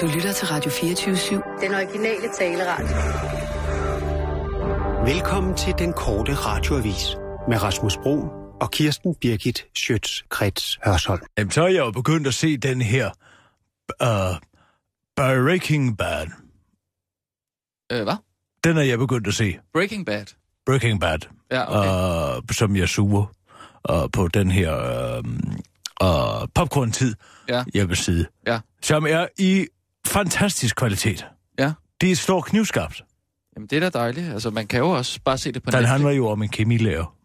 Du 0.00 0.06
lytter 0.06 0.32
til 0.32 0.48
Radio 0.48 0.70
24-7. 0.70 1.60
Den 1.60 1.74
originale 1.74 2.28
taleradio. 2.38 2.96
Velkommen 5.12 5.56
til 5.56 5.74
den 5.78 5.92
korte 5.92 6.34
radioavis 6.34 7.16
med 7.48 7.62
Rasmus 7.62 7.96
Bro 7.96 8.18
og 8.60 8.70
Kirsten 8.70 9.14
Birgit 9.20 9.66
Schøtz-Krets 9.78 10.78
Hørsholm. 10.84 11.22
Jamen, 11.38 11.50
så 11.50 11.62
er 11.62 11.68
jeg 11.68 11.78
jo 11.78 11.90
begyndt 11.90 12.26
at 12.26 12.34
se 12.34 12.56
den 12.56 12.80
her 12.82 13.10
uh, 14.02 14.36
Breaking 15.16 15.98
Bad. 15.98 16.26
Øh, 17.92 18.02
hvad? 18.02 18.16
Den 18.64 18.76
er 18.76 18.82
jeg 18.82 18.98
begyndt 18.98 19.26
at 19.26 19.34
se. 19.34 19.58
Breaking 19.72 20.06
Bad. 20.06 20.26
Breaking 20.66 21.00
Bad. 21.00 21.18
Ja, 21.50 21.78
okay. 21.78 22.36
Uh, 22.38 22.42
som 22.52 22.76
jeg 22.76 22.88
suger 22.88 23.24
uh, 23.92 24.10
på 24.12 24.28
den 24.28 24.50
her 24.50 24.72
uh, 25.18 25.24
uh, 26.04 26.48
popcorn-tid 26.54 27.14
Ja. 27.48 27.64
hjemmeside. 27.74 28.26
Ja. 28.46 28.60
Som 28.82 29.06
er 29.06 29.26
i 29.38 29.66
fantastisk 30.06 30.76
kvalitet. 30.76 31.26
Ja. 31.58 31.72
Det 32.00 32.18
står 32.18 32.40
knivskarpt. 32.40 33.02
Jamen, 33.56 33.66
det 33.66 33.76
er 33.76 33.90
da 33.90 33.98
dejligt. 33.98 34.32
Altså, 34.32 34.50
man 34.50 34.66
kan 34.66 34.78
jo 34.78 34.90
også 34.90 35.20
bare 35.24 35.38
se 35.38 35.52
det 35.52 35.62
på 35.62 35.70
Den 35.70 35.76
Netflix. 35.78 35.90
handler 35.90 36.10
jo 36.10 36.28
om 36.28 36.42
en 36.42 36.48
kemilærer, 36.48 37.16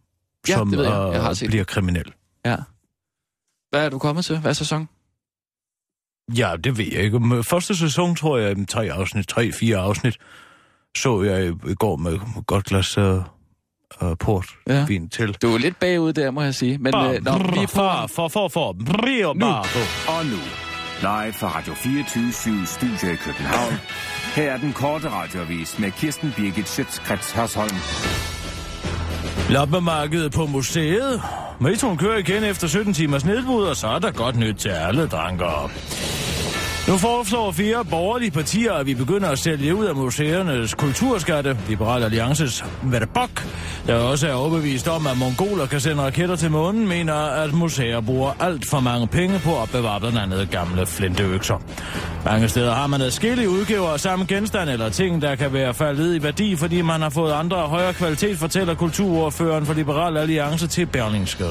Ja, 0.48 0.54
som 0.54 0.70
det 0.70 0.78
ved 0.78 0.86
jeg. 0.86 1.10
Jeg 1.14 1.22
har 1.22 1.30
øh, 1.30 1.36
set 1.36 1.50
bliver 1.50 1.64
kriminel. 1.64 2.14
Ja. 2.46 2.56
Hvad 3.70 3.86
er 3.86 3.90
du 3.90 4.00
kommet 4.00 4.26
til? 4.26 4.38
Hvad 4.40 4.52
er 4.52 4.54
sæson? 4.54 4.90
Ja, 6.38 6.56
det 6.64 6.78
ved 6.78 6.86
jeg 6.94 7.04
ikke. 7.04 7.44
Første 7.44 7.76
sæson, 7.76 8.16
tror 8.16 8.38
jeg, 8.38 8.68
tre 8.68 8.92
afsnit, 8.92 9.28
tre, 9.28 9.52
fire 9.52 9.78
afsnit, 9.78 10.18
så 10.98 11.24
jeg 11.24 11.48
i, 11.48 11.74
går 11.74 11.96
med 11.96 12.20
godt 12.46 12.66
glas 12.66 12.98
uh, 12.98 13.04
uh, 14.02 14.18
port 14.20 14.46
Ja. 14.68 14.86
vin 14.86 15.10
til. 15.10 15.34
Du 15.34 15.54
er 15.54 15.58
lidt 15.58 15.80
bagud 15.80 16.14
der, 16.14 16.32
må 16.32 16.42
jeg 16.42 16.56
sige. 16.56 16.78
Men 16.78 16.96
øh, 16.96 17.02
når 17.24 17.52
vi 17.52 17.58
er 17.60 17.68
på... 17.68 17.68
for, 17.68 18.08
for, 18.16 18.28
for, 18.28 18.48
for, 18.48 18.74
brio, 18.74 19.34
bare. 19.34 19.66
Og 20.20 20.26
nu, 20.26 20.38
live 21.02 21.34
fra 21.34 21.48
Radio 21.58 21.74
24 21.74 22.66
Studio 22.66 23.14
i 23.14 23.16
København. 23.16 23.74
Her 24.36 24.52
er 24.52 24.58
den 24.58 24.74
korte 24.74 25.10
radiovis 25.10 25.80
med 25.80 25.92
Kirsten 25.92 26.34
Birgit 26.38 26.70
Schøtzgrads 26.70 27.32
Hasholm. 27.32 27.76
Loppemarkedet 29.50 30.32
på 30.32 30.46
museet. 30.46 31.22
Metroen 31.60 31.98
kører 31.98 32.18
igen 32.18 32.44
efter 32.44 32.68
17 32.68 32.94
timers 32.94 33.26
nedbrud, 33.26 33.64
og 33.64 33.76
så 33.76 33.88
er 33.88 34.00
der 34.00 34.12
godt 34.12 34.36
nyt 34.36 34.56
til 34.56 34.70
alle 34.70 35.08
drankere. 35.08 35.70
Nu 36.88 36.98
foreslår 36.98 37.52
fire 37.52 37.86
borgerlige 37.86 38.32
partier, 38.32 38.74
at 38.74 38.86
vi 38.86 38.94
begynder 38.94 39.30
at 39.30 39.40
sælge 39.40 39.76
ud 39.76 39.86
af 39.86 39.96
museernes 39.96 40.74
kulturskatte. 40.74 41.58
Liberal 41.70 42.04
Alliances 42.04 42.66
Mette 42.84 43.08
der 43.88 43.96
også 43.96 44.28
er 44.28 44.34
overbevist 44.34 44.88
om, 44.88 45.08
at 45.08 45.18
mongoler 45.18 45.66
kan 45.66 45.80
sende 45.80 46.04
raketter 46.04 46.36
til 46.36 46.52
månen, 46.52 46.88
mener, 46.88 47.14
at 47.14 47.54
museer 47.54 48.02
bruger 48.02 48.32
alt 48.40 48.70
for 48.70 48.80
mange 48.80 49.08
penge 49.08 49.40
på 49.40 49.62
at 49.62 49.70
bevare 49.72 50.00
blandt 50.00 50.18
andet 50.18 50.52
gamle 50.52 50.86
flinteøkser. 50.86 51.62
Mange 52.26 52.50
steder 52.50 52.74
har 52.74 52.88
man 52.88 53.02
adskillige 53.02 53.50
udgiver 53.50 53.90
af 53.90 54.00
samme 54.00 54.26
genstand 54.26 54.70
eller 54.70 54.90
ting, 54.90 55.22
der 55.22 55.36
kan 55.36 55.54
være 55.54 55.74
faldet 55.74 56.16
i 56.16 56.24
værdi, 56.24 56.56
fordi 56.56 56.82
man 56.82 57.02
har 57.02 57.10
fået 57.10 57.32
andre 57.32 57.58
højere 57.58 57.94
kvalitet, 57.94 58.38
fortæller 58.38 58.76
kulturordføreren 58.76 59.66
for 59.66 59.74
Liberal 59.74 60.18
Alliance 60.18 60.68
til 60.68 60.86
Berlingske. 60.86 61.46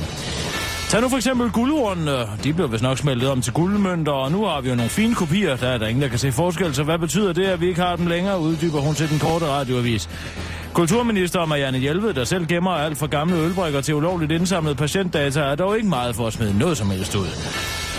Tag 0.95 1.03
nu 1.03 1.09
for 1.09 1.17
eksempel 1.17 1.51
guldhornene. 1.51 2.27
De 2.45 2.53
blev 2.53 2.73
vist 2.73 2.83
nok 2.83 2.99
smeltet 2.99 3.31
om 3.31 3.41
til 3.41 3.53
guldmønter, 3.53 4.13
og 4.13 4.33
nu 4.33 4.45
har 4.45 4.61
vi 4.61 4.69
jo 4.69 4.75
nogle 4.75 4.91
fine 4.91 5.15
kopier. 5.15 5.57
Der 5.57 5.69
er 5.69 5.79
der 5.79 5.87
ingen, 5.87 6.03
der 6.03 6.09
kan 6.09 6.19
se 6.19 6.33
forskel, 6.33 6.75
så 6.75 6.83
hvad 6.83 6.99
betyder 6.99 7.33
det, 7.33 7.45
at 7.45 7.61
vi 7.61 7.69
ikke 7.69 7.81
har 7.81 7.97
dem 7.97 8.07
længere, 8.07 8.41
uddyber 8.41 8.81
hun 8.81 8.95
til 8.95 9.11
den 9.11 9.19
korte 9.19 9.47
radioavis. 9.47 10.09
Kulturminister 10.73 11.47
Marianne 11.47 11.79
Hjelved, 11.79 12.15
der 12.15 12.25
selv 12.25 12.47
gemmer 12.47 12.71
alt 12.71 12.99
fra 12.99 13.07
gamle 13.07 13.37
ølbrikker 13.37 13.81
til 13.81 13.95
ulovligt 13.95 14.33
indsamlet 14.33 14.77
patientdata, 14.77 15.41
er 15.41 15.55
dog 15.55 15.77
ikke 15.77 15.89
meget 15.89 16.17
for 16.17 16.27
at 16.27 16.33
smide 16.33 16.59
noget 16.59 16.77
som 16.77 16.91
helst 16.91 17.15
ud. 17.15 17.27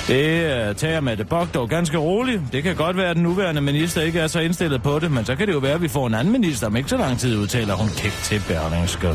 Det 0.07 0.69
øh, 0.69 0.75
tager 0.75 1.01
Mette 1.01 1.23
Bock 1.23 1.53
dog 1.53 1.69
ganske 1.69 1.97
roligt. 1.97 2.41
Det 2.51 2.63
kan 2.63 2.75
godt 2.75 2.97
være, 2.97 3.09
at 3.09 3.15
den 3.15 3.23
nuværende 3.23 3.61
minister 3.61 4.01
ikke 4.01 4.19
er 4.19 4.27
så 4.27 4.39
indstillet 4.39 4.83
på 4.83 4.99
det, 4.99 5.11
men 5.11 5.25
så 5.25 5.35
kan 5.35 5.47
det 5.47 5.53
jo 5.53 5.59
være, 5.59 5.73
at 5.73 5.81
vi 5.81 5.87
får 5.87 6.07
en 6.07 6.13
anden 6.13 6.31
minister 6.31 6.67
om 6.67 6.75
ikke 6.75 6.89
så 6.89 6.97
lang 6.97 7.19
tid, 7.19 7.37
udtaler 7.37 7.73
hun 7.73 7.89
kæft 7.97 8.23
til 8.23 8.41
Berlingske. 8.47 9.09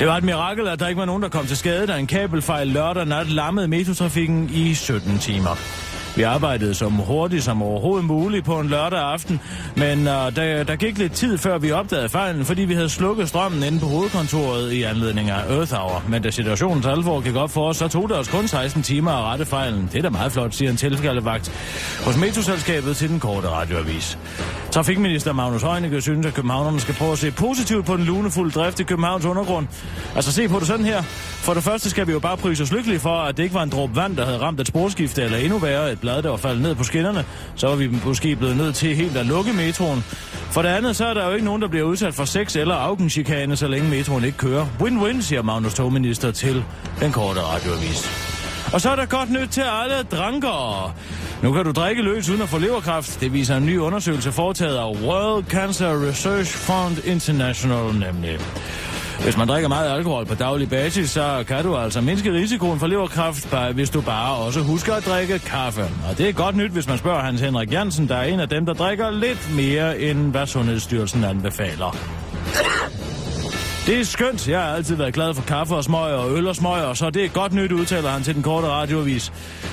Det 0.00 0.08
var 0.08 0.16
et 0.16 0.24
mirakel, 0.24 0.68
at 0.68 0.80
der 0.80 0.88
ikke 0.88 0.98
var 0.98 1.04
nogen, 1.04 1.22
der 1.22 1.28
kom 1.28 1.46
til 1.46 1.56
skade, 1.56 1.86
da 1.86 1.96
en 1.96 2.06
kabelfejl 2.06 2.66
lørdag 2.66 3.06
nat 3.06 3.26
lammede 3.26 3.68
metrotrafikken 3.68 4.50
i 4.52 4.74
17 4.74 5.18
timer. 5.18 5.56
Vi 6.16 6.22
arbejdede 6.22 6.74
som 6.74 6.92
hurtigt 6.92 7.44
som 7.44 7.62
overhovedet 7.62 8.04
muligt 8.06 8.44
på 8.44 8.60
en 8.60 8.68
lørdag 8.68 8.98
aften, 8.98 9.40
men 9.76 9.98
uh, 9.98 10.06
der, 10.06 10.64
der 10.64 10.76
gik 10.76 10.98
lidt 10.98 11.12
tid 11.12 11.38
før 11.38 11.58
vi 11.58 11.72
opdagede 11.72 12.08
fejlen, 12.08 12.44
fordi 12.44 12.62
vi 12.62 12.74
havde 12.74 12.88
slukket 12.88 13.28
strømmen 13.28 13.62
inde 13.62 13.80
på 13.80 13.86
hovedkontoret 13.86 14.72
i 14.72 14.82
anledning 14.82 15.30
af 15.30 15.56
Earth 15.56 15.72
Hour. 15.72 16.04
Men 16.08 16.22
da 16.22 16.30
situationens 16.30 16.86
alvor 16.86 17.20
gik 17.20 17.36
op 17.36 17.50
for 17.50 17.68
os, 17.68 17.76
så 17.76 17.88
tog 17.88 18.08
det 18.08 18.16
os 18.16 18.28
kun 18.28 18.48
16 18.48 18.82
timer 18.82 19.10
at 19.10 19.24
rette 19.24 19.46
fejlen. 19.46 19.88
Det 19.92 19.98
er 19.98 20.02
da 20.02 20.10
meget 20.10 20.32
flot, 20.32 20.54
siger 20.54 20.70
en 20.70 20.76
tilskaldevagt 20.76 21.52
hos 22.04 22.16
metroselskabet 22.16 22.96
til 22.96 23.08
den 23.08 23.20
korte 23.20 23.48
radioavis. 23.48 24.18
Trafikminister 24.70 25.32
Magnus 25.32 25.62
Heunicke 25.62 26.00
synes, 26.00 26.26
at 26.26 26.34
københavnerne 26.34 26.80
skal 26.80 26.94
prøve 26.94 27.12
at 27.12 27.18
se 27.18 27.30
positivt 27.30 27.86
på 27.86 27.96
den 27.96 28.04
lunefulde 28.04 28.50
drift 28.50 28.80
i 28.80 28.84
Københavns 28.84 29.24
undergrund. 29.24 29.66
Altså 30.16 30.32
se 30.32 30.48
på 30.48 30.58
det 30.58 30.66
sådan 30.66 30.84
her. 30.84 31.02
For 31.42 31.54
det 31.54 31.62
første 31.62 31.90
skal 31.90 32.06
vi 32.06 32.12
jo 32.12 32.18
bare 32.18 32.36
prise 32.36 32.62
os 32.62 32.72
lykkelige 32.72 33.00
for, 33.00 33.16
at 33.16 33.36
det 33.36 33.42
ikke 33.42 33.54
var 33.54 33.62
en 33.62 33.70
dråbe 33.70 33.96
vand, 33.96 34.16
der 34.16 34.24
havde 34.24 34.38
ramt 34.38 34.60
et 34.60 34.66
sporskifte, 34.66 35.22
eller 35.22 35.38
endnu 35.38 35.58
værre 35.58 35.92
et 35.92 35.99
blad, 36.00 36.22
der 36.22 36.30
var 36.30 36.36
faldet 36.36 36.62
ned 36.62 36.74
på 36.74 36.84
skinnerne. 36.84 37.24
Så 37.56 37.68
var 37.68 37.76
vi 37.76 37.90
måske 38.04 38.36
blevet 38.36 38.56
nødt 38.56 38.74
til 38.74 38.96
helt 38.96 39.16
at 39.16 39.26
lukke 39.26 39.52
metroen. 39.52 40.04
For 40.50 40.62
det 40.62 40.68
andet, 40.68 40.96
så 40.96 41.06
er 41.06 41.14
der 41.14 41.26
jo 41.26 41.32
ikke 41.32 41.44
nogen, 41.44 41.62
der 41.62 41.68
bliver 41.68 41.84
udsat 41.84 42.14
for 42.14 42.24
sex 42.24 42.56
eller 42.56 42.74
afgenchikane, 42.74 43.56
så 43.56 43.68
længe 43.68 43.90
metroen 43.90 44.24
ikke 44.24 44.38
kører. 44.38 44.66
Win-win, 44.80 45.22
siger 45.22 45.42
Magnus 45.42 45.74
Togminister 45.74 46.30
til 46.30 46.64
den 47.00 47.12
korte 47.12 47.40
radioavis. 47.40 48.30
Og 48.72 48.80
så 48.80 48.90
er 48.90 48.96
der 48.96 49.06
godt 49.06 49.30
nyt 49.30 49.48
til 49.48 49.64
alle 49.82 50.02
drankere. 50.02 50.92
Nu 51.42 51.52
kan 51.52 51.64
du 51.64 51.72
drikke 51.72 52.02
løs 52.02 52.28
uden 52.28 52.42
at 52.42 52.48
få 52.48 52.58
leverkræft. 52.58 53.20
Det 53.20 53.32
viser 53.32 53.56
en 53.56 53.66
ny 53.66 53.78
undersøgelse 53.78 54.32
foretaget 54.32 54.76
af 54.76 55.02
World 55.02 55.44
Cancer 55.44 56.08
Research 56.08 56.56
Fund 56.56 57.04
International 57.04 57.94
nemlig. 57.94 58.38
Hvis 59.22 59.36
man 59.36 59.48
drikker 59.48 59.68
meget 59.68 59.90
alkohol 59.90 60.26
på 60.26 60.34
daglig 60.34 60.70
basis, 60.70 61.10
så 61.10 61.44
kan 61.48 61.64
du 61.64 61.76
altså 61.76 62.00
mindske 62.00 62.32
risikoen 62.32 62.78
for 62.78 62.86
leverkræft, 62.86 63.54
hvis 63.74 63.90
du 63.90 64.00
bare 64.00 64.34
også 64.34 64.60
husker 64.60 64.94
at 64.94 65.06
drikke 65.06 65.38
kaffe. 65.38 65.82
Og 65.82 66.18
det 66.18 66.28
er 66.28 66.32
godt 66.32 66.56
nyt, 66.56 66.70
hvis 66.70 66.88
man 66.88 66.98
spørger 66.98 67.20
Hans 67.20 67.40
Henrik 67.40 67.72
Jansen, 67.72 68.08
der 68.08 68.16
er 68.16 68.24
en 68.24 68.40
af 68.40 68.48
dem, 68.48 68.66
der 68.66 68.74
drikker 68.74 69.10
lidt 69.10 69.56
mere, 69.56 70.00
end 70.00 70.30
hvad 70.30 70.46
Sundhedsstyrelsen 70.46 71.24
anbefaler. 71.24 71.96
Det 73.86 74.00
er 74.00 74.04
skønt. 74.04 74.48
Jeg 74.48 74.60
har 74.60 74.74
altid 74.74 74.96
været 74.96 75.14
glad 75.14 75.34
for 75.34 75.42
kaffe 75.42 75.74
og 75.74 75.84
smøger 75.84 76.16
og 76.16 76.30
øl 76.36 76.48
og 76.48 76.56
smøger, 76.56 76.94
så 76.94 77.10
det 77.10 77.24
er 77.24 77.28
godt 77.28 77.52
nyt, 77.52 77.72
udtaler 77.72 78.10
han 78.10 78.22
til 78.22 78.34
den 78.34 78.42
korte 78.42 78.66
radioavis. 78.66 79.32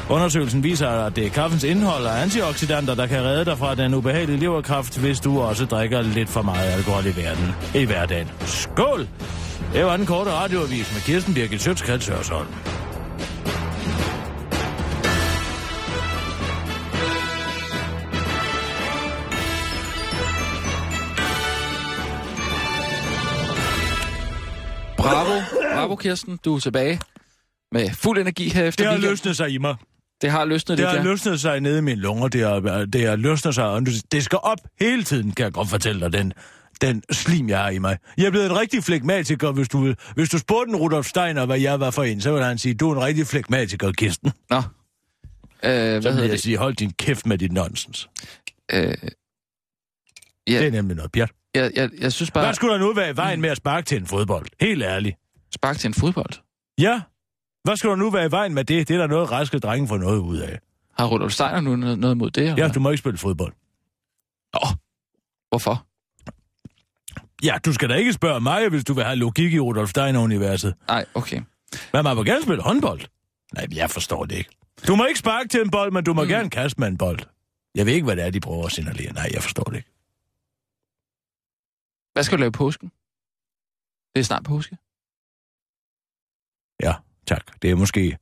Undersøgelsen 0.09 0.63
viser, 0.63 0.88
at 0.90 1.16
det 1.16 1.25
er 1.25 1.30
kaffens 1.30 1.63
indhold 1.63 2.06
af 2.06 2.22
antioxidanter, 2.22 2.96
der 2.96 3.07
kan 3.07 3.22
redde 3.22 3.46
dig 3.46 3.57
fra 3.57 3.75
den 3.75 3.94
ubehagelige 3.94 4.40
leverkræft, 4.40 4.97
hvis 4.97 5.19
du 5.19 5.40
også 5.40 5.66
drikker 5.66 6.02
lidt 6.02 6.30
for 6.30 6.41
meget 6.41 6.72
alkohol 6.72 7.06
i, 7.06 7.16
verden, 7.16 7.56
i 7.75 7.86
hverdagen. 7.86 8.30
Skål! 8.46 9.07
Det 9.73 9.85
var 9.85 9.97
den 9.97 10.06
korte 10.06 10.31
radioavis 10.31 10.94
med 10.94 11.01
Kirsten 11.01 11.34
Birgit 11.34 11.62
Sjøtskrets 11.62 12.07
Hørsholm. 12.07 12.47
Bravo. 24.97 25.41
Bravo, 25.74 25.95
Kirsten. 25.95 26.39
Du 26.45 26.56
er 26.56 26.59
tilbage 26.59 27.00
med 27.72 27.89
fuld 27.89 28.19
energi 28.19 28.50
her 28.50 28.66
efter 28.66 28.84
Det 28.84 29.01
har 29.01 29.09
løsnet 29.09 29.38
sig 29.38 29.50
i 29.50 29.57
mig. 29.57 29.75
Det 30.22 30.31
har 30.31 30.45
løsnet 30.45 30.78
Det 30.78 30.84
lidt, 30.84 30.89
har 30.89 30.95
ja. 30.95 31.03
løsnet 31.03 31.39
sig 31.39 31.59
nede 31.59 31.78
i 31.78 31.81
mine 31.81 32.01
lunger. 32.01 32.28
Det 32.28 32.41
har, 32.41 32.85
det 32.85 33.07
har 33.07 33.16
løsnet 33.16 33.56
sig. 33.56 33.66
og 33.66 33.81
Det 34.12 34.24
skal 34.24 34.39
op 34.44 34.57
hele 34.79 35.03
tiden, 35.03 35.31
kan 35.31 35.44
jeg 35.44 35.53
godt 35.53 35.69
fortælle 35.69 36.01
dig, 36.01 36.13
den, 36.13 36.34
den 36.81 37.03
slim, 37.11 37.49
jeg 37.49 37.59
har 37.59 37.69
i 37.69 37.77
mig. 37.79 37.97
Jeg 38.17 38.25
er 38.25 38.29
blevet 38.29 38.45
en 38.45 38.57
rigtig 38.59 38.83
flegmatiker, 38.83 39.51
hvis 39.51 39.69
du, 39.69 39.93
hvis 40.15 40.29
du 40.29 40.38
spurgte 40.38 40.69
en 40.69 40.75
Rudolf 40.75 41.05
Steiner, 41.07 41.45
hvad 41.45 41.59
jeg 41.59 41.79
var 41.79 41.91
for 41.91 42.03
en, 42.03 42.21
så 42.21 42.31
ville 42.31 42.45
han 42.45 42.57
sige, 42.57 42.73
du 42.75 42.89
er 42.91 42.95
en 42.95 43.01
rigtig 43.03 43.27
flegmatiker, 43.27 43.91
Kirsten. 43.91 44.31
Nå. 44.49 44.57
Øh, 44.57 44.61
hvad 45.63 46.01
Så 46.01 46.09
hedder 46.11 46.23
jeg 46.23 46.31
det? 46.31 46.39
sige, 46.41 46.57
hold 46.57 46.75
din 46.75 46.91
kæft 46.91 47.25
med 47.25 47.38
dit 47.38 47.51
nonsens. 47.51 48.09
Øh, 48.71 48.94
Ja. 50.47 50.59
Det 50.59 50.68
er 50.68 50.71
nemlig 50.71 50.95
noget 50.95 51.12
pjat. 51.12 51.31
jeg, 51.56 51.71
jeg, 51.75 51.89
jeg 52.00 52.13
synes 52.13 52.31
bare, 52.31 52.45
Hvad 52.45 52.53
skulle 52.53 52.74
der 52.74 52.80
nu 52.80 52.94
være 52.94 53.09
i 53.09 53.15
vejen 53.15 53.41
med 53.41 53.50
at 53.50 53.57
sparke 53.57 53.85
til 53.85 53.97
en 53.97 54.07
fodbold? 54.07 54.45
Helt 54.62 54.83
ærligt. 54.83 55.15
spark 55.56 55.77
til 55.77 55.88
en 55.88 55.94
fodbold. 55.94 56.33
Ja. 56.80 57.01
Hvad 57.63 57.77
skulle 57.77 57.89
der 57.91 57.95
nu 57.97 58.09
være 58.09 58.25
i 58.25 58.31
vejen 58.31 58.53
med 58.53 58.63
det? 58.65 58.88
Det 58.88 58.94
er 58.94 58.97
der 58.97 59.07
noget 59.07 59.31
raske 59.31 59.59
drenge 59.59 59.88
får 59.88 59.97
noget 59.97 60.19
ud 60.19 60.38
af. 60.38 60.59
Har 61.00 61.06
Rudolf 61.06 61.33
Steiner 61.33 61.62
nu 61.62 61.75
noget, 61.75 62.00
noget 62.00 62.18
mod 62.18 62.31
det? 62.31 62.44
Eller? 62.44 62.63
Ja, 62.65 62.71
du 62.71 62.80
må 62.80 62.89
ikke 62.89 62.97
spille 63.00 63.18
fodbold. 63.18 63.53
Nå. 64.53 64.59
Hvorfor? 65.50 65.85
Ja, 67.44 67.57
du 67.66 67.74
skal 67.74 67.89
da 67.89 67.95
ikke 67.95 68.13
spørge 68.13 68.39
mig, 68.39 68.69
hvis 68.69 68.84
du 68.84 68.94
vil 68.94 69.04
have 69.04 69.16
logik 69.16 69.54
i 69.54 69.60
Rudolf 69.60 69.89
Steiner-universet. 69.89 70.74
Nej, 70.88 71.06
okay. 71.13 71.42
Men 71.94 72.04
man 72.04 72.16
må 72.16 72.24
gerne 72.24 72.44
spille 72.44 72.63
håndbold. 72.63 73.01
Nej, 73.54 73.68
jeg 73.75 73.89
forstår 73.89 74.25
det 74.25 74.36
ikke. 74.36 74.50
Du 74.88 74.95
må 74.95 75.06
ikke 75.06 75.19
sparke 75.19 75.50
til 75.50 75.62
en 75.62 75.72
bold, 75.72 75.92
men 75.92 76.04
du 76.04 76.13
må 76.13 76.24
mm. 76.24 76.30
gerne 76.30 76.50
kaste 76.50 76.80
med 76.80 76.88
en 76.88 76.98
bold. 76.98 77.19
Jeg 77.75 77.86
ved 77.86 77.94
ikke, 77.94 78.06
hvad 78.06 78.16
det 78.16 78.25
er, 78.25 78.30
de 78.30 78.39
prøver 78.39 78.66
at 78.66 78.72
signalere. 78.72 79.13
Nej, 79.13 79.30
jeg 79.34 79.44
forstår 79.44 79.63
det 79.63 79.78
ikke. 79.78 79.89
Hvad 82.13 82.24
skal 82.24 82.38
du 82.38 82.39
lave 82.39 82.51
påsken? 82.51 82.92
Det 84.16 84.19
er 84.19 84.24
snart 84.24 84.44
påske. 84.44 84.78
Ja, 86.83 86.94
tak. 87.28 87.62
Det 87.62 87.72
er 87.72 87.75
måske... 87.75 88.18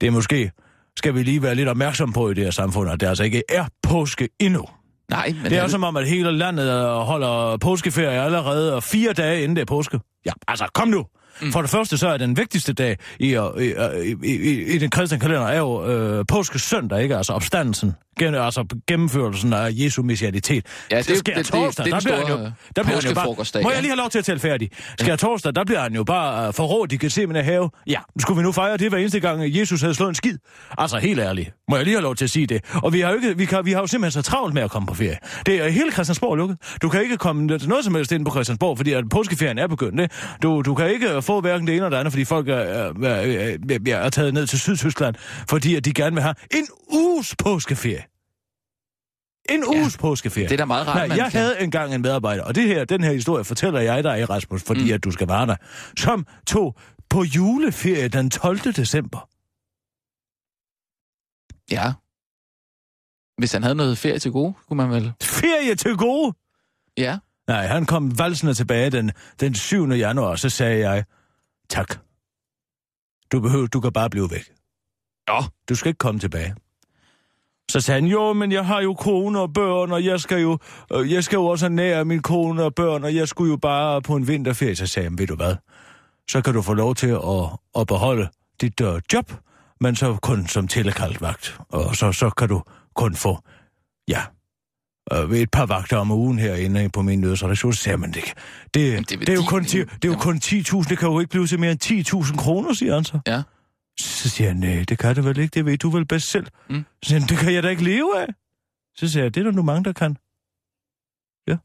Det 0.00 0.06
er 0.06 0.10
måske 0.10 0.52
skal 0.96 1.14
vi 1.14 1.22
lige 1.22 1.42
være 1.42 1.54
lidt 1.54 1.68
opmærksom 1.68 2.12
på 2.12 2.30
i 2.30 2.34
det 2.34 2.44
her 2.44 2.50
samfund, 2.50 2.90
at 2.90 3.00
det 3.00 3.06
altså 3.06 3.24
ikke 3.24 3.42
er 3.48 3.66
påske 3.82 4.28
endnu. 4.38 4.66
Nej, 5.10 5.34
men 5.42 5.50
Det 5.50 5.58
er 5.58 5.68
som 5.68 5.84
om, 5.84 5.96
at 5.96 6.08
hele 6.08 6.32
landet 6.32 6.88
holder 6.88 7.56
påskeferie 7.56 8.22
allerede 8.22 8.74
og 8.74 8.82
fire 8.82 9.12
dage 9.12 9.42
inden 9.42 9.56
det 9.56 9.62
er 9.62 9.66
påske. 9.66 10.00
Ja, 10.26 10.32
altså 10.48 10.66
kom 10.74 10.88
nu! 10.88 11.06
Mm. 11.42 11.52
For 11.52 11.60
det 11.60 11.70
første 11.70 11.98
så 11.98 12.08
er 12.08 12.16
den 12.16 12.36
vigtigste 12.36 12.72
dag 12.72 12.96
i, 13.20 13.26
i, 13.26 13.74
i, 14.24 14.36
i, 14.36 14.74
i 14.74 14.78
den 14.78 14.90
kristne 14.90 15.18
kalender 15.18 15.46
er 15.46 15.58
jo 15.58 15.86
øh, 15.86 16.24
påskesøndag, 16.28 17.02
ikke? 17.02 17.16
Altså 17.16 17.32
opstandelsen, 17.32 17.94
gen, 18.18 18.34
altså 18.34 18.64
gennemførelsen 18.88 19.52
af 19.52 19.68
Jesu 19.72 20.02
messianitet. 20.02 20.66
Ja, 20.90 20.98
det 20.98 21.10
jo- 21.10 21.16
sker 21.16 21.34
det- 21.34 21.44
det- 21.44 21.52
torsdag, 21.52 21.84
det 21.84 21.92
er 21.92 21.98
der 21.98 22.00
den 22.00 22.04
bliver 22.24 22.26
han 22.26 22.38
jo, 22.38 22.44
øh, 22.46 22.50
der 22.76 22.82
bliver 22.82 23.00
han 23.00 23.08
jo 23.08 23.14
bare, 23.14 23.62
Må 23.62 23.68
ja. 23.70 23.74
jeg 23.74 23.82
lige 23.82 23.90
have 23.90 23.96
lov 23.98 24.10
til 24.10 24.18
at 24.18 24.24
tale 24.24 24.40
færdig? 24.40 24.70
Skal 24.98 25.08
jeg 25.08 25.18
torsdag, 25.18 25.54
der 25.54 25.64
bliver 25.64 25.80
han 25.80 25.94
jo 25.94 26.04
bare 26.04 26.48
uh, 26.48 26.54
forrådt 26.54 26.92
i 26.92 26.96
Gethsemane 26.96 27.42
have. 27.42 27.70
Ja, 27.86 27.98
skulle 28.18 28.36
vi 28.36 28.42
nu 28.42 28.52
fejre 28.52 28.76
det 28.76 28.88
hver 28.88 28.98
eneste 28.98 29.20
gang, 29.20 29.56
Jesus 29.58 29.80
havde 29.80 29.94
slået 29.94 30.08
en 30.08 30.14
skid? 30.14 30.38
Altså 30.78 30.98
helt 30.98 31.20
ærligt, 31.20 31.50
må 31.68 31.76
jeg 31.76 31.84
lige 31.84 31.94
have 31.94 32.02
lov 32.02 32.14
til 32.16 32.24
at 32.24 32.30
sige 32.30 32.46
det. 32.46 32.64
Og 32.82 32.92
vi 32.92 33.00
har 33.00 33.08
jo, 33.10 33.14
ikke, 33.16 33.36
vi 33.36 33.44
kan, 33.44 33.64
vi 33.64 33.72
har 33.72 33.80
jo 33.80 33.86
simpelthen 33.86 34.22
så 34.22 34.30
travlt 34.30 34.54
med 34.54 34.62
at 34.62 34.70
komme 34.70 34.86
på 34.86 34.94
ferie. 34.94 35.18
Det 35.46 35.54
er 35.64 35.68
hele 35.68 35.92
Christiansborg 35.92 36.36
lukket. 36.36 36.56
Du 36.82 36.88
kan 36.88 37.02
ikke 37.02 37.16
komme 37.16 37.58
til 37.58 37.68
noget 37.68 37.84
som 37.84 37.94
helst 37.94 38.12
ind 38.12 38.24
på 38.24 38.30
Christiansborg, 38.30 38.76
fordi 38.76 38.92
at 38.92 39.04
påskeferien 39.10 39.58
er 39.58 39.66
begyndt. 39.66 40.00
Ikke? 40.00 40.14
Du, 40.42 40.62
du 40.62 40.74
kan 40.74 40.90
ikke 40.90 41.22
få 41.22 41.40
hverken 41.40 41.66
det 41.66 41.72
ene 41.76 41.84
eller 41.86 41.90
det 41.90 41.96
andet, 41.96 42.12
fordi 42.12 42.24
folk 42.24 42.48
er, 42.48 42.54
er, 42.54 42.92
er, 43.02 43.56
er, 43.88 43.96
er 43.96 44.08
taget 44.10 44.34
ned 44.34 44.46
til 44.46 44.58
Sydtyskland, 44.60 45.14
fordi 45.50 45.74
at 45.76 45.84
de 45.84 45.92
gerne 45.92 46.14
vil 46.16 46.22
have 46.22 46.34
en 46.54 46.66
uges 46.92 47.34
påskeferie. 47.38 48.02
En 49.48 49.60
Ja, 49.72 49.78
uges 49.80 49.96
påskeferie. 49.98 50.48
det 50.48 50.52
er 50.54 50.56
da 50.56 50.64
meget 50.64 50.86
rart, 50.86 51.08
Nej, 51.08 51.16
jeg 51.18 51.32
kan- 51.32 51.40
havde 51.40 51.60
engang 51.60 51.94
en 51.94 52.02
medarbejder, 52.02 52.44
og 52.44 52.54
det 52.54 52.66
her, 52.68 52.84
den 52.84 53.04
her 53.04 53.12
historie 53.12 53.44
fortæller 53.44 53.80
jeg 53.80 54.04
dig, 54.04 54.30
Rasmus, 54.30 54.62
fordi 54.62 54.84
mm. 54.84 54.92
at 54.94 55.04
du 55.04 55.10
skal 55.10 55.28
være 55.28 55.46
der, 55.46 55.56
som 55.98 56.26
tog 56.46 56.76
på 57.10 57.22
juleferie 57.22 58.08
den 58.08 58.30
12. 58.30 58.58
december. 58.58 59.28
Ja. 61.70 61.92
Hvis 63.38 63.52
han 63.52 63.62
havde 63.62 63.74
noget 63.74 63.98
ferie 63.98 64.18
til 64.18 64.32
gode, 64.32 64.54
kunne 64.68 64.76
man 64.76 64.90
vel... 64.90 65.12
Ferie 65.22 65.74
til 65.74 65.96
gode! 65.96 66.32
Ja. 66.96 67.18
Nej, 67.48 67.66
han 67.66 67.86
kom 67.86 68.18
valsende 68.18 68.54
tilbage 68.54 68.90
den, 68.90 69.12
den 69.40 69.54
7. 69.54 69.88
januar, 69.90 70.26
og 70.28 70.38
så 70.38 70.48
sagde 70.50 70.88
jeg, 70.90 71.04
tak. 71.68 71.98
Du 73.32 73.40
behøver, 73.40 73.66
du 73.66 73.80
kan 73.80 73.92
bare 73.92 74.10
blive 74.10 74.30
væk. 74.30 74.52
Ja. 75.28 75.38
Du 75.68 75.74
skal 75.74 75.88
ikke 75.88 75.98
komme 75.98 76.20
tilbage. 76.20 76.54
Så 77.70 77.80
sagde 77.80 78.00
han, 78.00 78.10
jo, 78.10 78.32
men 78.32 78.52
jeg 78.52 78.66
har 78.66 78.80
jo 78.80 78.94
kone 78.94 79.40
og 79.40 79.52
børn, 79.52 79.92
og 79.92 80.04
jeg 80.04 80.20
skal 80.20 80.40
jo, 80.40 80.58
øh, 80.92 81.12
jeg 81.12 81.24
skal 81.24 81.36
jo 81.36 81.46
også 81.46 81.68
nære 81.68 82.04
min 82.04 82.22
kone 82.22 82.62
og 82.62 82.74
børn, 82.74 83.04
og 83.04 83.14
jeg 83.14 83.28
skulle 83.28 83.50
jo 83.50 83.56
bare 83.56 84.02
på 84.02 84.16
en 84.16 84.28
vinterferie. 84.28 84.76
Så 84.76 84.86
sagde 84.86 85.08
han, 85.08 85.18
ved 85.18 85.26
du 85.26 85.36
hvad, 85.36 85.56
så 86.30 86.40
kan 86.42 86.54
du 86.54 86.62
få 86.62 86.74
lov 86.74 86.94
til 86.94 87.06
at, 87.06 87.58
at 87.78 87.86
beholde 87.86 88.28
dit 88.60 88.80
uh, 88.80 88.98
job, 89.12 89.32
men 89.80 89.96
så 89.96 90.16
kun 90.22 90.46
som 90.46 90.68
telekaldt 90.68 91.20
vagt. 91.20 91.58
Og 91.68 91.96
så, 91.96 92.12
så 92.12 92.30
kan 92.30 92.48
du 92.48 92.62
kun 92.94 93.14
få, 93.14 93.38
ja, 94.08 94.20
øh, 95.12 95.38
et 95.38 95.50
par 95.50 95.66
vagter 95.66 95.96
om 95.96 96.10
ugen 96.10 96.38
herinde 96.38 96.88
på 96.88 97.02
min 97.02 97.20
nødsredaktion. 97.20 97.72
Så 97.72 97.82
sagde 97.82 97.98
man, 97.98 98.12
det, 98.12 98.24
det, 98.24 98.98
det, 98.98 99.08
det 99.08 99.20
er 99.20 99.24
det, 99.24 99.34
jo 99.34 99.42
kun, 99.42 99.64
10, 99.64 99.78
det 99.78 100.04
er 100.04 100.08
jo 100.08 100.16
kun 100.16 100.40
10.000, 100.44 100.88
det 100.88 100.98
kan 100.98 101.08
jo 101.08 101.20
ikke 101.20 101.30
blive 101.30 101.46
til 101.46 101.60
mere 101.60 101.70
end 101.70 102.06
10.000 102.24 102.36
kroner, 102.36 102.72
siger 102.72 102.94
han 102.94 103.04
så. 103.04 103.18
Ja. 103.26 103.42
Så 104.00 104.28
siger 104.28 104.48
han, 104.48 104.56
nej, 104.56 104.84
det 104.88 104.98
kan 104.98 105.16
det 105.16 105.24
vel 105.24 105.38
ikke, 105.38 105.54
det 105.54 105.64
ved 105.64 105.78
du 105.78 105.90
vel 105.90 106.06
bedst 106.06 106.30
selv. 106.30 106.46
Mm. 106.70 106.84
Så 107.02 107.08
siger 107.08 107.20
han, 107.20 107.28
det 107.28 107.38
kan 107.38 107.54
jeg 107.54 107.62
da 107.62 107.68
ikke 107.68 107.84
leve 107.84 108.20
af. 108.20 108.26
Så 108.96 109.08
siger 109.08 109.22
jeg, 109.22 109.34
det 109.34 109.40
er 109.40 109.44
der 109.44 109.52
nu 109.52 109.62
mange, 109.62 109.84
der 109.84 109.92
kan. 109.92 110.16
Ja. 111.46 111.56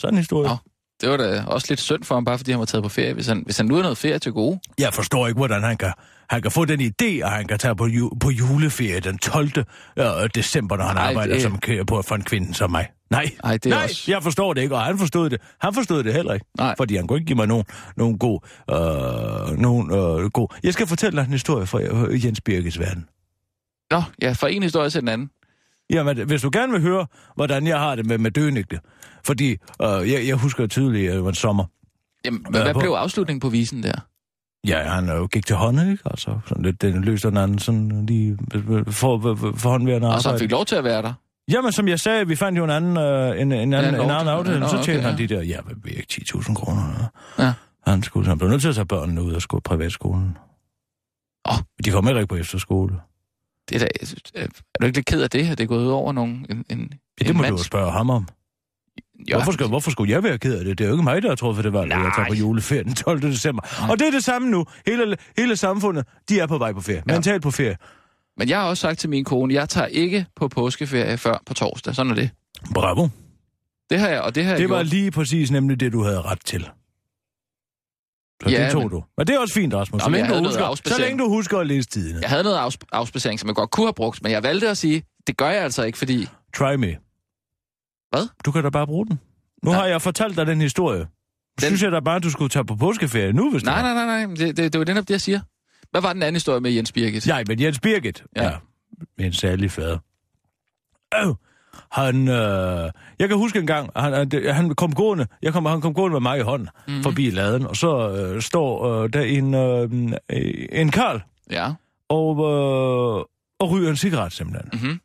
Sådan 0.00 0.14
en 0.14 0.18
historie. 0.18 0.48
Nå. 0.48 0.56
Det 1.02 1.10
var 1.10 1.16
da 1.16 1.42
også 1.46 1.66
lidt 1.70 1.80
synd 1.80 2.04
for 2.04 2.14
ham, 2.14 2.24
bare 2.24 2.38
fordi 2.38 2.50
han 2.50 2.58
var 2.60 2.66
taget 2.66 2.82
på 2.82 2.88
ferie. 2.88 3.14
Hvis 3.14 3.26
han, 3.26 3.42
hvis 3.44 3.56
han 3.56 3.66
nu 3.66 3.74
havde 3.74 3.82
noget 3.82 3.98
ferie 3.98 4.18
til 4.18 4.32
gode. 4.32 4.60
Jeg 4.78 4.94
forstår 4.94 5.26
ikke, 5.26 5.36
hvordan 5.38 5.62
han 5.62 5.76
kan, 5.76 5.92
han 6.30 6.42
kan 6.42 6.50
få 6.50 6.64
den 6.64 6.80
idé, 6.80 7.24
at 7.24 7.30
han 7.30 7.46
kan 7.46 7.58
tage 7.58 7.76
på, 7.76 7.86
ju, 7.86 8.12
på 8.20 8.30
juleferie 8.30 9.00
den 9.00 9.18
12. 9.18 9.50
Øh, 9.98 10.04
december, 10.34 10.76
når 10.76 10.84
han 10.84 10.94
Nej, 10.96 11.08
arbejder 11.08 11.34
det- 11.34 11.42
som 11.42 11.58
på 11.86 12.02
for 12.02 12.14
en 12.14 12.22
kvinde 12.24 12.54
som 12.54 12.70
mig. 12.70 12.88
Nej, 13.10 13.30
Ej, 13.44 13.52
det 13.56 13.66
er 13.66 13.70
Nej, 13.76 13.84
også... 13.84 14.04
jeg 14.10 14.22
forstår 14.22 14.52
det 14.54 14.62
ikke, 14.62 14.74
og 14.74 14.82
han 14.82 14.98
forstod 14.98 15.30
det. 15.30 15.40
Han 15.60 15.74
forstod 15.74 16.04
det 16.04 16.12
heller 16.12 16.34
ikke, 16.34 16.46
Nej. 16.58 16.74
fordi 16.78 16.96
han 16.96 17.06
kunne 17.06 17.16
ikke 17.16 17.26
give 17.26 17.36
mig 17.36 17.46
nogen, 17.46 17.64
nogen 17.96 18.18
god... 18.18 18.40
Øh, 18.70 19.58
nogen, 19.58 19.90
øh, 19.90 20.30
god... 20.30 20.48
Jeg 20.62 20.72
skal 20.72 20.86
fortælle 20.86 21.16
dig 21.16 21.26
en 21.26 21.32
historie 21.32 21.66
fra 21.66 21.80
øh, 21.82 22.24
Jens 22.24 22.40
Birkes 22.40 22.78
verden. 22.78 23.04
Nå, 23.90 24.02
ja, 24.22 24.32
fra 24.32 24.48
en 24.50 24.62
historie 24.62 24.90
til 24.90 25.00
den 25.00 25.08
anden. 25.08 25.30
Jamen, 25.92 26.26
hvis 26.26 26.42
du 26.42 26.50
gerne 26.52 26.72
vil 26.72 26.80
høre, 26.82 27.06
hvordan 27.34 27.66
jeg 27.66 27.78
har 27.78 27.94
det 27.94 28.06
med, 28.06 28.18
med 28.18 28.30
dønægte, 28.30 28.80
fordi 29.24 29.50
øh, 29.82 30.10
jeg, 30.12 30.26
jeg 30.26 30.36
husker 30.36 30.66
tydeligt, 30.66 31.08
at 31.10 31.14
det 31.14 31.22
var 31.22 31.28
en 31.28 31.34
sommer. 31.34 31.64
Jamen, 32.24 32.46
Hvad 32.50 32.62
hvad 32.62 32.74
på? 32.74 32.80
blev 32.80 32.90
afslutningen 32.90 33.40
på 33.40 33.48
visen 33.48 33.82
der? 33.82 33.92
Ja, 34.66 34.82
han 34.82 35.08
øh, 35.08 35.28
gik 35.28 35.46
til 35.46 35.56
hånden, 35.56 35.90
ikke? 35.90 36.02
Altså, 36.10 36.38
sådan 36.46 36.64
lidt, 36.64 36.82
den 36.82 37.04
løste 37.04 37.28
den 37.28 37.36
anden, 37.36 37.58
sådan 37.58 38.06
lige 38.06 38.38
for, 38.86 39.20
for, 39.20 39.52
for 39.56 39.70
håndværende 39.70 40.08
Og 40.08 40.20
så 40.22 40.28
han 40.28 40.34
arbejde. 40.34 40.44
fik 40.44 40.50
lov 40.50 40.64
til 40.64 40.76
at 40.76 40.84
være 40.84 41.02
der. 41.02 41.12
Jamen, 41.50 41.72
som 41.72 41.88
jeg 41.88 42.00
sagde, 42.00 42.26
vi 42.28 42.36
fandt 42.36 42.58
jo 42.58 42.64
en 42.64 42.70
anden, 42.70 42.96
øh, 42.96 43.40
en, 43.40 43.52
en 43.52 43.52
anden, 43.52 43.94
Ja, 43.94 44.02
en 44.04 44.10
anden 44.10 44.28
aftale, 44.28 44.60
Nå, 44.60 44.68
så 44.68 44.72
tjente 44.72 44.90
okay, 44.90 45.00
han 45.00 45.10
ja. 45.10 45.16
de 45.16 45.34
der, 45.34 45.42
ja, 45.42 45.58
ikke, 45.86 46.06
10.000 46.12 46.54
kroner. 46.54 47.10
Ja. 47.38 47.52
Han, 47.86 48.02
skulle, 48.02 48.28
han 48.28 48.38
blev 48.38 48.50
nødt 48.50 48.60
til 48.62 48.68
at 48.68 48.74
tage 48.74 48.86
børnene 48.86 49.22
ud 49.22 49.32
og 49.32 49.42
skulle 49.42 49.62
privatskolen. 49.62 50.36
Åh. 51.50 51.54
De 51.84 51.90
kom 51.90 52.04
heller 52.06 52.20
ikke 52.20 52.28
på 52.30 52.36
efterskole. 52.36 52.94
Det 53.68 53.74
er, 53.74 53.78
da, 53.78 53.88
er 54.34 54.46
du 54.80 54.86
ikke 54.86 54.98
lidt 54.98 55.06
ked 55.06 55.22
af 55.22 55.30
det, 55.30 55.48
at 55.50 55.58
det 55.58 55.64
er 55.64 55.68
gået 55.68 55.84
ud 55.84 55.90
over 55.90 56.12
nogen, 56.12 56.46
en, 56.50 56.64
en, 56.70 56.78
Ja, 57.20 57.24
det 57.24 57.30
en 57.30 57.36
må 57.36 57.42
du 57.42 57.48
jo 57.48 57.58
spørge 57.58 57.92
ham 57.92 58.10
om. 58.10 58.28
Ja, 59.28 59.36
Hvorfor, 59.36 59.52
skal, 59.52 59.66
hvorfor 59.66 59.90
skulle 59.90 60.12
jeg 60.12 60.22
være 60.22 60.38
ked 60.38 60.58
af 60.58 60.64
det? 60.64 60.78
Det 60.78 60.84
er 60.84 60.88
jo 60.88 60.94
ikke 60.94 61.04
mig, 61.04 61.22
der 61.22 61.28
har 61.28 61.36
truffet 61.36 61.64
det 61.64 61.72
valg, 61.72 61.92
at 61.92 61.98
jeg 61.98 62.12
tager 62.16 62.28
på 62.28 62.34
juleferie 62.34 62.84
den 62.84 62.94
12. 62.94 63.22
december. 63.22 63.62
Og 63.90 63.98
det 63.98 64.06
er 64.06 64.10
det 64.10 64.24
samme 64.24 64.48
nu. 64.50 64.64
Hele, 64.86 65.16
hele 65.38 65.56
samfundet, 65.56 66.06
de 66.28 66.40
er 66.40 66.46
på 66.46 66.58
vej 66.58 66.72
på 66.72 66.80
ferie. 66.80 67.02
Ja. 67.08 67.14
Mentalt 67.14 67.42
på 67.42 67.50
ferie. 67.50 67.76
Men 68.38 68.48
jeg 68.48 68.60
har 68.60 68.66
også 68.68 68.80
sagt 68.80 68.98
til 68.98 69.10
min 69.10 69.24
kone, 69.24 69.54
jeg 69.54 69.68
tager 69.68 69.86
ikke 69.86 70.26
på 70.36 70.48
påskeferie 70.48 71.18
før 71.18 71.42
på 71.46 71.54
torsdag. 71.54 71.94
Sådan 71.94 72.10
er 72.12 72.16
det. 72.16 72.30
Bravo. 72.74 73.08
Det 73.90 74.00
har 74.00 74.08
jeg, 74.08 74.20
og 74.20 74.34
det 74.34 74.44
har 74.44 74.50
jeg 74.50 74.58
Det 74.60 74.68
var 74.70 74.76
gjort. 74.76 74.86
lige 74.86 75.10
præcis 75.10 75.50
nemlig 75.50 75.80
det, 75.80 75.92
du 75.92 76.02
havde 76.02 76.20
ret 76.22 76.38
til. 76.44 76.68
Så 78.42 78.48
Ja, 78.50 78.64
det 78.64 78.72
tog 78.72 78.80
men- 78.82 78.90
du. 78.90 79.04
Men 79.18 79.26
det 79.26 79.34
er 79.34 79.38
også 79.38 79.54
fint, 79.54 79.74
Rasmus. 79.74 79.98
Nå, 79.98 80.04
Så 80.04 80.10
længe, 80.10 80.28
du 80.28 80.44
husker, 80.44 80.90
så 80.90 81.00
længe 81.00 81.18
du 81.18 81.28
husker 81.28 81.58
at 81.58 81.66
læse 81.66 81.88
tidene. 81.88 82.18
Jeg 82.22 82.30
havde 82.30 82.42
noget 82.44 82.58
afs- 82.58 82.86
afspacering, 82.92 83.40
som 83.40 83.46
jeg 83.48 83.54
godt 83.54 83.70
kunne 83.70 83.86
have 83.86 83.94
brugt, 83.94 84.22
men 84.22 84.32
jeg 84.32 84.42
valgte 84.42 84.68
at 84.68 84.76
sige, 84.78 85.02
det 85.26 85.36
gør 85.36 85.50
jeg 85.50 85.62
altså 85.62 85.82
ikke, 85.82 85.98
fordi... 85.98 86.26
Try 86.56 86.74
me. 86.74 86.96
Hvad? 88.10 88.28
Du 88.44 88.52
kan 88.52 88.62
da 88.62 88.70
bare 88.70 88.86
bruge 88.86 89.06
den. 89.06 89.20
Nu 89.64 89.70
Nej. 89.70 89.80
har 89.80 89.86
jeg 89.86 90.02
fortalt 90.02 90.36
dig 90.36 90.46
den 90.46 90.60
historie. 90.60 90.98
Den... 90.98 91.08
Synes 91.60 91.82
jeg 91.82 91.92
da 91.92 92.00
bare, 92.00 92.16
at 92.16 92.22
du 92.22 92.30
skulle 92.30 92.48
tage 92.48 92.64
på 92.64 92.76
påskeferie 92.76 93.32
nu, 93.32 93.50
hvis 93.50 93.64
Nej, 93.64 93.80
du 93.80 93.86
nej, 93.94 94.06
nej, 94.06 94.24
nej. 94.26 94.34
Det, 94.34 94.56
det, 94.56 94.72
det 94.72 94.78
var 94.78 94.84
den, 94.84 94.96
det, 94.96 95.10
jeg 95.10 95.20
siger. 95.20 95.40
Hvad 95.90 96.00
var 96.00 96.12
den 96.12 96.22
anden 96.22 96.36
historie 96.36 96.60
med 96.60 96.70
Jens 96.70 96.92
Birgit? 96.92 97.26
Ja, 97.26 97.42
men 97.48 97.60
Jens 97.60 97.80
Birgit. 97.80 98.24
Ja. 98.36 98.42
Ja. 98.42 98.50
ja 98.50 98.56
med 99.18 99.26
en 99.26 99.32
særlig 99.32 99.70
fader. 99.70 99.98
Øh, 101.14 101.34
han, 101.92 102.28
øh, 102.28 102.90
jeg 103.18 103.28
kan 103.28 103.36
huske 103.36 103.58
en 103.58 103.66
gang, 103.66 103.90
han, 103.96 104.30
han, 104.50 104.74
kom 104.74 104.94
gående, 104.94 105.26
jeg 105.42 105.52
kom, 105.52 105.66
han 105.66 105.80
kom 105.80 105.94
gående 105.94 106.12
med 106.12 106.20
mig 106.20 106.38
i 106.38 106.42
hånden 106.42 106.68
mm. 106.88 107.02
forbi 107.02 107.30
laden, 107.30 107.66
og 107.66 107.76
så 107.76 108.10
øh, 108.10 108.42
står 108.42 108.86
øh, 109.02 109.12
der 109.12 109.20
en, 109.22 109.54
øh, 109.54 110.08
en 110.72 110.90
karl 110.90 111.20
Ja. 111.50 111.72
og, 112.08 112.36
øh, 112.38 113.24
og 113.60 113.70
ryger 113.70 113.90
en 113.90 113.96
cigaret 113.96 114.32
simpelthen. 114.32 114.70
Mm-hmm. 114.72 115.00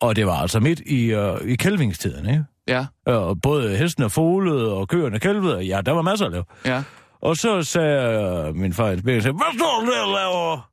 Og 0.00 0.16
det 0.16 0.26
var 0.26 0.36
altså 0.40 0.60
midt 0.60 0.80
i, 0.80 1.04
øh, 1.12 1.40
i 1.44 1.56
kælvingstiden, 1.56 2.28
ikke? 2.28 2.44
Ja. 2.68 2.86
Øh, 3.08 3.16
Og 3.22 3.40
både 3.42 3.76
hestene 3.76 4.10
folede 4.10 4.72
og 4.74 4.88
køerne 4.88 5.18
kælvede, 5.18 5.60
ja, 5.62 5.80
der 5.80 5.92
var 5.92 6.02
masser 6.02 6.26
at 6.26 6.32
lave. 6.32 6.44
Ja. 6.64 6.82
Og 7.20 7.36
så 7.36 7.62
sagde 7.62 8.22
øh, 8.48 8.54
min 8.54 8.72
far 8.72 8.94
hvad 9.02 9.20
står 9.20 9.80
du 9.80 9.86
der 9.92 10.02
og 10.02 10.12
laver? 10.12 10.70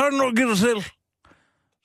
Har 0.00 0.10
du 0.10 0.16
noget 0.16 0.30
at 0.30 0.36
give 0.36 0.48
dig 0.48 0.58
selv? 0.58 0.82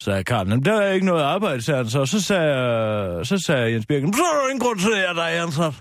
Så 0.06 0.12
sagde 0.12 0.24
Karl, 0.24 0.48
"Jamen, 0.50 0.66
der 0.66 0.82
er 0.82 0.92
ikke 0.92 1.06
noget 1.06 1.24
arbejde, 1.24 1.62
sagde 1.62 1.78
han 1.78 1.90
så. 1.90 2.00
Og 2.00 2.08
så 2.08 2.22
sagde, 2.22 3.26
så 3.26 3.38
sagde 3.38 3.72
Jens 3.72 3.86
Birgit, 3.86 4.16
så 4.16 4.22
er 4.24 4.42
der 4.42 4.50
ingen 4.50 4.60
grund 4.60 4.80
til, 4.80 4.92
at 5.10 5.16
der 5.16 5.24
er 5.24 5.44
ansat. 5.44 5.74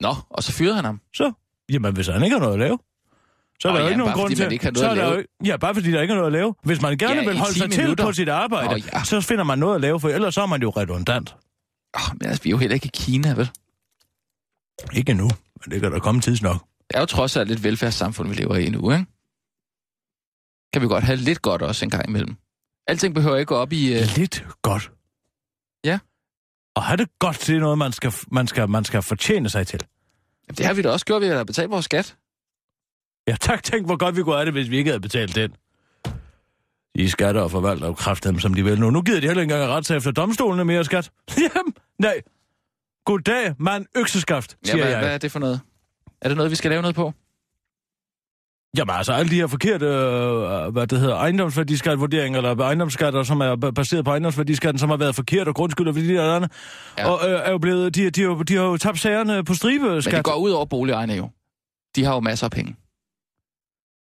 Nå, 0.00 0.14
og 0.30 0.42
så 0.42 0.52
fyrede 0.52 0.74
han 0.74 0.84
ham. 0.84 1.00
Så, 1.14 1.32
jamen 1.72 1.94
hvis 1.94 2.06
han 2.06 2.22
ikke 2.24 2.34
har 2.36 2.40
noget 2.40 2.52
at 2.54 2.58
lave, 2.60 2.78
så 3.60 3.68
er 3.68 3.72
der 3.72 3.78
jo 3.78 3.84
ja, 3.84 3.90
ikke 3.90 3.98
nogen 3.98 4.14
grund 4.14 4.36
til... 4.36 4.52
ikke 4.52 4.70
så 4.74 4.88
er 4.88 4.94
der 4.94 5.14
jo 5.14 5.24
Ja, 5.44 5.56
bare 5.56 5.74
fordi 5.74 5.92
der 5.92 6.00
ikke 6.02 6.12
er 6.12 6.16
noget 6.16 6.26
at 6.26 6.32
lave. 6.32 6.54
Hvis 6.64 6.82
man 6.82 6.98
gerne 6.98 7.14
Ja, 7.14 7.24
vil 7.28 7.38
holde 7.38 7.52
10 7.54 7.58
sig 7.58 7.70
til 7.70 7.82
minutter. 7.82 8.04
på 8.04 8.12
sit 8.12 8.28
arbejde, 8.28 8.68
Nå, 8.68 8.76
ja. 8.94 9.04
så 9.04 9.20
finder 9.20 9.44
man 9.44 9.58
noget 9.58 9.74
at 9.74 9.80
lave, 9.80 10.00
for 10.00 10.08
ellers 10.08 10.34
så 10.34 10.42
er 10.42 10.46
man 10.46 10.62
jo 10.62 10.70
redundant. 10.70 11.36
Oh, 11.94 12.00
men 12.20 12.28
altså, 12.28 12.42
vi 12.42 12.48
er 12.48 12.50
jo 12.50 12.58
heller 12.58 12.74
ikke 12.74 12.86
i 12.86 12.90
Kina, 12.94 13.34
vel? 13.34 13.50
Ikke 14.92 15.14
nu, 15.14 15.24
men 15.64 15.70
det 15.72 15.80
kan 15.80 15.92
der 15.92 15.98
komme 15.98 16.20
tids 16.20 16.42
nok. 16.42 16.56
Det 16.88 16.96
er 16.96 17.00
jo 17.00 17.06
trods 17.06 17.36
alt 17.36 17.50
et 17.50 17.64
velfærdssamfund, 17.64 18.28
vi 18.28 18.34
lever 18.34 18.56
i 18.56 18.70
nu, 18.70 18.90
ikke? 18.90 19.06
Kan 20.72 20.82
vi 20.82 20.86
godt 20.86 21.04
have 21.04 21.16
lidt 21.16 21.42
godt 21.42 21.62
også 21.62 21.84
en 21.84 21.90
gang 21.90 22.08
imellem. 22.08 22.36
Alting 22.86 23.14
behøver 23.14 23.36
ikke 23.36 23.48
gå 23.48 23.54
op 23.56 23.72
i... 23.72 23.92
Uh... 23.92 24.00
Lidt 24.16 24.46
godt. 24.62 24.90
Ja. 25.84 25.98
Og 26.74 26.82
har 26.82 26.96
det 26.96 27.08
godt, 27.18 27.44
det 27.46 27.56
er 27.56 27.60
noget, 27.60 27.78
man 27.78 27.92
skal, 27.92 28.12
man 28.32 28.46
skal, 28.46 28.68
man 28.70 28.84
skal 28.84 29.02
fortjene 29.02 29.48
sig 29.50 29.66
til. 29.66 29.80
Det 30.58 30.66
har 30.66 30.74
vi 30.74 30.82
da 30.82 30.90
også 30.90 31.06
gjort 31.06 31.22
ved 31.22 31.28
at 31.28 31.46
betale 31.46 31.68
vores 31.68 31.84
skat. 31.84 32.16
Ja, 33.28 33.36
tak. 33.40 33.62
Tænk, 33.62 33.86
hvor 33.86 33.96
godt 33.96 34.16
vi 34.16 34.22
kunne 34.22 34.34
have 34.34 34.44
det, 34.44 34.52
hvis 34.52 34.70
vi 34.70 34.76
ikke 34.78 34.90
havde 34.90 35.00
betalt 35.00 35.34
den. 35.34 35.52
De 36.96 37.10
skatter 37.10 37.40
og 37.40 37.50
forvalter 37.50 37.86
og 37.86 37.96
kraft 37.96 38.24
dem, 38.24 38.38
som 38.38 38.54
de 38.54 38.64
vil 38.64 38.80
nu. 38.80 38.90
Nu 38.90 39.02
gider 39.02 39.20
de 39.20 39.26
heller 39.26 39.42
ikke 39.42 39.54
engang 39.54 39.70
ret 39.72 39.90
efter 39.90 40.10
domstolene 40.10 40.64
mere 40.64 40.84
skat. 40.84 41.10
Jamen, 41.56 41.74
nej. 41.98 42.20
Goddag, 43.04 43.54
mand 43.58 43.86
økseskaft, 43.96 44.56
Ja, 44.66 44.70
siger 44.70 44.82
hvad, 44.82 44.90
jeg. 44.92 45.00
hvad 45.00 45.14
er 45.14 45.18
det 45.18 45.32
for 45.32 45.38
noget? 45.38 45.60
Er 46.20 46.28
det 46.28 46.36
noget, 46.36 46.50
vi 46.50 46.56
skal 46.56 46.70
lave 46.70 46.82
noget 46.82 46.96
på? 46.96 47.12
Jamen 48.76 48.94
altså, 48.96 49.12
alle 49.12 49.30
de 49.30 49.34
her 49.34 49.46
forkerte, 49.46 49.86
øh, 49.86 50.72
hvad 50.72 50.86
det 50.86 51.00
hedder, 51.00 51.16
ejendomsværdiskatvurderinger, 51.16 52.38
eller 52.38 52.64
ejendomsskatter, 52.64 53.22
som 53.22 53.40
er 53.40 53.56
ba- 53.64 53.70
baseret 53.70 54.04
på 54.04 54.10
ejendomsværdiskatten, 54.10 54.78
som 54.78 54.88
har 54.90 54.96
været 54.96 55.14
forkert, 55.14 55.48
og 55.48 55.54
grundskyld 55.54 55.88
og 55.88 55.94
det 55.94 56.08
der 56.08 56.34
andet, 56.36 56.52
Ja. 56.98 57.08
og 57.10 57.28
øh, 57.30 57.40
er 57.44 57.50
jo 57.50 57.58
blevet, 57.58 57.94
de, 57.94 58.10
de, 58.10 58.20
har 58.20 58.28
jo- 58.28 58.42
de 58.42 58.56
har 58.56 58.62
jo 58.64 58.76
tabt 58.76 58.98
sagerne 59.00 59.44
på 59.44 59.54
stribe, 59.54 59.84
Men 59.90 60.02
skat. 60.02 60.14
det 60.14 60.24
går 60.24 60.34
ud 60.36 60.50
over 60.50 60.64
boligejerne 60.66 61.14
jo. 61.14 61.30
De 61.96 62.04
har 62.04 62.14
jo 62.14 62.20
masser 62.20 62.46
af 62.46 62.50
penge. 62.50 62.76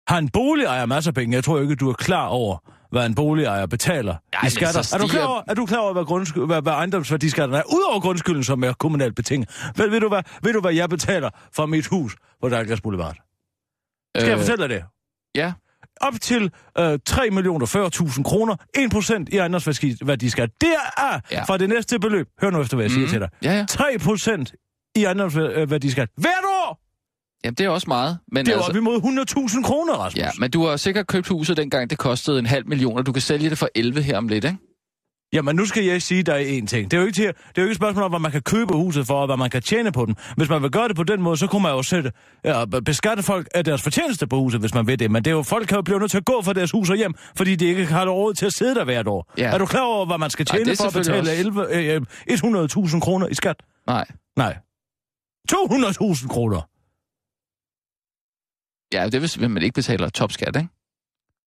Har 0.07 0.17
en 0.17 0.29
boligejer 0.29 0.85
masser 0.85 1.11
af 1.11 1.15
penge? 1.15 1.35
Jeg 1.35 1.43
tror 1.43 1.59
ikke, 1.59 1.75
du 1.75 1.89
er 1.89 1.93
klar 1.93 2.27
over, 2.27 2.57
hvad 2.91 3.05
en 3.05 3.15
boligejer 3.15 3.65
betaler 3.65 4.15
Ja, 4.33 4.39
i 4.39 4.43
men 4.43 4.51
skatter. 4.51 4.81
så 4.81 4.95
Er 4.95 4.99
du 4.99 5.07
klar 5.07 5.13
stiger- 5.19 5.25
over, 5.25 5.41
er 5.47 5.53
du 5.53 5.65
klar 5.65 5.77
over 5.79 5.93
hvad, 5.93 6.03
grundsky- 6.05 6.45
hvad, 6.45 6.61
hvad 6.61 6.73
ejendomsværdiskatterne 6.73 7.57
er? 7.57 7.63
Udover 7.73 7.99
grundskylden, 7.99 8.43
som 8.43 8.63
er 8.63 8.73
kommunalt 8.73 9.15
betinget. 9.15 9.49
Ved, 9.77 9.89
ved, 9.89 9.99
du, 9.99 10.07
hvad, 10.07 10.21
ved 10.43 10.53
du, 10.53 10.61
hvad 10.61 10.73
jeg 10.73 10.89
betaler 10.89 11.29
for 11.55 11.65
mit 11.65 11.87
hus 11.87 12.15
på 12.41 12.49
Dalgas 12.49 12.81
Boulevard? 12.81 13.15
Skal 14.15 14.23
øh... 14.23 14.29
jeg 14.29 14.37
fortælle 14.39 14.61
dig 14.61 14.69
det? 14.69 14.83
Ja. 15.35 15.53
op 16.01 16.13
til 16.21 16.51
øh, 16.79 16.99
3 17.05 17.29
millioner 17.29 17.65
40.000 18.15 18.23
kroner, 18.23 18.55
1 18.75 18.91
procent 18.91 19.29
i 19.29 19.37
ejendomsværdiskat. 19.37 20.49
Det 20.61 20.69
er 20.97 21.19
Ja. 21.31 21.43
fra 21.43 21.57
det 21.57 21.69
næste 21.69 21.99
beløb. 21.99 22.27
Hør 22.41 22.49
nu 22.49 22.61
efter, 22.61 22.75
hvad 22.77 22.85
jeg 22.85 22.91
mm. 22.91 22.95
siger 22.95 23.07
til 23.09 23.19
dig. 23.19 23.29
Ja, 23.43 23.57
ja. 23.57 23.65
3 23.65 23.83
procent 24.03 24.53
i 24.95 25.03
ejendomsværdiskat 25.03 26.09
hvert 26.17 26.33
år! 26.43 26.79
Jamen, 27.45 27.55
det 27.55 27.65
er 27.65 27.69
også 27.69 27.85
meget. 27.87 28.17
Men 28.31 28.45
Det 28.45 28.51
er 28.51 28.55
altså, 28.57 28.69
op 28.71 28.75
imod 28.75 29.01
100.000 29.55 29.63
kroner, 29.63 29.93
Rasmus. 29.93 30.19
ja, 30.19 30.29
men 30.39 30.51
du 30.51 30.65
har 30.65 30.77
sikkert 30.77 31.07
købt 31.07 31.27
huset 31.27 31.57
dengang, 31.57 31.89
det 31.89 31.97
kostede 31.97 32.39
en 32.39 32.45
halv 32.45 32.67
million, 32.67 32.97
og 32.97 33.05
du 33.05 33.11
kan 33.11 33.21
sælge 33.21 33.49
det 33.49 33.57
for 33.57 33.69
11 33.75 34.01
her 34.01 34.17
om 34.17 34.27
lidt, 34.27 34.45
ikke? 34.45 34.57
Jamen, 35.33 35.55
nu 35.55 35.65
skal 35.65 35.83
jeg 35.83 36.01
sige 36.01 36.23
dig 36.23 36.57
en 36.57 36.67
ting. 36.67 36.91
Det 36.91 36.97
er 36.97 37.01
jo 37.01 37.07
ikke, 37.07 37.15
til, 37.15 37.27
det 37.27 37.57
er 37.57 37.61
jo 37.61 37.63
ikke 37.63 37.71
et 37.71 37.75
spørgsmål 37.77 38.03
om, 38.03 38.11
hvad 38.11 38.19
man 38.19 38.31
kan 38.31 38.41
købe 38.41 38.73
huset 38.73 39.07
for, 39.07 39.13
og 39.21 39.25
hvad 39.25 39.37
man 39.37 39.49
kan 39.49 39.61
tjene 39.61 39.91
på 39.91 40.05
den. 40.05 40.15
Hvis 40.37 40.49
man 40.49 40.61
vil 40.61 40.71
gøre 40.71 40.87
det 40.87 40.95
på 40.95 41.03
den 41.03 41.21
måde, 41.21 41.37
så 41.37 41.47
kunne 41.47 41.61
man 41.61 41.71
jo 41.71 41.83
sætte, 41.83 42.11
ja, 42.43 42.65
beskatte 42.65 43.23
folk 43.23 43.47
af 43.55 43.63
deres 43.65 43.81
fortjeneste 43.81 44.27
på 44.27 44.37
huset, 44.39 44.59
hvis 44.59 44.73
man 44.73 44.87
vil 44.87 44.99
det. 44.99 45.11
Men 45.11 45.25
det 45.25 45.31
er 45.31 45.35
jo, 45.35 45.43
folk 45.43 45.67
kan 45.67 45.75
jo 45.75 45.81
blive 45.81 45.99
nødt 45.99 46.11
til 46.11 46.17
at 46.17 46.25
gå 46.25 46.41
fra 46.41 46.53
deres 46.53 46.71
hus 46.71 46.89
og 46.89 46.95
hjem, 46.95 47.13
fordi 47.35 47.55
de 47.55 47.65
ikke 47.65 47.85
har 47.85 48.05
råd 48.09 48.33
til 48.33 48.45
at 48.45 48.53
sidde 48.53 48.75
der 48.75 48.83
hvert 48.83 49.07
år. 49.07 49.33
Ja. 49.37 49.51
Er 49.53 49.57
du 49.57 49.65
klar 49.65 49.81
over, 49.81 50.05
hvad 50.05 50.17
man 50.17 50.29
skal 50.29 50.45
Nej, 50.49 50.57
tjene 50.57 50.71
det 50.71 50.79
er 50.79 50.83
for 50.83 50.99
at 50.99 51.05
betale 51.05 51.31
11, 51.31 51.75
øh, 51.75 52.01
100.000 52.93 52.99
kroner 52.99 53.27
i 53.27 53.33
skat? 53.33 53.55
Nej. 53.87 54.05
Nej. 54.35 54.57
200.000 55.51 56.27
kroner. 56.27 56.61
Ja, 58.93 59.05
det 59.05 59.15
er 59.15 59.19
hvis 59.19 59.39
man 59.39 59.63
ikke 59.63 59.73
betaler 59.73 60.09
topskat, 60.09 60.55
ikke? 60.55 60.69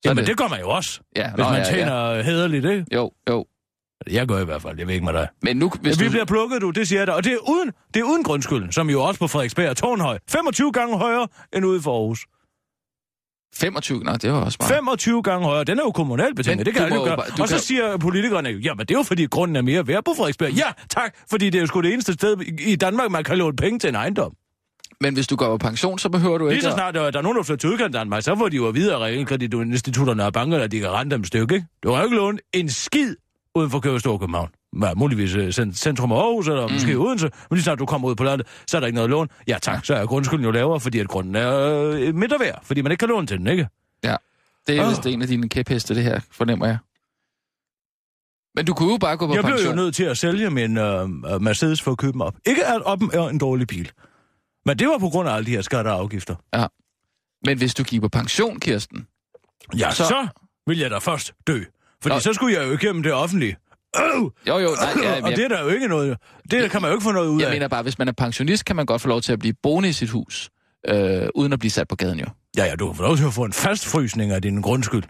Så 0.04 0.10
Jamen, 0.10 0.26
det 0.26 0.38
gør 0.38 0.48
man 0.48 0.60
jo 0.60 0.70
også, 0.70 1.02
Ja, 1.16 1.30
hvis 1.36 1.44
nå, 1.44 1.50
man 1.50 1.62
ja, 1.62 1.64
tjener 1.64 2.12
ja. 2.12 2.22
hederligt, 2.22 2.66
ikke? 2.66 2.86
Jo, 2.94 3.12
jo. 3.30 3.46
Jeg 4.12 4.28
gør 4.28 4.40
i 4.42 4.46
hvert 4.46 4.62
fald, 4.62 4.78
jeg 4.78 4.88
ved 4.88 4.94
ikke 4.94 5.06
med 5.06 5.14
dig. 5.14 5.28
Men 5.42 5.58
nu, 5.58 5.72
hvis 5.82 5.98
Ja, 5.98 6.04
vi 6.04 6.06
du... 6.08 6.12
bliver 6.12 6.26
plukket, 6.26 6.62
du, 6.62 6.70
det 6.70 6.88
siger 6.88 7.00
jeg 7.00 7.08
dig. 7.08 7.16
Og 7.16 7.24
det 7.24 7.34
er 7.34 7.50
uden, 7.50 7.72
det 7.94 8.00
er 8.00 8.04
uden 8.04 8.24
grundskylden, 8.24 8.72
som 8.72 8.90
jo 8.90 9.02
også 9.04 9.20
på 9.20 9.28
Frederiksberg 9.28 9.66
er 9.66 9.74
tårnhøj. 9.74 10.20
25 10.30 10.72
gange 10.72 10.98
højere 10.98 11.28
end 11.56 11.66
ude 11.66 11.82
for 11.82 12.00
Aarhus. 12.00 12.26
25, 13.56 14.04
nå, 14.04 14.12
det 14.14 14.32
var 14.32 14.40
også 14.42 14.58
meget. 14.62 14.74
25 14.74 15.24
gange 15.24 15.46
højere. 15.46 15.64
Den 15.64 15.80
er 15.80 15.84
jo 15.84 15.92
kommunalt 15.92 16.36
betinget, 16.36 16.58
Men 16.58 16.66
det 16.66 16.74
kan 16.74 16.82
du 16.82 16.86
alle 16.86 16.96
jo 16.98 17.04
gøre. 17.04 17.18
bare- 17.18 17.42
Og 17.42 17.48
så 17.48 17.56
kan- 17.56 17.62
siger 17.64 17.98
politikerne, 17.98 18.50
jo, 18.50 18.60
jamen 18.60 18.86
det 18.86 18.94
er 18.94 19.00
jo 19.00 19.04
fordi 19.04 19.26
grunden 19.26 19.56
er 19.56 19.62
mere 19.62 19.88
værd 19.88 20.04
på 20.06 20.14
Frederiksberg. 20.18 20.52
Ja, 20.52 20.72
tak, 20.90 21.16
fordi 21.30 21.46
det 21.46 21.56
er 21.56 21.60
jo 21.62 21.68
sgu 21.68 21.82
det 21.82 21.94
eneste 21.94 22.14
sted 22.14 22.38
i 22.60 22.76
Danmark, 22.76 23.12
man 23.12 23.24
kan 23.24 23.38
låne 23.38 23.56
penge 23.56 23.80
til 23.80 23.88
en 23.88 23.96
ejendom. 23.96 24.34
Men 25.02 25.14
hvis 25.14 25.28
du 25.28 25.36
går 25.36 25.48
på 25.48 25.58
pension, 25.58 26.00
så 26.00 26.10
behøver 26.10 26.38
du 26.38 26.46
Lige 26.46 26.54
ikke... 26.54 26.62
så 26.64 26.68
at- 26.70 26.74
snart 26.76 26.94
der 26.94 27.02
er 27.02 27.12
der 27.12 27.20
er 27.20 27.24
nogen, 27.24 27.38
der 27.38 27.44
flytter 27.44 27.60
til 27.60 27.70
udkanten 27.70 27.96
af 27.96 28.00
Danmark, 28.02 28.24
så 28.24 28.36
får 28.36 28.50
de 28.50 28.56
jo 28.56 28.68
at 28.68 28.76
vide 28.76 28.94
af 28.94 28.98
realkreditinstitutterne 29.00 30.26
og 30.26 30.34
bankerne, 30.34 30.64
at 30.64 30.72
de 30.72 30.80
kan 30.80 30.90
rente 30.90 31.14
dem 31.14 31.22
et 31.22 31.28
stykke, 31.28 31.56
ikke? 31.56 31.68
Du 31.84 31.90
har 31.92 31.98
jo 31.98 32.04
ikke 32.04 32.16
lånt 32.16 32.42
en 32.54 32.70
skid 32.70 33.16
uden 33.56 33.70
for 33.72 33.80
København 33.80 34.20
København. 34.20 34.50
Ja, 34.82 34.94
muligvis 34.94 35.36
øh, 35.36 35.48
cent- 35.54 35.74
centrum 35.74 36.12
af 36.12 36.16
Aarhus, 36.16 36.48
eller 36.48 36.68
mm. 36.68 36.74
måske 36.74 36.96
Odense, 36.98 37.26
men 37.50 37.56
lige 37.56 37.64
snart 37.64 37.80
du 37.80 37.86
kommer 37.86 38.08
ud 38.10 38.16
på 38.16 38.24
landet, 38.24 38.48
så 38.68 38.78
er 38.78 38.80
der 38.80 38.88
ikke 38.88 38.96
noget 38.96 39.10
lån. 39.10 39.30
Ja 39.48 39.58
tak, 39.62 39.86
så 39.86 39.96
er 39.96 40.06
grundskylden 40.06 40.46
jo 40.46 40.52
lavere, 40.52 40.80
fordi 40.80 41.00
at 41.00 41.08
grunden 41.08 41.36
er 41.36 41.54
øh, 41.94 42.16
midt 42.16 42.34
og 42.34 42.40
værd, 42.40 42.60
fordi 42.64 42.82
man 42.82 42.92
ikke 42.92 43.00
kan 43.00 43.10
låne 43.10 43.28
til 43.28 43.38
den, 43.38 43.48
ikke? 43.48 43.68
Ja, 44.04 44.16
det 44.68 44.78
er 44.78 44.84
Åh. 44.84 44.90
vist 44.90 45.06
en 45.06 45.22
af 45.22 45.28
dine 45.28 45.50
kæpheste, 45.50 45.96
det 45.96 46.04
her, 46.04 46.20
fornemmer 46.32 46.66
jeg. 46.66 46.78
Men 48.56 48.66
du 48.66 48.74
kunne 48.74 48.92
jo 48.92 48.98
bare 48.98 49.18
gå 49.18 49.28
på 49.28 49.34
Jeg 49.34 49.44
blev 49.44 49.54
pension. 49.56 49.76
jo 49.78 49.84
nødt 49.84 49.96
til 49.96 50.04
at 50.04 50.18
sælge 50.18 50.50
min 50.50 50.78
øh, 50.78 51.10
Mercedes 51.42 51.82
for 51.82 51.92
at 51.92 51.98
købe 51.98 52.12
dem 52.14 52.22
op. 52.22 52.36
Ikke 52.46 52.66
at 52.66 52.82
op 52.82 53.02
er 53.02 53.28
en 53.30 53.38
dårlig 53.38 53.68
bil. 53.68 53.92
Men 54.66 54.80
det 54.80 54.88
var 54.88 54.98
på 54.98 55.10
grund 55.10 55.30
af 55.30 55.34
alle 55.34 55.46
de 55.46 55.52
her 55.52 55.62
skatter 55.62 55.92
og 55.92 56.00
afgifter. 56.00 56.36
Men 57.46 57.58
hvis 57.58 57.74
du 57.74 57.84
gik 57.84 58.02
på 58.02 58.10
pension, 58.10 58.60
Kirsten, 58.60 59.08
Ja, 59.78 59.92
Så- 59.92 59.96
så, 59.96 60.04
så 60.08 60.28
vil 60.68 60.78
jeg 60.78 60.92
da 60.92 60.98
først 60.98 61.34
dø. 61.48 61.64
Fordi 62.02 62.16
Nå. 62.16 62.20
så 62.20 62.34
skulle 62.34 62.60
jeg 62.60 62.68
jo 62.68 62.74
igennem 62.74 63.04
det 63.04 63.14
offentlige. 63.14 63.58
Øh! 63.98 64.04
Jo, 64.24 64.32
jo, 64.48 64.58
nej, 64.58 64.68
ja, 65.04 65.22
og 65.24 65.30
jeg, 65.30 65.38
det 65.38 65.46
er 65.46 65.48
der 65.48 65.62
jo 65.64 65.68
ikke 65.68 65.88
noget... 65.88 66.18
Det 66.52 66.72
kan 66.72 66.82
man 66.82 66.92
jo 66.92 66.96
ikke 66.96 67.04
få 67.04 67.12
noget 67.12 67.28
ud 67.28 67.40
jeg 67.42 67.48
af. 67.50 67.56
mener 67.56 67.68
bare, 67.68 67.84
hvis 67.84 68.00
man 68.00 68.08
er 68.08 68.12
pensionist, 68.12 68.66
kan 68.66 68.76
man 68.76 68.86
godt 68.86 69.02
få 69.02 69.08
lov 69.08 69.22
til 69.22 69.34
at 69.34 69.40
blive 69.40 69.54
boende 69.64 69.90
i 69.90 69.94
sit 69.94 70.10
hus, 70.10 70.50
øh, 70.88 71.28
uden 71.36 71.54
at 71.54 71.60
blive 71.60 71.72
sat 71.72 71.88
på 71.88 71.96
gaden 71.96 72.20
jo. 72.20 72.26
Ja, 72.58 72.66
ja, 72.66 72.76
du 72.76 72.88
kan 72.88 72.96
få 72.96 73.04
lov 73.04 73.18
til 73.18 73.26
at 73.26 73.34
få 73.34 73.44
en 73.44 73.54
fastfrysning 73.54 74.32
af 74.32 74.42
din 74.42 74.62
grundskyld. 74.62 75.04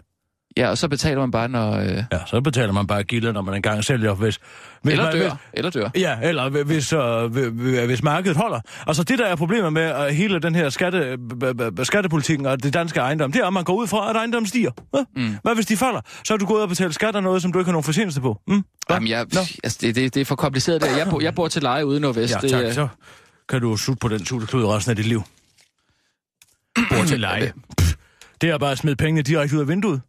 Ja, 0.56 0.68
og 0.68 0.78
så 0.78 0.88
betaler 0.88 1.20
man 1.20 1.30
bare, 1.30 1.48
når... 1.48 1.72
Øh, 1.76 1.88
Ja, 2.12 2.18
så 2.26 2.40
betaler 2.40 2.72
man 2.72 2.86
bare 2.86 3.02
gilder, 3.02 3.32
når 3.32 3.42
man 3.42 3.54
engang 3.54 3.84
sælger, 3.84 4.14
hvis... 4.14 4.38
hvis 4.82 4.92
eller 4.92 5.04
man, 5.04 5.12
dør, 5.12 5.28
Hvis, 5.28 5.38
eller 5.54 5.70
dør. 5.70 5.88
Ja, 5.96 6.18
eller 6.22 6.48
hvi- 6.50 6.62
hvis, 6.62 6.92
øh, 6.92 7.00
hvi- 7.24 7.48
hvi- 7.62 7.86
hvis 7.86 8.02
markedet 8.02 8.36
holder. 8.36 8.60
Altså 8.86 9.02
det, 9.04 9.18
der 9.18 9.26
er 9.26 9.36
problemet 9.36 9.72
med 9.72 10.00
uh, 10.00 10.06
hele 10.06 10.38
den 10.40 10.54
her 10.54 10.68
skatte, 10.70 11.18
skattepolitikken 11.84 12.46
og 12.46 12.62
det 12.62 12.74
danske 12.74 13.00
ejendom, 13.00 13.32
det 13.32 13.40
er, 13.40 13.46
at 13.46 13.52
man 13.52 13.64
går 13.64 13.74
ud 13.74 13.86
fra, 13.86 14.10
at 14.10 14.16
ejendommen 14.16 14.46
stiger. 14.48 14.70
Ja? 14.94 15.04
Mm. 15.16 15.36
Hvad 15.42 15.54
hvis 15.54 15.66
de 15.66 15.76
falder? 15.76 16.00
Så 16.24 16.34
er 16.34 16.38
du 16.38 16.46
gået 16.46 16.56
ud 16.56 16.62
og 16.62 16.68
betalt 16.68 16.94
skat 16.94 17.16
af 17.16 17.22
noget, 17.22 17.42
som 17.42 17.52
du 17.52 17.58
ikke 17.58 17.66
har 17.68 17.72
nogen 17.72 17.84
fortjeneste 17.84 18.20
på. 18.20 18.40
Mm? 18.46 18.54
Hva? 18.86 18.94
Jamen, 18.94 19.08
jeg, 19.08 19.20
altså, 19.20 19.78
det, 19.80 19.94
det, 19.94 20.14
det 20.14 20.20
er 20.20 20.24
for 20.24 20.36
kompliceret 20.36 20.80
der. 20.82 20.96
Jeg 20.96 21.06
bor, 21.10 21.20
jeg 21.20 21.34
bor 21.34 21.48
til 21.48 21.62
leje 21.62 21.86
ude 21.86 21.96
i 21.96 22.00
Nordvest. 22.00 22.34
Ja, 22.34 22.38
det, 22.40 22.50
tak. 22.50 22.64
er- 22.64 22.72
Så 22.72 22.88
kan 23.48 23.60
du 23.60 23.76
sutte 23.76 24.00
på 24.00 24.08
den 24.08 24.26
sutteklud 24.26 24.64
resten 24.64 24.90
af 24.90 24.96
dit 24.96 25.06
liv. 25.06 25.22
Bor 26.90 27.04
til 27.06 27.20
leje. 27.20 27.52
Pff, 27.78 27.94
Det 28.40 28.50
er 28.50 28.58
bare 28.58 28.72
at 28.72 28.78
smide 28.78 28.96
pengene 28.96 29.22
direkte 29.22 29.56
ud 29.56 29.60
af 29.60 29.68
vinduet. 29.68 30.00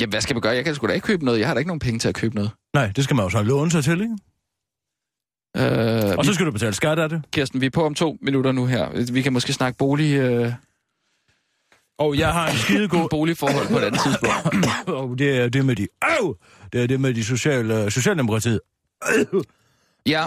Jamen, 0.00 0.10
hvad 0.10 0.20
skal 0.20 0.34
man 0.34 0.40
gøre? 0.40 0.52
Jeg 0.54 0.64
kan 0.64 0.74
sgu 0.74 0.86
da 0.86 0.92
ikke 0.92 1.04
købe 1.06 1.24
noget. 1.24 1.38
Jeg 1.38 1.46
har 1.48 1.54
da 1.54 1.58
ikke 1.58 1.68
nogen 1.68 1.80
penge 1.80 1.98
til 1.98 2.08
at 2.08 2.14
købe 2.14 2.34
noget. 2.34 2.50
Nej, 2.74 2.92
det 2.96 3.04
skal 3.04 3.16
man 3.16 3.24
jo 3.24 3.30
så 3.30 3.42
låne 3.42 3.70
sig 3.70 3.84
til, 3.84 4.00
ikke? 4.00 4.16
Øh, 5.56 6.14
Og 6.18 6.24
så 6.24 6.34
skal 6.34 6.46
du 6.46 6.50
betale 6.50 6.74
skat 6.74 6.98
af 6.98 7.08
det. 7.08 7.22
Kirsten, 7.32 7.60
vi 7.60 7.66
er 7.66 7.70
på 7.70 7.84
om 7.86 7.94
to 7.94 8.16
minutter 8.22 8.52
nu 8.52 8.66
her. 8.66 9.12
Vi 9.12 9.22
kan 9.22 9.32
måske 9.32 9.52
snakke 9.52 9.78
bolig, 9.78 10.14
øh, 10.14 10.52
Og 11.98 12.18
jeg 12.18 12.32
har 12.32 12.48
en 12.50 12.56
skidegod... 12.56 13.08
boligforhold 13.16 13.68
på 13.68 13.78
et 13.78 13.82
andet 13.84 14.00
tidspunkt. 14.00 14.64
Og 15.00 15.18
det 15.18 15.38
er 15.38 15.48
det 15.48 15.64
med 15.66 15.76
de... 15.76 15.86
Au! 16.02 16.34
Det 16.72 16.82
er 16.82 16.86
det 16.86 17.00
med 17.00 17.14
de 17.14 17.24
sociale, 17.24 17.90
socialdemokratiet. 17.90 18.60
Ja, 20.08 20.24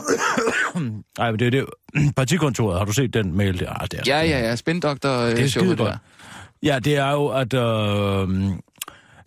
Nej, 1.17 1.31
men 1.31 1.39
det 1.39 1.47
er 1.47 1.51
det... 1.51 1.65
Partikontoret, 2.15 2.77
har 2.77 2.85
du 2.85 2.91
set 2.93 3.13
den 3.13 3.37
mail 3.37 3.59
der? 3.59 3.81
Ah, 3.81 3.87
det 3.91 3.99
er, 3.99 4.03
ja, 4.07 4.21
ja, 4.21 4.39
ja. 4.39 4.55
Spindoktor 4.55 5.09
øh, 5.19 5.31
Det 5.31 5.39
er 5.43 5.47
skidegodt. 5.47 5.79
der. 5.79 5.97
Ja, 6.63 6.79
det 6.79 6.95
er 6.95 7.11
jo, 7.11 7.27
at... 7.27 7.53
Øh, 7.53 8.51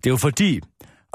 det 0.04 0.10
er 0.10 0.12
jo 0.12 0.16
fordi, 0.16 0.60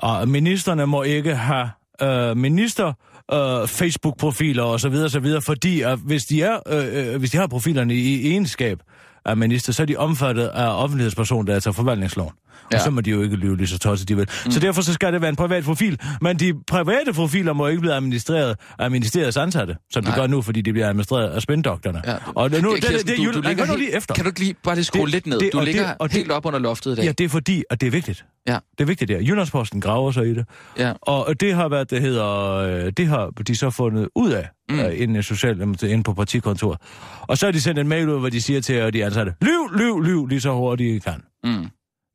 at 0.04 0.28
ministerne 0.28 0.86
må 0.86 1.04
ikke 1.04 1.36
have 1.36 1.70
øh, 2.02 2.38
minister 2.38 2.94
øh, 3.34 3.68
Facebook-profiler 3.68 4.64
og 4.64 4.80
så 4.80 4.90
videre, 4.90 5.10
så 5.10 5.20
videre, 5.20 5.42
fordi 5.42 5.82
at 5.82 6.00
hvis 6.00 6.26
de 6.26 6.42
er, 6.42 6.60
øh, 6.68 7.14
øh 7.14 7.20
hvis 7.20 7.32
de 7.32 7.38
har 7.38 7.48
profilerne 7.48 7.94
i, 7.94 8.22
i 8.22 8.28
egenskab 8.28 8.80
af 9.26 9.38
minister, 9.38 9.74
så 9.74 9.82
er 9.82 9.86
de 9.86 9.96
omfattet 9.96 10.48
af 10.48 10.84
offentlighedspersondata 10.84 11.54
altså 11.54 11.72
forvaltningsloven. 11.72 12.34
Ja. 12.72 12.78
Og 12.78 12.84
så 12.84 12.90
må 12.92 13.02
de 13.02 13.10
jo 13.12 13.22
ikke 13.22 13.36
lyve 13.36 13.58
lige 13.58 13.68
så 13.68 13.80
tosset, 13.80 14.10
de 14.10 14.16
vil. 14.16 14.28
Mm. 14.46 14.52
Så 14.52 14.60
derfor 14.60 14.82
så 14.82 14.94
skal 14.94 15.14
det 15.14 15.22
være 15.22 15.30
en 15.30 15.36
privat 15.36 15.64
profil. 15.64 16.00
Men 16.22 16.38
de 16.40 16.54
private 16.68 17.14
profiler 17.14 17.54
må 17.54 17.68
ikke 17.68 17.80
blive 17.82 17.94
administreret 17.94 18.56
af 18.80 18.92
ministeriets 18.92 19.38
ansatte, 19.38 19.76
som 19.92 20.04
Nej. 20.04 20.16
gør 20.16 20.28
nu, 20.28 20.42
fordi 20.42 20.62
de 20.62 20.72
bliver 20.74 20.88
administreret 20.90 21.30
af 21.30 21.42
spindoktorerne. 21.42 22.02
Ja. 22.06 22.16
Og 22.36 22.52
nu, 22.52 22.76
det, 22.76 22.84
det, 22.84 23.08
det, 23.08 23.18
du, 23.18 23.24
det, 23.26 23.34
du 23.34 23.40
det, 23.40 23.48
ligger 23.48 23.66
helt, 23.66 23.80
lige 23.80 23.96
efter. 23.96 24.14
Kan 24.16 24.24
du 24.24 24.30
ikke 24.30 24.40
lige 24.40 24.56
bare 24.64 24.76
lige 24.76 24.86
skrue 24.86 25.06
Det- 25.06 25.12
lidt 25.14 25.28
ned? 25.28 25.40
det- 25.40 25.54
du 25.54 25.60
ligger 25.60 25.86
det- 25.88 25.96
og 26.00 26.10
det- 26.10 26.18
helt 26.18 26.32
op 26.32 26.46
under 26.46 26.60
loftet 26.60 26.92
i 26.92 26.96
dag. 26.96 27.04
Ja, 27.06 27.12
det 27.12 27.24
er 27.24 27.30
fordi, 27.30 27.64
at 27.70 27.82
det 27.82 27.88
er 27.88 27.92
vigtigt. 27.92 28.26
Ja. 28.48 28.54
Det 28.78 28.82
er 28.82 28.86
vigtigt, 28.86 29.10
der. 29.10 29.20
Jyllandsposten 29.20 29.82
graver 29.82 30.12
sig 30.12 30.28
i 30.28 30.34
det. 30.34 30.46
Ja. 30.78 30.94
Og 31.02 31.40
det 31.40 31.54
har 31.56 31.70
været, 31.70 31.90
det 31.92 32.02
hedder, 32.02 32.54
øh, 32.56 32.92
det 32.98 33.08
har 33.08 33.28
de 33.48 33.56
så 33.56 33.70
fundet 33.70 34.10
ud 34.16 34.32
af, 34.32 34.50
Mm. 34.70 34.80
uh, 34.80 34.86
inden, 35.02 35.24
social, 35.24 35.62
inde 35.84 36.04
på 36.04 36.14
partikontoret. 36.14 36.78
Og 37.22 37.38
så 37.38 37.46
har 37.46 37.52
de 37.52 37.62
sendt 37.62 37.80
en 37.80 37.88
mail 37.88 38.10
ud, 38.10 38.20
hvor 38.20 38.30
de 38.30 38.42
siger 38.42 38.62
til 38.62 38.76
øh, 38.76 38.94
de 38.94 39.06
ansatte, 39.06 39.34
lyv, 39.42 39.78
lyv, 39.78 40.02
lyv, 40.04 40.28
lige 40.28 40.42
så 40.42 40.54
hurtigt 40.54 40.96
I 40.96 41.00
kan. 41.10 41.22
Mm. 41.44 41.66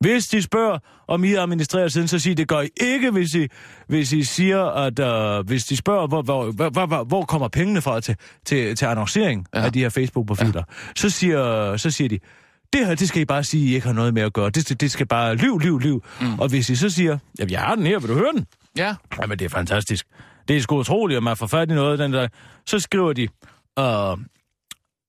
Hvis 0.02 0.28
de 0.28 0.42
spørger, 0.42 0.78
om 1.08 1.24
I 1.24 1.34
administrerer 1.34 1.88
siden, 1.88 2.08
så 2.08 2.18
sig, 2.18 2.36
det 2.36 2.48
gør 2.48 2.60
I 2.60 2.68
ikke, 2.80 3.10
hvis 3.10 3.34
I, 3.34 3.46
hvis 3.88 4.12
I 4.12 4.22
siger, 4.22 4.64
at 4.64 4.98
uh, 5.38 5.46
hvis 5.46 5.64
de 5.64 5.76
spørger, 5.76 6.06
hvor, 6.06 6.22
hvor, 6.22 6.50
hvor, 6.50 6.86
hvor, 6.86 7.04
hvor, 7.04 7.22
kommer 7.24 7.48
pengene 7.48 7.80
fra 7.82 8.00
til, 8.00 8.16
til, 8.46 8.76
til 8.76 8.86
annoncering 8.86 9.46
Ja. 9.54 9.64
af 9.64 9.72
de 9.72 9.78
her 9.78 9.88
Facebook-profiler, 9.88 10.62
ja. 10.68 10.92
så, 10.96 11.10
siger, 11.10 11.76
så 11.76 11.90
siger 11.90 12.08
de, 12.08 12.18
det 12.72 12.86
her, 12.86 12.94
det 12.94 13.08
skal 13.08 13.22
I 13.22 13.24
bare 13.24 13.44
sige, 13.44 13.66
I 13.70 13.74
ikke 13.74 13.86
har 13.86 13.94
noget 13.94 14.14
med 14.14 14.22
at 14.22 14.32
gøre. 14.32 14.50
Det, 14.50 14.80
det 14.80 14.90
skal 14.90 15.06
bare 15.06 15.36
liv, 15.36 15.58
liv, 15.58 15.78
liv. 15.78 16.04
Mm. 16.20 16.38
Og 16.40 16.48
hvis 16.48 16.70
I 16.70 16.76
så 16.76 16.90
siger, 16.90 17.18
jamen 17.38 17.50
jeg 17.52 17.60
har 17.60 17.74
den 17.74 17.86
her, 17.86 17.98
vil 17.98 18.08
du 18.08 18.14
høre 18.14 18.32
den? 18.34 18.46
Ja. 18.76 18.94
Jamen, 19.22 19.38
det 19.38 19.44
er 19.44 19.48
fantastisk. 19.48 20.06
Det 20.48 20.56
er 20.56 20.60
sgu 20.60 20.76
utroligt, 20.78 21.16
at 21.16 21.22
man 21.22 21.36
får 21.36 21.46
fat 21.46 21.70
i 21.70 21.74
noget 21.74 21.98
den 21.98 22.12
der. 22.12 22.28
Så 22.66 22.78
skriver 22.78 23.12
de... 23.12 23.28
Øh, 23.78 24.12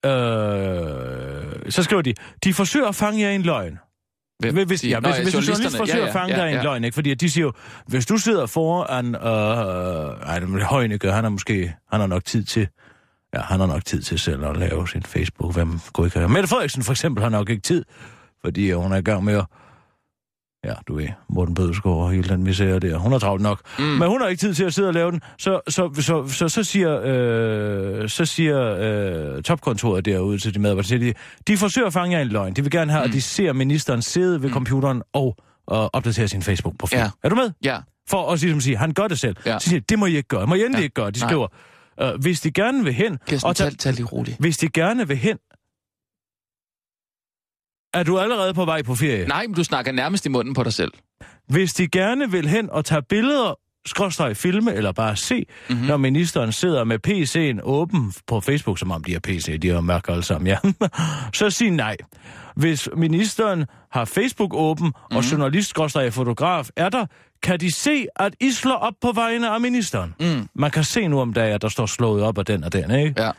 øh, 0.05 1.71
så 1.71 1.83
skriver 1.83 2.01
de, 2.01 2.13
de 2.43 2.53
forsøger 2.53 2.88
at 2.88 2.95
fange 2.95 3.21
jer 3.21 3.29
i 3.29 3.35
en 3.35 3.41
løgn. 3.41 3.79
Hvem? 4.51 4.67
Hvis, 4.67 4.83
ja, 4.83 5.00
hvis, 5.00 5.17
hvis 5.17 5.35
en 5.35 5.41
journalist 5.41 5.77
forsøger 5.77 6.00
Ja, 6.00 6.07
at 6.07 6.13
fange 6.13 6.35
ja, 6.35 6.41
dig 6.41 6.50
i 6.50 6.51
en 6.51 6.57
ja. 6.57 6.63
løgn, 6.63 6.83
ikke? 6.83 6.95
Fordi 6.95 7.13
de 7.13 7.29
siger 7.29 7.45
jo, 7.45 7.53
hvis 7.88 8.05
du 8.05 8.17
sidder 8.17 8.45
foran... 8.45 9.15
Øh, 9.15 9.21
ej, 10.29 10.39
det 10.39 10.62
er 10.62 10.65
Højnække, 10.65 11.12
han 11.12 11.23
har 11.23 11.29
måske... 11.29 11.73
Han 11.91 12.00
har 12.00 12.07
nok 12.07 12.25
tid 12.25 12.43
til... 12.43 12.67
Ja, 13.33 13.41
han 13.41 13.59
har 13.59 13.67
nok 13.67 13.85
tid 13.85 14.01
til 14.01 14.19
selv 14.19 14.45
at 14.45 14.57
lave 14.57 14.88
sin 14.88 15.03
Facebook. 15.03 15.53
Hvem 15.53 15.79
kunne 15.93 16.07
ikke 16.07 16.19
have... 16.19 16.29
Mette 16.29 16.50
Frederiksen 16.50 16.83
for 16.83 16.91
eksempel 16.91 17.23
har 17.23 17.29
nok 17.29 17.50
ikke 17.50 17.62
tid 17.62 17.85
fordi 18.43 18.71
hun 18.71 18.91
er 18.91 18.97
i 18.97 19.01
gang 19.01 19.23
med 19.23 19.33
at 19.33 19.45
Ja, 20.65 20.74
du 20.88 20.96
ved, 20.96 21.08
Morten 21.29 21.55
Bødskov 21.55 22.03
og 22.03 22.12
hele 22.12 22.29
den 22.29 22.43
misære 22.43 22.79
der. 22.79 22.98
Hun 22.98 23.12
har 23.12 23.20
travlt 23.20 23.43
nok. 23.43 23.62
Mm. 23.79 23.84
Men 23.86 24.08
hun 24.10 24.22
har 24.22 24.27
ikke 24.27 24.39
tid 24.39 24.53
til 24.53 24.63
at 24.63 24.74
sidde 24.74 24.88
og 24.88 24.93
lave 24.93 25.12
den. 25.12 25.22
Så, 25.38 25.62
så, 25.67 25.93
så, 26.00 26.27
så, 26.27 26.50
så 26.50 26.63
siger, 26.63 27.01
øh, 27.03 28.10
så 28.10 28.25
siger 28.25 28.75
øh, 29.38 29.43
topkontoret 29.43 30.05
derude 30.05 30.38
til 30.38 30.53
de 30.53 30.60
medarbejdere, 30.60 31.00
de, 31.00 31.13
de 31.48 31.58
forsøger 31.58 31.88
at 31.88 31.93
fange 31.93 32.15
jer 32.17 32.22
en 32.24 32.27
løgn. 32.29 32.53
De 32.53 32.62
vil 32.62 32.72
gerne 32.72 32.91
have, 32.91 33.03
mm. 33.05 33.10
at 33.10 33.13
de 33.13 33.22
ser 33.22 33.53
ministeren 33.53 34.01
sidde 34.01 34.41
ved 34.41 34.48
mm. 34.50 34.53
computeren 34.53 35.01
og 35.13 35.38
og 35.67 35.89
opdatere 35.96 36.27
sin 36.27 36.41
Facebook-profil. 36.41 36.98
Ja. 36.98 37.10
Er 37.24 37.29
du 37.29 37.36
med? 37.36 37.51
Ja. 37.63 37.77
For 38.10 38.32
at 38.32 38.39
sige, 38.39 38.62
sige, 38.62 38.77
han 38.77 38.91
gør 38.93 39.08
det 39.08 39.20
selv. 39.20 39.36
Ja. 39.46 39.60
Så 39.60 39.70
siger 39.70 39.79
de, 39.79 39.86
det 39.89 40.00
må 40.00 40.05
I 40.05 40.15
ikke 40.15 40.27
gøre. 40.27 40.48
Må 40.48 40.55
I 40.55 40.60
endelig 40.60 40.77
Ja. 40.79 40.84
ikke 40.84 40.93
gøre. 40.93 41.12
De 41.12 41.20
Nej. 41.20 41.29
skriver, 41.29 41.48
øh, 42.01 42.22
hvis 42.22 42.41
de 42.41 42.51
gerne 42.51 42.84
vil 42.84 42.93
hen... 42.93 43.17
Kirsten, 43.27 43.48
og 43.50 43.55
tage- 43.55 43.70
tal, 43.70 43.77
tal 43.77 43.93
lige 43.93 44.05
roligt. 44.05 44.38
Hvis 44.39 44.58
de 44.58 44.67
gerne 44.70 45.08
vil 45.08 45.17
hen... 45.17 45.38
Er 47.93 48.03
du 48.03 48.19
allerede 48.19 48.53
på 48.53 48.65
vej 48.65 48.81
på 48.81 48.95
ferie? 48.95 49.27
Nej, 49.27 49.47
men 49.47 49.55
du 49.55 49.63
snakker 49.63 49.91
nærmest 49.91 50.25
i 50.25 50.29
munden 50.29 50.53
på 50.53 50.63
dig 50.63 50.73
selv. 50.73 50.91
Hvis 51.47 51.73
de 51.73 51.88
gerne 51.88 52.31
vil 52.31 52.47
hen 52.50 52.69
og 52.69 52.85
tage 52.85 53.01
billeder, 53.09 53.59
skråstreg 53.85 54.38
filme, 54.38 54.73
eller 54.73 54.91
bare 54.91 55.15
se, 55.15 55.35
Mhm. 55.35 55.45
mm-hmm. 55.69 55.88
når 55.88 55.97
ministeren 55.97 56.51
sidder 56.51 56.83
med 56.83 57.00
PC'en 57.07 57.59
åben 57.63 58.13
på 58.27 58.39
Facebook, 58.41 58.79
som 58.79 58.91
om 58.91 59.03
de 59.03 59.13
har 59.13 59.19
PC, 59.19 59.59
de 59.59 59.69
har 59.69 59.81
mærket 59.81 60.12
alle 60.12 60.23
sammen, 60.23 60.47
ja, 60.47 60.57
så 61.33 61.50
sig 61.50 61.69
nej. 61.69 61.97
Hvis 62.55 62.89
ministeren 62.97 63.65
har 63.91 64.05
Facebook 64.05 64.53
åben, 64.53 64.85
mm-hmm. 64.85 65.05
Mhm. 65.12 65.17
og 65.17 65.31
journalist 65.31 65.69
skråstreg 65.69 66.13
fotograf 66.13 66.69
er 66.75 66.89
der, 66.89 67.05
kan 67.43 67.59
de 67.59 67.75
se, 67.75 68.05
at 68.15 68.33
I 68.41 68.51
slår 68.51 68.75
op 68.75 68.93
på 69.01 69.12
vegne 69.12 69.50
af 69.50 69.62
ministeren. 69.62 70.15
Mm. 70.19 70.47
Man 70.55 70.71
kan 70.71 70.83
se 70.83 71.07
nu 71.07 71.21
om 71.21 71.33
dagen, 71.33 71.53
at 71.53 71.62
der 71.62 71.69
står 71.69 71.85
slået 71.85 72.23
op 72.23 72.38
af 72.38 72.45
den 72.45 72.63
og 72.63 72.73
den, 72.73 72.91
ikke? 72.91 73.21
Ja, 73.23 73.31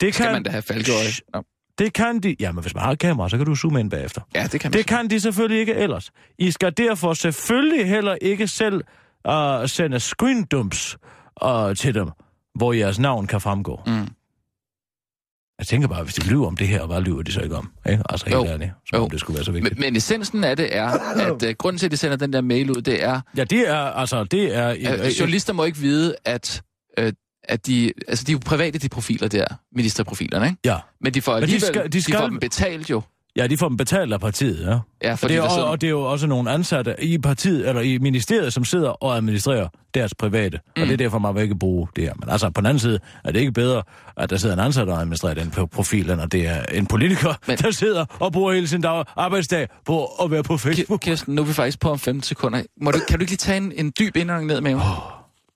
Det 0.00 0.14
skal 0.14 0.32
man 0.32 0.42
da 0.42 0.50
have 0.50 0.62
falkeøje. 0.62 1.04
Shh, 1.08 1.20
Nå. 1.34 1.42
Det 1.78 1.92
kan 1.92 2.20
de... 2.20 2.36
Jamen, 2.40 2.62
hvis 2.62 2.74
man 2.74 2.84
har 2.84 2.92
et 2.92 2.98
kamera, 2.98 3.28
så 3.28 3.36
kan 3.36 3.46
du 3.46 3.54
zoome 3.54 3.80
ind 3.80 3.90
bagefter. 3.90 4.20
Ja, 4.34 4.42
det 4.52 4.60
kan 4.60 4.70
man 4.70 4.78
Det 4.78 4.86
kan 4.86 5.10
de 5.10 5.20
selvfølgelig 5.20 5.60
ikke 5.60 5.74
ellers. 5.74 6.10
I 6.38 6.50
skal 6.50 6.72
derfor 6.76 7.14
selvfølgelig 7.14 7.88
heller 7.88 8.16
ikke 8.22 8.48
selv 8.48 8.82
uh, 9.28 9.34
sende 9.66 10.00
screendumps 10.00 10.96
uh, 11.44 11.74
til 11.76 11.94
dem, 11.94 12.10
hvor 12.54 12.72
jeres 12.72 12.98
navn 12.98 13.26
kan 13.26 13.40
fremgå. 13.40 13.80
Mm. 13.86 14.08
Jeg 15.58 15.66
tænker 15.66 15.88
bare, 15.88 16.02
hvis 16.04 16.14
de 16.14 16.28
lyver 16.28 16.46
om 16.46 16.56
det 16.56 16.68
her, 16.68 16.86
hvad 16.86 17.00
lyver 17.00 17.22
de 17.22 17.32
så 17.32 17.40
ikke 17.40 17.56
om? 17.56 17.70
Ikke? 17.90 18.02
Altså 18.08 18.26
helt 18.26 18.36
Jo. 18.36 18.44
ærligt, 18.46 18.70
som 18.88 18.96
Jo. 18.98 19.04
om 19.04 19.10
det 19.10 19.20
skulle 19.20 19.34
være 19.36 19.44
så 19.44 19.52
Men, 19.52 19.62
vigtigt. 19.64 19.80
men 19.80 19.96
essensen 19.96 20.44
af 20.44 20.56
det 20.56 20.76
er, 20.76 20.88
at 21.26 21.42
uh, 21.42 21.50
grunden 21.58 21.78
til, 21.78 21.86
at 21.86 21.92
de 21.92 21.96
sender 21.96 22.16
den 22.16 22.32
der 22.32 22.40
mail 22.40 22.70
ud, 22.70 22.82
det 22.82 23.04
er, 23.04 23.20
Ja, 23.36 23.44
det 23.44 23.68
er, 23.68 23.76
altså, 23.76 24.24
det 24.24 24.56
er... 24.56 24.68
at 24.68 25.20
journalister 25.20 25.52
må 25.52 25.64
ikke 25.64 25.78
vide, 25.78 26.14
at, 26.24 26.62
øh, 26.98 27.12
at 27.48 27.66
de, 27.66 27.92
altså 28.08 28.24
de 28.24 28.32
er 28.32 28.34
jo 28.34 28.40
private, 28.46 28.78
de 28.78 28.88
profiler 28.88 29.28
der, 29.28 29.44
ministerprofilerne, 29.76 30.46
ikke? 30.46 30.58
Ja. 30.64 30.76
Men 31.00 31.14
de 31.14 31.22
får 31.22 31.32
de 31.32 31.36
alligevel, 31.42 31.60
de, 31.60 31.66
skal- 31.66 31.82
de 31.84 31.88
de, 31.88 32.02
skal- 32.02 32.16
får 32.18 32.28
dem 32.28 32.38
betalt 32.40 32.90
jo. 32.90 33.02
ja, 33.36 33.46
de 33.46 33.56
får 33.58 33.68
dem 33.68 33.76
betalt 33.76 34.12
af 34.12 34.20
partiet, 34.20 34.66
ja. 34.66 34.78
Ja, 35.02 35.12
Og 35.12 35.18
fordi 35.18 35.34
det, 35.34 35.40
er, 35.44 35.48
der 35.48 35.62
og, 35.62 35.80
det 35.80 35.86
er 35.86 35.90
jo 35.90 36.02
også 36.02 36.26
nogle 36.26 36.50
ansatte 36.50 36.94
i 37.02 37.18
partiet, 37.18 37.68
eller 37.68 37.80
i 37.82 37.98
ministeriet, 37.98 38.52
som 38.52 38.64
sidder 38.64 38.88
og 38.88 39.16
administrerer 39.16 39.68
deres 39.94 40.14
private. 40.14 40.60
Mm. 40.76 40.82
Og 40.82 40.86
det 40.88 40.92
er 40.92 40.96
derfor, 40.96 41.18
man 41.18 41.34
vil 41.34 41.42
ikke 41.42 41.58
bruge 41.58 41.88
det 41.96 42.04
her. 42.04 42.12
Men 42.20 42.28
altså, 42.30 42.50
på 42.50 42.60
den 42.60 42.66
anden 42.66 42.78
side 42.80 42.98
er 43.24 43.32
det 43.32 43.40
ikke 43.40 43.52
bedre, 43.52 43.82
at 44.16 44.30
der 44.30 44.36
sidder 44.36 44.54
en 44.54 44.60
ansat 44.60 44.88
og 44.88 45.00
administrerer 45.00 45.34
den 45.34 45.50
på 45.50 45.66
profilen, 45.66 46.20
og 46.20 46.32
det 46.32 46.46
er 46.46 46.62
en 46.62 46.86
politiker, 46.86 47.34
Men... 47.46 47.56
Der 47.58 47.70
sidder 47.70 48.04
og 48.20 48.32
bruger 48.32 48.52
hele 48.52 48.68
sin 48.68 48.80
dag, 48.80 49.04
arbejdsdag 49.16 49.68
på 49.86 50.04
at 50.06 50.30
være 50.30 50.42
på 50.42 50.56
Facebook. 50.56 51.00
Kirsten, 51.00 51.34
nu 51.34 51.42
er 51.42 51.46
vi 51.46 51.52
faktisk 51.52 51.80
på 51.80 51.90
om 51.90 51.98
15 51.98 52.22
sekunder. 52.22 52.62
Må 52.80 52.90
du, 52.90 52.98
kan 53.08 53.18
du 53.18 53.22
ikke 53.22 53.30
lige 53.30 53.36
tage 53.38 53.56
en, 53.56 53.72
en 53.76 53.92
dyb 53.98 54.16
indånding 54.16 54.46
ned 54.46 54.58
i 54.58 54.62
maven? 54.62 54.82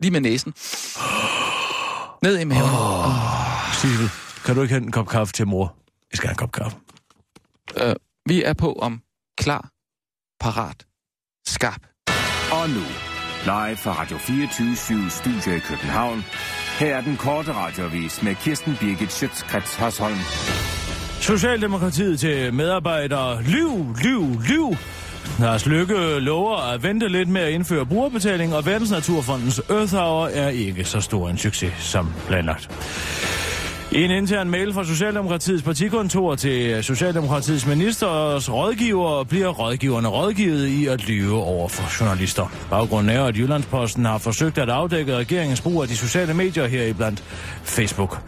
Lige 0.01 0.11
med 0.11 0.21
næsen. 0.21 0.55
Ned 2.23 2.39
i 2.39 2.45
maven. 2.45 2.71
Sissel, 3.73 4.11
kan 4.45 4.55
du 4.55 4.63
ikke 4.63 4.75
hente 4.75 4.87
en 4.87 4.93
kop 4.93 5.09
kaffe 5.09 5.33
til 5.33 5.47
mor? 5.47 5.75
Jeg 6.13 6.17
skal 6.17 6.29
have 6.29 6.33
en 6.33 6.37
kop 6.37 6.53
kaffe. 6.53 6.77
Øh, 7.77 7.95
vi 8.27 8.43
er 8.43 8.53
på 8.53 8.73
om 8.73 9.03
klar, 9.39 9.71
parat, 10.41 10.87
skarp. 11.47 11.81
Og 12.53 12.69
nu, 12.71 12.85
live 13.45 13.77
fra 13.77 13.93
Radio 13.93 14.19
24 14.19 15.11
Studio 15.11 15.53
i 15.57 15.59
København. 15.59 16.25
Her 16.79 16.97
er 16.97 17.01
den 17.01 17.17
korte 17.17 17.53
radiovis 17.53 18.23
med 18.23 18.35
Kirsten 18.35 18.77
Birgit 18.81 19.13
Schøtzgrads 19.13 19.75
Hasholm. 19.75 20.19
Socialdemokratiet 21.21 22.21
til 22.21 22.55
medarbejdere. 22.55 23.43
Lyv, 23.43 23.95
lyv, 24.05 24.41
lyv. 24.41 24.77
Lars 25.39 25.67
Lykke 25.67 26.19
lover 26.19 26.57
at 26.57 26.83
vente 26.83 27.09
lidt 27.09 27.29
med 27.29 27.41
at 27.41 27.51
indføre 27.51 27.87
brugerbetaling, 27.87 28.55
og 28.55 28.67
Verdensnaturfondens 28.67 29.63
Earth 29.71 29.95
Hour 29.95 30.27
er 30.27 30.49
ikke 30.49 30.85
så 30.85 31.01
stor 31.01 31.29
en 31.29 31.39
succes 31.39 31.73
som 31.79 32.13
planlagt. 32.27 32.71
I 33.93 34.05
en 34.05 34.11
intern 34.11 34.51
mail 34.51 34.73
fra 34.73 34.85
Socialdemokratiets 34.85 35.63
partikontor 35.63 36.35
til 36.35 36.85
Socialdemokratiets 36.85 37.67
ministers 37.67 38.53
rådgiver 38.53 39.25
bliver 39.25 39.49
rådgiverne 39.49 40.09
rådgivet 40.09 40.67
i 40.67 40.87
at 40.87 41.09
lyve 41.09 41.43
over 41.43 41.69
for 41.69 42.01
journalister. 42.01 42.53
Baggrunden 42.71 43.17
er, 43.17 43.25
at 43.25 43.37
Jyllandsposten 43.37 44.05
har 44.05 44.19
forsøgt 44.19 44.59
at 44.59 44.69
afdække 44.69 45.17
regeringens 45.17 45.61
brug 45.61 45.83
af 45.83 45.89
de 45.89 45.97
sociale 45.97 46.35
medier 46.35 46.67
heriblandt 46.67 47.25
Facebook. 47.63 48.21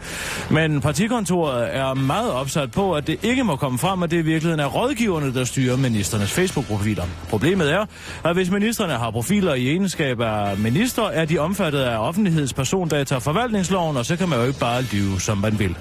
Men 0.51 0.81
partikontoret 0.81 1.75
er 1.75 1.93
meget 1.93 2.31
opsat 2.31 2.71
på, 2.71 2.93
at 2.93 3.07
det 3.07 3.19
ikke 3.23 3.43
må 3.43 3.55
komme 3.55 3.79
frem, 3.79 4.03
at 4.03 4.11
det 4.11 4.17
i 4.17 4.21
virkeligheden 4.21 4.59
er 4.59 4.67
rådgiverne, 4.67 5.33
der 5.33 5.43
styrer 5.43 5.77
ministernes 5.77 6.31
Facebook-profiler. 6.31 7.03
Problemet 7.29 7.73
er, 7.73 7.85
at 8.23 8.33
hvis 8.33 8.51
ministerne 8.51 8.93
har 8.93 9.11
profiler 9.11 9.53
i 9.53 9.67
egenskab 9.67 10.21
af 10.21 10.57
minister, 10.57 11.03
er 11.03 11.25
de 11.25 11.37
omfattet 11.39 11.79
af 11.79 11.97
offentlighedspersondata 11.97 13.17
forvaltningsloven, 13.17 13.97
og 13.97 14.05
så 14.05 14.15
kan 14.15 14.29
man 14.29 14.39
jo 14.39 14.45
ikke 14.45 14.59
bare 14.59 14.81
lyve, 14.81 15.19
som 15.19 15.50
han 15.51 15.59
vil. 15.59 15.75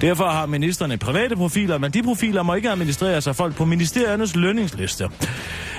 Derfor 0.00 0.28
har 0.28 0.46
ministerne 0.46 0.96
private 0.96 1.36
profiler, 1.36 1.78
men 1.78 1.90
de 1.90 2.02
profiler 2.02 2.42
må 2.42 2.54
ikke 2.54 2.70
administreres 2.70 3.26
af 3.26 3.36
folk 3.36 3.54
på 3.54 3.64
ministeriernes 3.64 4.36
lønningsliste. 4.36 5.08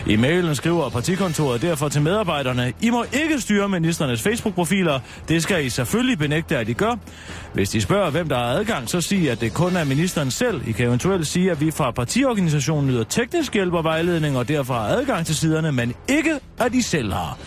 I 0.08 0.16
mailen 0.16 0.56
skriver 0.56 0.90
partikontoret 0.90 1.62
derfor 1.62 1.90
til 1.90 2.02
medarbejderne, 2.02 2.74
I 2.82 2.90
må 2.90 3.06
ikke 3.14 3.42
styre 3.42 3.70
ministerernes 3.70 4.22
Facebook-profiler. 4.22 5.00
Det 5.28 5.44
skal 5.44 5.66
I 5.66 5.70
selvfølgelig 5.70 6.18
benægte, 6.18 6.58
at 6.58 6.70
I 6.70 6.74
gør. 6.74 6.96
Hvis 7.54 7.70
de 7.70 7.82
spørger, 7.82 8.10
hvem 8.10 8.30
der 8.30 8.36
har 8.36 8.44
adgang, 8.44 8.90
så 8.90 9.02
sig, 9.02 9.32
at 9.32 9.42
det 9.42 9.54
kun 9.54 9.76
er 9.76 9.84
ministeren 9.84 10.32
selv. 10.32 10.62
I 10.68 10.72
kan 10.72 10.88
eventuelt 10.88 11.28
sige, 11.28 11.52
at 11.52 11.62
vi 11.62 11.72
fra 11.72 11.92
partiorganisationen 11.92 12.90
yder 12.90 13.04
teknisk 13.04 13.54
hjælp 13.54 13.74
og 13.74 13.84
vejledning, 13.84 14.38
og 14.38 14.48
derfor 14.48 14.74
har 14.74 14.88
adgang 14.88 15.26
til 15.26 15.36
siderne, 15.36 15.72
men 15.72 15.94
ikke, 16.08 16.40
at 16.60 16.74
I 16.74 16.82
selv 16.82 17.14
har. 17.14 17.38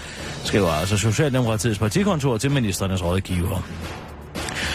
Skriver 0.44 0.68
altså 0.68 0.96
Socialdemokratiets 0.96 1.78
partikontor 1.78 2.38
til 2.38 2.50
ministerernes 2.50 3.04
rådgiver. 3.04 3.62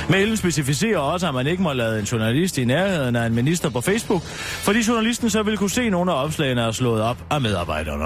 Mailen 0.09 0.37
specificerer 0.37 0.97
også, 0.97 1.27
at 1.27 1.33
man 1.33 1.47
ikke 1.47 1.63
må 1.63 1.73
lade 1.73 1.99
en 1.99 2.05
journalist 2.05 2.57
i 2.57 2.65
nærheden 2.65 3.15
af 3.15 3.25
en 3.25 3.35
minister 3.35 3.69
på 3.69 3.81
Facebook, 3.81 4.21
fordi 4.23 4.79
journalisten 4.87 5.29
så 5.29 5.43
vil 5.43 5.57
kunne 5.57 5.69
se 5.69 5.89
nogle 5.89 6.11
af 6.11 6.23
opslagene 6.23 6.61
er 6.61 6.71
slået 6.71 7.01
op 7.01 7.17
af 7.31 7.41
medarbejderne. 7.41 8.05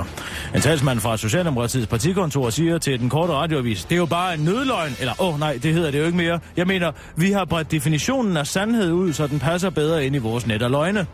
En 0.56 0.62
talsmand 0.62 1.00
fra 1.00 1.18
Socialdemokratiets 1.18 1.88
partikontor 1.88 2.50
siger 2.50 2.78
til 2.78 3.00
den 3.00 3.10
korte 3.10 3.34
radioavis, 3.34 3.84
det 3.84 3.92
er 3.92 3.98
jo 3.98 4.06
bare 4.06 4.34
en 4.34 4.40
nødløgn, 4.40 4.96
eller 5.00 5.22
åh 5.22 5.34
oh, 5.34 5.40
nej, 5.40 5.60
det 5.64 5.74
hedder 5.74 5.92
det 5.92 6.00
jo 6.00 6.06
ikke 6.06 6.18
mere. 6.18 6.40
Jeg 6.58 6.68
mener, 6.68 6.92
vi 7.16 7.32
har 7.32 7.46
bredt 7.46 7.72
definitionen 7.72 8.38
af 8.38 8.48
sandhed 8.48 8.92
ud, 8.92 9.14
så 9.14 9.28
den 9.28 9.40
passer 9.40 9.70
bedre 9.70 10.06
ind 10.06 10.16
i 10.16 10.20
vores 10.20 10.48
net 10.48 10.62
af 10.62 10.72
løgne. 10.72 11.06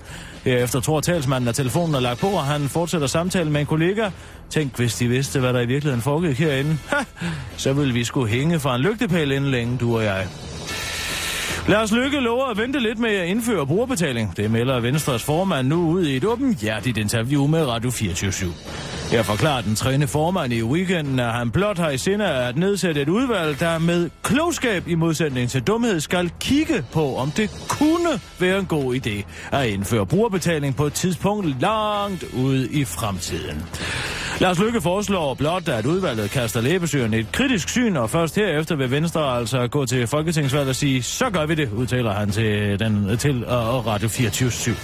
Herefter 0.46 0.80
tror 0.80 1.00
talsmanden, 1.00 1.48
at 1.48 1.56
telefonen 1.56 1.96
er 1.96 2.00
lagt 2.00 2.20
på, 2.20 2.28
og 2.28 2.46
han 2.46 2.70
fortsætter 2.70 3.08
samtalen 3.08 3.54
med 3.54 3.62
en 3.62 3.68
kollega. 3.68 4.10
Tænk, 4.50 4.78
hvis 4.78 4.96
de 4.96 5.08
vidste, 5.08 5.40
hvad 5.40 5.54
der 5.54 5.60
i 5.60 5.66
virkeligheden 5.66 6.02
foregik 6.02 6.40
herinde. 6.40 6.78
Ha! 6.88 7.04
Så 7.58 7.74
ville 7.74 7.94
vi 7.94 8.04
skulle 8.04 8.30
hænge 8.30 8.60
fra 8.60 8.76
en 8.76 8.82
lygtepæl 8.82 9.32
inden 9.32 9.52
længe, 9.52 9.78
du 9.78 9.98
og 9.98 10.04
jeg. 10.04 10.28
Lars 11.68 11.92
Lykke 11.92 12.20
lover 12.20 12.46
at 12.46 12.58
vente 12.58 12.80
lidt 12.80 13.00
med 13.00 13.10
at 13.10 13.28
indføre 13.28 13.68
brugerbetaling. 13.68 14.38
Det 14.38 14.52
melder 14.52 14.80
Venstres 14.80 15.24
formand 15.24 15.68
nu 15.68 15.90
ud 15.90 16.06
i 16.06 16.16
et 16.16 16.26
åbenhjertigt 16.26 16.98
interview 16.98 17.48
med 17.48 17.66
Radio 17.66 17.90
24 17.92 18.54
Her 19.12 19.24
forklarer 19.24 19.62
den 19.62 19.76
træne 19.76 20.08
formand 20.08 20.54
i 20.54 20.64
weekenden, 20.64 21.20
at 21.20 21.34
han 21.34 21.52
blot 21.52 21.78
har 21.78 21.90
i 21.90 21.98
sinde 21.98 22.26
at 22.26 22.58
nedsætte 22.58 23.02
et 23.02 23.10
udvalg, 23.10 23.60
der 23.60 23.80
med 23.80 24.10
klogskab 24.24 24.88
i 24.88 24.96
modsætning 24.96 25.50
til 25.50 25.62
dumhed 25.62 26.00
skal 26.00 26.32
kigge 26.40 26.86
på, 26.94 27.16
om 27.16 27.32
det 27.32 27.50
kunne 27.70 28.20
være 28.40 28.60
en 28.60 28.66
god 28.66 28.96
idé 28.96 29.24
at 29.52 29.68
indføre 29.68 30.06
brugerbetaling 30.06 30.76
på 30.76 30.86
et 30.86 30.94
tidspunkt 30.94 31.62
langt 31.62 32.26
ude 32.34 32.72
i 32.72 32.86
fremtiden. 32.86 33.64
Lars 34.40 34.60
Lykke 34.60 34.82
foreslår 34.82 35.34
blot, 35.34 35.68
at 35.68 35.86
udvalget 35.86 36.32
kaster 36.32 36.62
læbesyren 36.62 37.14
et 37.14 37.32
kritisk 37.32 37.70
syn, 37.70 37.96
og 37.96 38.10
først 38.10 38.36
herefter 38.36 38.76
vil 38.76 38.92
Venstre 38.92 39.38
altså 39.38 39.68
gå 39.68 39.86
til 39.86 40.08
Folketingsvalget 40.08 40.70
og 40.70 40.76
sige, 40.76 41.04
så 41.04 41.30
gør 41.30 41.46
vi 41.46 41.56
det, 41.56 41.72
udtaler 41.72 42.14
han 42.14 42.32
til, 42.32 42.80
den, 42.80 43.18
til 43.18 43.44
uh, 43.44 43.88
Radio 43.88 44.08
24 44.08 44.76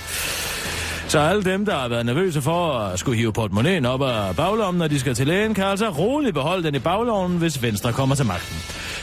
så 1.11 1.19
alle 1.19 1.43
dem, 1.43 1.65
der 1.65 1.75
har 1.75 1.87
været 1.87 2.05
nervøse 2.05 2.41
for 2.41 2.73
at 2.73 2.99
skulle 2.99 3.17
hive 3.17 3.33
portemonnaien 3.33 3.85
op 3.85 4.01
af 4.01 4.35
baglommen, 4.35 4.79
når 4.79 4.87
de 4.87 4.99
skal 4.99 5.15
til 5.15 5.27
lægen, 5.27 5.53
kan 5.53 5.63
altså 5.63 5.89
roligt 5.89 6.33
beholde 6.33 6.63
den 6.63 6.75
i 6.75 6.79
baglommen, 6.79 7.39
hvis 7.39 7.61
Venstre 7.61 7.93
kommer 7.93 8.15
til 8.15 8.25
magten. 8.25 8.57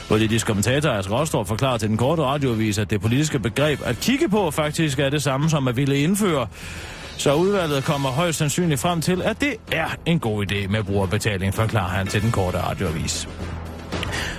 Politisk 0.08 0.46
kommentator 0.46 0.90
Asger 0.90 1.20
Rostrup 1.20 1.48
forklarer 1.48 1.78
til 1.78 1.88
den 1.88 1.96
korte 1.96 2.22
radioavis, 2.22 2.78
at 2.78 2.90
det 2.90 3.00
politiske 3.00 3.38
begreb 3.38 3.80
at 3.84 3.96
kigge 4.00 4.28
på 4.28 4.50
faktisk 4.50 4.98
er 4.98 5.11
det 5.11 5.22
samme 5.22 5.50
som 5.50 5.68
at 5.68 5.76
ville 5.76 5.98
indføre. 5.98 6.46
Så 7.18 7.35
udvalget 7.35 7.85
kommer 7.85 8.09
højst 8.09 8.38
sandsynligt 8.38 8.81
frem 8.81 9.00
til, 9.00 9.22
at 9.22 9.40
det 9.40 9.54
er 9.72 9.88
en 10.07 10.18
god 10.18 10.46
idé 10.46 10.66
med 10.68 10.83
brugerbetaling, 10.85 11.54
forklarer 11.54 11.88
han 11.88 12.07
til 12.07 12.22
den 12.22 12.31
korte 12.31 12.59
radioavis. 12.59 13.28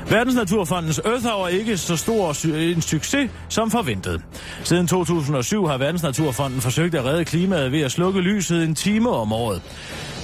Verdensnaturfondens 0.09 1.01
Earth 1.05 1.25
Hour 1.25 1.47
ikke 1.47 1.77
så 1.77 1.97
stor 1.97 2.45
en 2.55 2.81
succes 2.81 3.31
som 3.49 3.71
forventet. 3.71 4.21
Siden 4.63 4.87
2007 4.87 5.65
har 5.65 5.77
Verdensnaturfonden 5.77 6.61
forsøgt 6.61 6.95
at 6.95 7.05
redde 7.05 7.25
klimaet 7.25 7.71
ved 7.71 7.81
at 7.81 7.91
slukke 7.91 8.21
lyset 8.21 8.63
en 8.63 8.75
time 8.75 9.09
om 9.09 9.33
året. 9.33 9.61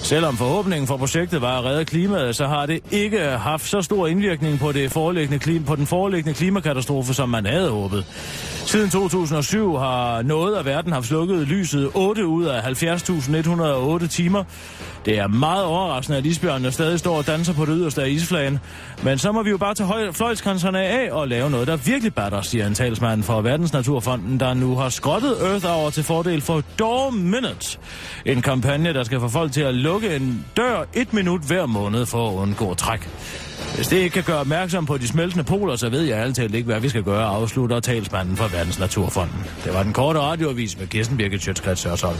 Selvom 0.05 0.37
forhåbningen 0.37 0.87
for 0.87 0.97
projektet 0.97 1.41
var 1.41 1.59
at 1.59 1.65
redde 1.65 1.85
klimaet, 1.85 2.35
så 2.35 2.47
har 2.47 2.65
det 2.65 2.79
ikke 2.91 3.19
haft 3.19 3.67
så 3.67 3.81
stor 3.81 4.07
indvirkning 4.07 4.59
på, 4.59 4.71
det 4.71 4.91
foreliggende 4.91 5.39
klima, 5.39 5.65
på 5.65 5.75
den 5.75 5.87
foreliggende 5.87 6.33
klimakatastrofe, 6.33 7.13
som 7.13 7.29
man 7.29 7.45
havde 7.45 7.69
håbet. 7.69 8.05
Siden 8.65 8.89
2007 8.89 9.75
har 9.75 10.21
noget 10.21 10.55
af 10.55 10.65
verden 10.65 10.91
haft 10.91 11.07
slukket 11.07 11.47
lyset 11.47 11.91
8 11.93 12.27
ud 12.27 12.45
af 12.45 12.61
70.108 12.61 14.07
timer. 14.07 14.43
Det 15.05 15.19
er 15.19 15.27
meget 15.27 15.65
overraskende, 15.65 16.17
at 16.17 16.25
isbjørnene 16.25 16.71
stadig 16.71 16.99
står 16.99 17.17
og 17.17 17.27
danser 17.27 17.53
på 17.53 17.65
det 17.65 17.73
yderste 17.77 18.03
af 18.03 18.09
isflagen. 18.09 18.59
Men 19.03 19.17
så 19.17 19.31
må 19.31 19.43
vi 19.43 19.49
jo 19.49 19.57
bare 19.57 19.73
tage 19.73 20.13
fløjtskanserne 20.13 20.79
af 20.79 21.11
og 21.11 21.27
lave 21.27 21.49
noget, 21.49 21.67
der 21.67 21.75
virkelig 21.75 22.13
batter, 22.13 22.41
siger 22.41 22.67
en 22.67 22.73
talsmand 22.73 23.23
for 23.23 23.41
Verdensnaturfonden, 23.41 24.39
der 24.39 24.53
nu 24.53 24.75
har 24.75 24.89
skrottet 24.89 25.37
Earth 25.41 25.65
Hour 25.65 25.89
til 25.89 26.03
fordel 26.03 26.41
for 26.41 26.63
Door 26.79 27.09
Minutes. 27.09 27.79
En 28.25 28.41
kampagne, 28.41 28.93
der 28.93 29.03
skal 29.03 29.19
få 29.19 29.27
folk 29.27 29.51
til 29.51 29.61
at 29.61 29.75
lukke 29.75 30.15
en 30.15 30.45
dør 30.57 30.85
et 30.93 31.13
minut 31.13 31.41
hver 31.41 31.65
måned 31.65 32.05
for 32.05 32.29
at 32.29 32.33
undgå 32.33 32.73
træk. 32.73 33.09
Hvis 33.75 33.87
det 33.87 33.97
ikke 33.97 34.13
kan 34.13 34.23
gøre 34.23 34.39
opmærksom 34.39 34.85
på 34.85 34.97
de 34.97 35.07
smeltende 35.07 35.43
poler, 35.43 35.75
så 35.75 35.89
ved 35.89 36.01
jeg 36.01 36.17
altid 36.17 36.53
ikke, 36.53 36.65
hvad 36.65 36.79
vi 36.79 36.89
skal 36.89 37.03
gøre, 37.03 37.25
afslutter 37.25 37.79
talsmanden 37.79 38.37
for 38.37 38.47
Verdens 38.47 38.79
Naturfonden. 38.79 39.45
Det 39.65 39.73
var 39.73 39.83
den 39.83 39.93
korte 39.93 40.19
radioavis 40.19 40.79
med 40.79 40.87
Kirsten 40.87 41.17
Birgit 41.17 41.41
Sjøtskrets 41.41 41.81
Sørsholm. 41.81 42.17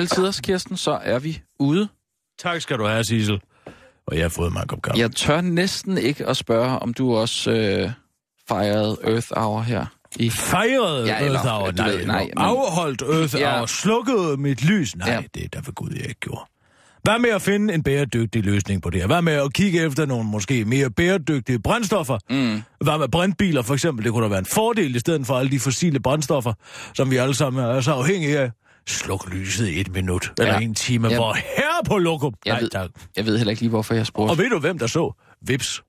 Altid, 0.00 0.42
Kirsten, 0.42 0.76
så 0.76 0.98
er 1.02 1.18
vi 1.18 1.40
ude. 1.58 1.88
Tak 2.38 2.60
skal 2.60 2.78
du 2.78 2.86
have, 2.86 3.04
Sissel. 3.04 3.40
Og 4.06 4.16
jeg 4.16 4.24
har 4.24 4.28
fået 4.28 4.52
mig 4.52 4.62
en 4.62 4.68
kop 4.68 4.82
kaffe. 4.82 5.00
Jeg 5.00 5.10
tør 5.12 5.40
næsten 5.40 5.98
ikke 5.98 6.26
at 6.26 6.36
spørge, 6.36 6.78
om 6.78 6.94
du 6.94 7.14
også 7.16 7.50
øh, 7.50 7.90
fejrede 8.48 8.98
Earth 9.04 9.26
Hour 9.36 9.60
her. 9.62 9.86
I... 10.16 10.30
Fejrede 10.30 11.06
Ja, 11.06 11.24
eller- 11.24 11.38
Earth 11.38 11.48
Hour? 11.48 11.70
Nej, 11.72 11.88
ved, 11.90 12.06
nej, 12.06 12.22
men- 12.24 12.32
afholdt 12.36 13.02
Earth 13.02 13.34
Ja. 13.36 13.56
Hour, 13.56 13.66
slukkede 13.66 14.36
mit 14.36 14.64
lys? 14.64 14.96
Nej, 14.96 15.10
Ja. 15.10 15.22
det 15.34 15.44
er 15.44 15.48
der 15.52 15.62
for 15.62 15.72
Gud, 15.72 15.90
jeg 15.96 16.08
ikke 16.08 16.20
gjorde. 16.20 16.40
Hvad 17.02 17.18
med 17.18 17.30
at 17.30 17.42
finde 17.42 17.74
en 17.74 17.82
bæredygtig 17.82 18.44
løsning 18.44 18.82
på 18.82 18.90
det 18.90 19.00
her? 19.00 19.06
Hvad 19.06 19.22
med 19.22 19.32
at 19.32 19.52
kigge 19.52 19.80
efter 19.86 20.06
nogle 20.06 20.24
måske 20.24 20.64
mere 20.64 20.90
bæredygtige 20.90 21.58
brændstoffer? 21.62 22.18
Mm. 22.30 22.62
Hvad 22.80 22.98
med 22.98 23.08
brintbiler 23.08 23.62
for 23.62 23.74
eksempel? 23.74 24.04
Det 24.04 24.12
kunne 24.12 24.24
da 24.24 24.28
være 24.28 24.38
en 24.38 24.46
fordel 24.46 24.96
i 24.96 24.98
stedet 24.98 25.26
for 25.26 25.38
alle 25.38 25.50
de 25.50 25.60
fossile 25.60 26.00
brændstoffer, 26.00 26.52
som 26.94 27.10
vi 27.10 27.16
alle 27.16 27.34
sammen 27.34 27.64
er 27.64 27.80
så 27.80 27.92
afhængige 27.92 28.38
af. 28.38 28.50
Sluk 28.88 29.28
lyset 29.32 29.68
i 29.68 29.80
et 29.80 29.92
minut, 29.94 30.32
eller 30.38 30.54
Ja. 30.54 30.60
en 30.60 30.74
time, 30.74 31.08
Ja. 31.08 31.14
hvor 31.16 31.32
her 31.34 31.84
på 31.86 31.98
lokum. 31.98 32.34
Jeg 32.44 32.52
Nej, 32.52 32.60
ved- 32.60 32.70
tak. 32.70 32.90
Jeg 33.16 33.26
ved 33.26 33.36
heller 33.38 33.50
ikke 33.50 33.62
lige, 33.62 33.70
hvorfor 33.70 33.94
jeg 33.94 34.06
spurgte. 34.06 34.30
Og 34.30 34.38
ved 34.38 34.50
du, 34.50 34.58
hvem 34.58 34.78
der 34.78 34.86
så? 34.86 35.12
Vips. 35.46 35.82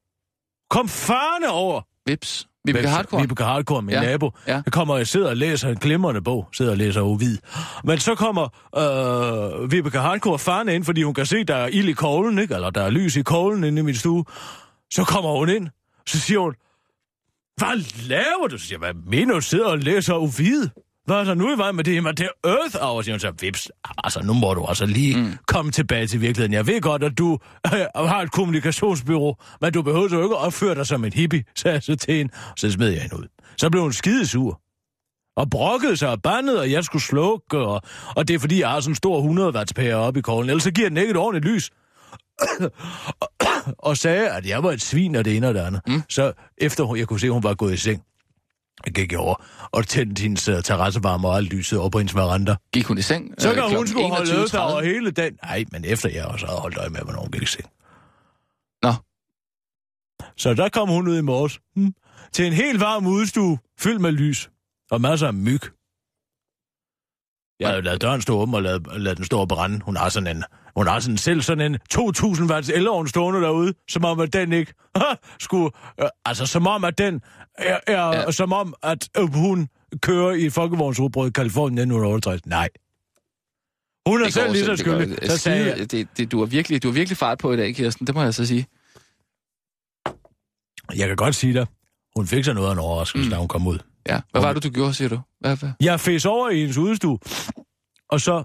Kom 0.70 0.88
farne 0.90 1.50
over. 1.50 1.82
Vips. 2.06 2.48
Vi 2.66 2.72
bliver 2.72 2.82
Vips. 2.82 2.92
hardcore. 2.96 3.22
Vibeke 3.22 3.44
Hardcore, 3.44 3.82
min 3.82 3.96
Ja, 3.96 4.02
nabo. 4.02 4.32
ja. 4.48 4.54
Jeg 4.66 4.74
kommer 4.74 4.94
og 4.94 5.08
sidder 5.08 5.30
og 5.30 5.38
læser 5.38 5.70
en 5.70 5.76
glimrende 5.78 6.22
bog. 6.22 6.48
Sidder 6.54 6.72
og 6.72 6.78
læser 6.78 7.02
Ovid. 7.02 7.38
Men 7.84 8.00
så 8.00 8.16
kommer 8.16 8.44
øh, 9.64 9.72
Vibeke 9.72 10.00
Hardcore 10.00 10.40
faren 10.40 10.70
ind, 10.70 10.84
fordi 10.84 11.04
hun 11.04 11.14
kan 11.14 11.26
se, 11.26 11.44
der 11.44 11.56
er 11.56 11.68
ild 11.68 11.90
i 11.90 11.94
koglen, 11.94 12.40
ikke? 12.40 12.54
Eller 12.56 12.70
der 12.70 12.82
er 12.84 12.90
lys 12.90 13.16
i 13.16 13.22
koglen 13.22 13.64
inde 13.64 13.80
i 13.80 13.84
min 13.84 13.96
stue. 13.96 14.26
Så 14.92 15.04
kommer 15.04 15.32
hun 15.38 15.50
ind. 15.50 15.68
Så 16.08 16.20
siger 16.20 16.40
hun, 16.40 16.54
hvad 17.58 18.08
laver 18.08 18.48
du? 18.48 18.58
Så 18.58 18.66
siger 18.66 18.78
jeg, 18.82 18.92
hvad 18.94 19.04
mener 19.12 19.34
du? 19.34 19.42
Sidder 19.42 19.66
og 19.68 19.78
læser 19.80 20.14
Ovid? 20.14 20.68
Hvad 21.06 21.16
er 21.18 21.24
der 21.24 21.34
nu 21.34 21.56
i 21.56 21.58
vej 21.58 21.72
med 21.72 21.84
det? 21.84 21.96
Jamen, 21.96 22.16
det 22.16 22.26
er 22.26 22.50
Earth 22.50 22.78
Hour, 22.82 23.02
siger 23.02 23.14
hun 23.14 23.20
så. 23.20 23.34
Vips, 23.40 23.72
altså 24.04 24.22
nu 24.24 24.34
må 24.34 24.54
du 24.54 24.66
altså 24.66 24.86
lige 24.86 25.22
mm. 25.22 25.38
komme 25.48 25.72
tilbage 25.72 26.08
til 26.08 26.22
virkeligheden. 26.22 26.54
Jeg 26.54 26.68
ved 26.68 26.82
godt, 26.82 27.04
at 27.04 27.18
du 27.18 27.38
øh, 27.74 27.80
har 27.96 28.22
et 28.22 28.32
kommunikationsbyrå, 28.32 29.36
men 29.62 29.74
du 29.74 29.82
behøver 29.82 30.10
jo 30.12 30.24
ikke 30.24 30.36
at 30.36 30.42
opføre 30.42 30.76
dig 30.76 30.88
som 30.88 31.06
en 31.06 31.14
hippie, 31.14 31.44
sagde 31.56 31.74
jeg 31.74 31.84
så 31.84 31.96
til 31.96 32.14
hende. 32.14 32.34
Så 32.58 32.72
smed 32.72 32.90
jeg 32.90 33.02
hende 33.02 33.18
ud. 33.18 33.28
Så 33.58 33.70
blev 33.70 33.84
hun 33.84 33.94
skidesur. 33.94 34.62
Og 35.38 35.50
brokkede 35.50 35.98
sig 35.98 36.10
og 36.10 36.22
bandede, 36.22 36.60
og 36.60 36.72
jeg 36.72 36.84
skulle 36.84 37.02
slukke, 37.02 37.58
og, 37.58 37.82
og 38.16 38.28
det 38.28 38.34
er 38.34 38.40
fordi, 38.40 38.60
jeg 38.60 38.70
har 38.70 38.80
sådan 38.80 38.92
en 38.92 38.96
stor 38.96 39.18
100 39.18 39.56
watts 39.56 39.74
pære 39.74 39.96
oppe 39.96 40.20
i 40.20 40.22
koglen, 40.22 40.50
ellers 40.50 40.64
så 40.64 40.72
giver 40.72 40.90
den 40.90 40.98
ikke 40.98 41.12
et 41.12 41.18
ordentligt 41.18 41.46
lys. 41.46 41.70
og 43.90 43.98
sagde, 43.98 44.30
at 44.30 44.46
jeg 44.46 44.64
var 44.64 44.72
et 44.72 44.82
svin 44.82 45.16
og 45.16 45.26
det 45.26 45.38
ene 45.38 45.48
og 45.48 45.54
det 45.54 45.60
andet. 45.60 45.82
Mm. 45.88 46.02
Så 46.10 46.34
efter 46.58 46.96
jeg 46.96 47.08
kunne 47.08 47.20
se, 47.20 47.28
at 47.28 47.34
hun 47.34 47.44
var 47.44 47.54
gået 47.54 47.74
i 47.74 47.78
seng, 47.78 48.04
gik 48.90 49.14
over 49.14 49.46
og 49.72 49.88
tændte 49.88 50.22
hendes 50.22 50.50
uh, 50.50 50.62
terrassevarme 50.64 51.28
og 51.28 51.38
alt 51.38 51.54
lyset 51.54 51.80
op 51.80 51.92
på 51.92 51.98
hendes 51.98 52.16
veranda. 52.16 52.56
Gik 52.74 52.86
hun 52.86 52.98
i 52.98 53.02
seng? 53.02 53.34
Så 53.38 53.50
øh, 53.50 53.56
kan 53.56 53.64
hun 53.64 53.72
klokken 53.72 53.88
skulle 53.88 54.10
holde 54.10 54.44
21.30? 54.44 54.58
over 54.58 54.82
hele 54.82 55.12
dagen. 55.12 55.38
Nej, 55.44 55.66
men 55.72 55.86
efter 55.86 56.10
jeg 56.10 56.26
også 56.26 56.46
havde 56.46 56.60
holdt 56.60 56.78
øje 56.78 56.90
med, 56.90 57.02
hvornår 57.02 57.22
hun 57.22 57.32
gik 57.32 57.42
i 57.42 57.46
seng. 57.46 57.70
Nå. 58.84 58.94
Så 60.38 60.54
der 60.54 60.70
kom 60.70 60.90
hun 60.90 61.08
ud 61.08 61.18
i 61.18 61.22
morges. 61.22 61.60
Hmm. 61.76 61.94
Til 62.34 62.46
en 62.46 62.54
helt 62.54 62.80
varm 62.80 63.08
udstue, 63.08 63.60
fyldt 63.80 64.02
med 64.02 64.12
lys. 64.12 64.50
Og 64.92 65.02
masser 65.02 65.28
af 65.28 65.34
myg. 65.34 65.62
Jeg 67.62 67.70
havde 67.70 67.82
lavet 67.82 68.02
døren 68.02 68.22
stå 68.22 68.38
åben 68.40 68.56
og 68.56 68.62
lavet, 68.64 68.88
lavet 68.98 69.18
den 69.18 69.26
stå 69.26 69.40
og 69.40 69.48
brænde. 69.48 69.80
Hun 69.86 69.96
har 69.98 70.10
sådan 70.10 70.38
en, 70.38 70.44
hun 70.76 70.88
har 70.88 71.00
sådan 71.00 71.18
selv 71.18 71.42
sådan 71.42 71.74
en 71.74 71.80
2000 71.90 72.52
watts 72.52 72.70
elovn 72.70 73.08
stående 73.08 73.42
derude, 73.42 73.74
som 73.90 74.06
om 74.06 74.20
at 74.20 74.34
den 74.34 74.54
ikke 74.54 74.74
skulle, 75.40 75.70
øh, 76.02 76.08
altså 76.26 76.46
som 76.46 76.68
om 76.68 76.84
at 76.84 76.98
den 76.98 77.22
er, 77.58 77.80
er 77.88 78.08
Ja. 78.08 78.32
som 78.32 78.54
om 78.54 78.74
at 78.84 79.10
øh, 79.18 79.34
hun 79.34 79.68
kører 80.02 80.32
i 80.32 80.50
folkevognsudbrud 80.50 81.28
i 81.28 81.32
Kalifornien 81.32 81.78
i 81.78 81.82
1968. 81.82 82.46
Nej. 82.46 82.70
Hun 84.08 84.20
er 84.22 84.26
Det 84.26 84.34
selv 84.34 84.52
lige 84.52 84.66
så 84.66 84.76
skyldig. 84.76 85.30
Så 85.30 85.38
sagde 85.38 85.66
jeg, 85.66 85.92
det, 85.92 86.08
det, 86.18 86.32
du, 86.32 86.40
har 86.40 86.46
virkelig, 86.46 86.84
du 86.84 86.88
har 86.88 86.94
virkelig 86.94 87.18
fart 87.18 87.38
på 87.38 87.54
i 87.54 87.58
dag, 87.58 87.76
Kirsten. 87.76 88.08
Det 88.08 88.16
må 88.16 88.22
jeg 88.24 88.34
så 88.34 88.46
sige. 88.46 88.66
jeg 90.96 91.08
kan 91.08 91.16
godt 91.16 91.36
sige 91.36 91.54
dig, 91.54 91.66
hun 92.16 92.28
fik 92.28 92.46
sig 92.46 92.54
noget 92.54 92.68
af 92.68 92.74
en 92.74 92.80
overraskelse, 92.80 93.26
mm. 93.26 93.32
da 93.32 93.38
hun 93.38 93.48
kom 93.48 93.68
ud. 93.68 93.80
Ja. 94.10 94.20
Hvad 94.32 94.42
var 94.42 94.54
det, 94.54 94.64
du 94.64 94.70
gjorde, 94.70 94.94
siger 94.94 95.10
du? 95.10 95.20
Hvad, 95.40 95.58
hvad? 95.58 95.72
Jeg 95.82 96.00
fæs 96.00 96.26
over 96.26 96.50
i 96.50 96.60
hendes 96.60 96.78
udstue, 96.78 97.20
og 98.10 98.22
så, 98.22 98.44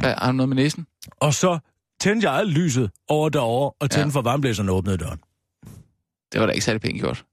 hvad? 0.00 0.14
Har 0.18 0.26
du 0.26 0.32
noget 0.32 0.48
med 0.48 0.56
næsen? 0.56 0.86
og 1.20 1.34
så 1.34 1.58
tændte 2.00 2.30
jeg 2.30 2.38
alt 2.38 2.50
lyset 2.50 2.90
over 3.08 3.28
derovre, 3.28 3.72
og 3.80 3.90
tændte 3.90 4.06
Ja. 4.14 4.18
for 4.18 4.22
varmblæseren 4.22 4.68
og 4.68 4.76
åbnede 4.76 4.96
døren. 4.98 5.18
Det 6.32 6.40
var 6.40 6.46
da 6.46 6.52
ikke 6.52 6.64
særlig 6.64 6.80
pænt 6.82 7.00
gjort. 7.00 7.24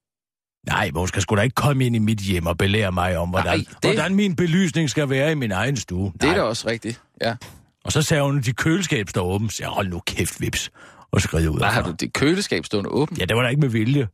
Nej, 0.68 0.92
hun 0.96 1.08
skal 1.08 1.22
sgu 1.22 1.36
da 1.36 1.42
ikke 1.42 1.54
komme 1.54 1.86
ind 1.86 1.96
i 1.96 2.00
mit 2.00 2.20
hjem 2.20 2.46
og 2.46 2.58
belære 2.58 2.92
mig 2.92 3.18
om, 3.18 3.30
hvordan, 3.30 3.60
Nej, 3.60 3.66
det... 3.84 3.92
hvordan 3.92 4.16
min 4.16 4.36
belysning 4.36 4.90
skal 4.90 5.10
være 5.10 5.32
i 5.32 5.36
min 5.36 5.52
egen 5.52 5.78
stue. 5.78 6.14
Det 6.22 6.30
er 6.30 6.34
da 6.34 6.42
også 6.42 6.68
rigtigt. 6.68 7.02
Ja. 7.22 7.36
Og 7.84 7.92
så 7.92 8.02
sagde 8.02 8.24
hun, 8.24 8.40
at 8.40 8.46
de 8.46 8.54
køleskab 8.54 9.10
står 9.10 9.26
åbent. 9.26 9.54
Så 9.54 9.64
jeg, 9.64 9.70
hold 9.70 9.88
nu 9.88 10.00
kæft, 10.08 10.42
vips. 10.42 10.72
Og 11.12 11.22
skred 11.22 11.48
ud 11.48 11.58
Hvad 11.58 11.68
har 11.68 11.82
du 11.84 11.92
det 11.92 12.14
køleskab 12.14 12.66
stående 12.66 12.90
åbent? 12.90 13.20
Ja, 13.20 13.26
det 13.26 13.36
var 13.36 13.42
da 13.44 13.50
ikke 13.50 13.60
med 13.62 13.70
vilje. 13.70 14.08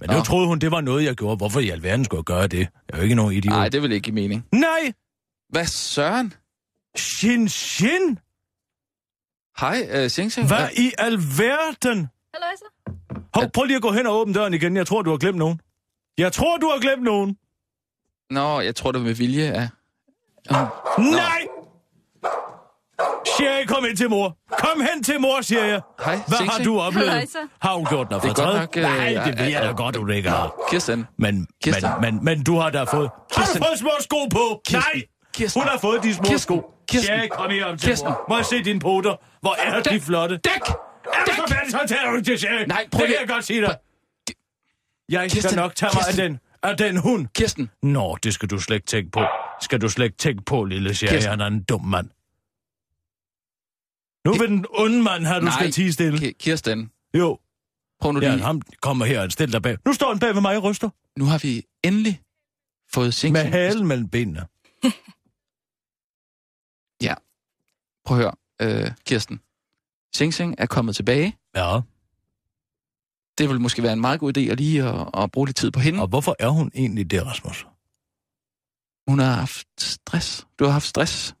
Men 0.00 0.10
Nå. 0.10 0.16
nu 0.16 0.22
troede 0.22 0.46
hun, 0.46 0.58
det 0.58 0.70
var 0.70 0.80
noget, 0.80 1.04
jeg 1.04 1.14
gjorde. 1.14 1.36
Hvorfor 1.36 1.60
i 1.60 1.68
alverden 1.70 2.04
skulle 2.04 2.18
jeg 2.18 2.24
gøre 2.24 2.46
det? 2.46 2.58
Jeg 2.58 2.68
er 2.88 2.96
jo 2.96 3.02
ikke 3.02 3.14
nogen 3.14 3.32
idiot. 3.32 3.52
Nej, 3.52 3.68
det 3.68 3.82
vil 3.82 3.92
ikke 3.92 4.04
give 4.04 4.14
mening. 4.14 4.46
Nej! 4.52 4.92
Hvad 5.48 5.66
søren? 5.66 6.34
Shin 6.96 7.48
Shin! 7.48 8.18
Hej, 9.60 10.04
uh, 10.04 10.10
Sing 10.10 10.32
Sing. 10.32 10.46
Hvad 10.46 10.68
i 10.76 10.92
alverden? 10.98 12.08
Hallo, 12.34 12.46
så. 12.56 12.92
Hov, 13.34 13.50
prøv 13.54 13.64
lige 13.64 13.76
at 13.76 13.82
gå 13.82 13.92
hen 13.92 14.06
og 14.06 14.14
åbne 14.16 14.34
døren 14.34 14.54
igen. 14.54 14.76
Jeg 14.76 14.86
tror, 14.86 15.02
du 15.02 15.10
har 15.10 15.16
glemt 15.16 15.38
nogen. 15.38 15.60
Jeg 16.18 16.32
tror, 16.32 16.56
du 16.56 16.66
har 16.66 16.80
glemt 16.80 17.02
nogen. 17.02 17.36
Nå, 18.30 18.60
jeg 18.60 18.76
tror, 18.76 18.92
det 18.92 19.00
var 19.00 19.06
med 19.06 19.14
vilje, 19.14 19.42
ja. 19.42 19.68
Nej! 20.98 21.46
Siger 23.38 23.50
jeg, 23.56 23.68
kom 23.68 23.84
ind 23.88 23.96
til 23.96 24.10
mor. 24.10 24.36
Kom 24.58 24.80
hen 24.94 25.02
til 25.02 25.20
mor, 25.20 25.40
siger 25.40 25.64
jeg. 25.64 25.80
Hej, 26.04 26.14
Hvad 26.28 26.38
Sing 26.38 26.50
har 26.50 26.56
Sing. 26.56 26.66
du 26.66 26.80
oplevet? 26.80 27.08
Halløjsa. 27.08 27.38
Har 27.60 27.74
hun 27.74 27.86
gjort 27.86 28.10
noget 28.10 28.22
Det 28.22 28.28
for 28.30 28.34
godt 28.44 28.46
træet? 28.46 28.60
nok, 28.60 28.76
øh, 28.76 28.82
Nej, 28.82 29.24
det 29.24 29.38
ved 29.38 29.46
jeg 29.46 29.62
da 29.62 29.72
godt, 29.72 29.94
du 29.94 30.08
ikke 30.08 30.30
har. 30.30 30.52
Kirsten. 30.70 31.06
Men, 31.18 31.46
Kirsten. 31.64 31.90
men, 32.00 32.14
men, 32.14 32.24
men 32.24 32.44
du 32.44 32.58
har 32.58 32.70
da 32.70 32.82
fået... 32.82 33.10
Har 33.36 33.42
Kirsten. 33.42 33.62
du 33.62 33.66
fået 33.68 33.78
små 33.78 33.90
sko 34.00 34.26
på? 34.32 34.60
Kirsten. 34.66 34.92
Nej! 34.94 35.02
Kirsten. 35.34 35.62
Hun 35.62 35.68
har 35.68 35.78
fået 35.78 36.02
de 36.02 36.14
små 36.14 36.22
Kirsten. 36.22 36.38
sko. 36.38 36.74
Kirsten. 36.88 37.14
Ja, 37.16 37.26
kom 37.28 37.50
her 37.50 37.64
om 37.66 37.78
til 37.78 37.88
Kirsten. 37.88 38.08
mor. 38.08 38.24
Må 38.28 38.36
jeg 38.36 38.46
se 38.46 38.64
dine 38.64 38.80
poter? 38.80 39.14
Hvor 39.40 39.56
er 39.62 39.80
de 39.82 40.00
flotte? 40.00 40.36
Dæk! 40.36 40.52
Er 40.54 41.24
du 41.26 41.32
så 41.36 41.42
færdig, 41.54 41.70
så 41.70 41.78
tager 41.88 42.10
du 42.12 42.20
til 42.22 42.38
Sherry? 42.38 42.64
Nej, 42.66 42.86
prøv 42.92 43.00
Det 43.00 43.08
kan 43.08 43.16
jeg 43.20 43.28
godt 43.28 43.44
sige 43.44 43.60
dig. 43.60 43.76
Jeg 45.10 45.30
skal 45.30 45.42
Kirsten. 45.42 45.58
nok 45.58 45.74
tage 45.74 45.90
mig 45.94 46.04
af 46.08 46.14
den, 46.14 46.38
af 46.62 46.76
den 46.76 46.96
hund. 46.96 47.26
Kirsten. 47.34 47.70
Nå, 47.82 48.16
det 48.22 48.34
skal 48.34 48.50
du 48.50 48.58
slet 48.58 48.76
ikke 48.76 48.86
tænke 48.86 49.10
på. 49.10 49.20
Skal 49.60 49.80
du 49.80 49.88
slet 49.88 50.04
ikke 50.04 50.16
tænke 50.16 50.42
på, 50.44 50.64
lille 50.64 50.94
Sherry. 50.94 51.10
Kirsten. 51.12 51.30
Han 51.30 51.40
er 51.40 51.46
en 51.46 51.62
dum 51.62 51.84
mand. 51.84 52.08
Nu 54.32 54.38
vil 54.38 54.48
den 54.48 54.66
onde 54.70 55.02
mand 55.02 55.24
have, 55.26 55.40
du 55.40 55.44
Nej. 55.44 55.54
skal 55.54 55.72
tige 55.72 55.92
stille. 55.92 56.18
Ki- 56.18 56.32
Kirsten. 56.32 56.90
Jo, 57.14 57.38
Prøv 58.00 58.12
nu 58.12 58.20
ja, 58.20 58.30
lige. 58.34 58.42
ham 58.44 58.62
kommer 58.82 59.04
her 59.04 59.22
og 59.22 59.32
stiller 59.32 59.52
dig 59.52 59.62
bag. 59.62 59.76
Nu 59.86 59.92
står 59.92 60.08
han 60.08 60.18
bag 60.18 60.34
ved 60.34 60.40
mig 60.42 60.56
og 60.56 60.62
ryster. 60.64 60.90
Nu 61.18 61.24
har 61.24 61.38
vi 61.38 61.62
endelig 61.84 62.20
fået 62.92 63.14
Sing 63.14 63.32
Med 63.32 63.44
halen 63.44 63.86
mellem 63.86 64.08
benene. 64.08 64.46
Prøv 68.04 68.18
at 68.18 68.22
høre, 68.22 68.34
øh, 68.84 68.90
Kirsten. 69.06 69.40
Sing 70.14 70.34
Sing 70.34 70.54
er 70.58 70.66
kommet 70.66 70.96
tilbage. 70.96 71.36
Ja. 71.56 71.80
Det 73.38 73.48
vil 73.48 73.60
måske 73.60 73.82
være 73.82 73.92
en 73.92 74.00
meget 74.00 74.20
god 74.20 74.36
idé 74.38 74.40
at 74.40 74.56
lige 74.60 74.84
at, 74.84 75.08
at 75.14 75.30
bruge 75.30 75.46
lidt 75.46 75.56
tid 75.56 75.70
på 75.70 75.80
hende. 75.80 76.00
Og 76.02 76.08
hvorfor 76.08 76.36
er 76.38 76.48
hun 76.48 76.70
egentlig 76.74 77.10
det, 77.10 77.26
Rasmus? 77.26 77.66
Hun 79.08 79.18
har 79.18 79.32
haft 79.32 79.66
stress. 79.78 80.46
Du 80.58 80.64
har 80.64 80.72
haft 80.72 80.86
stress. 80.86 81.34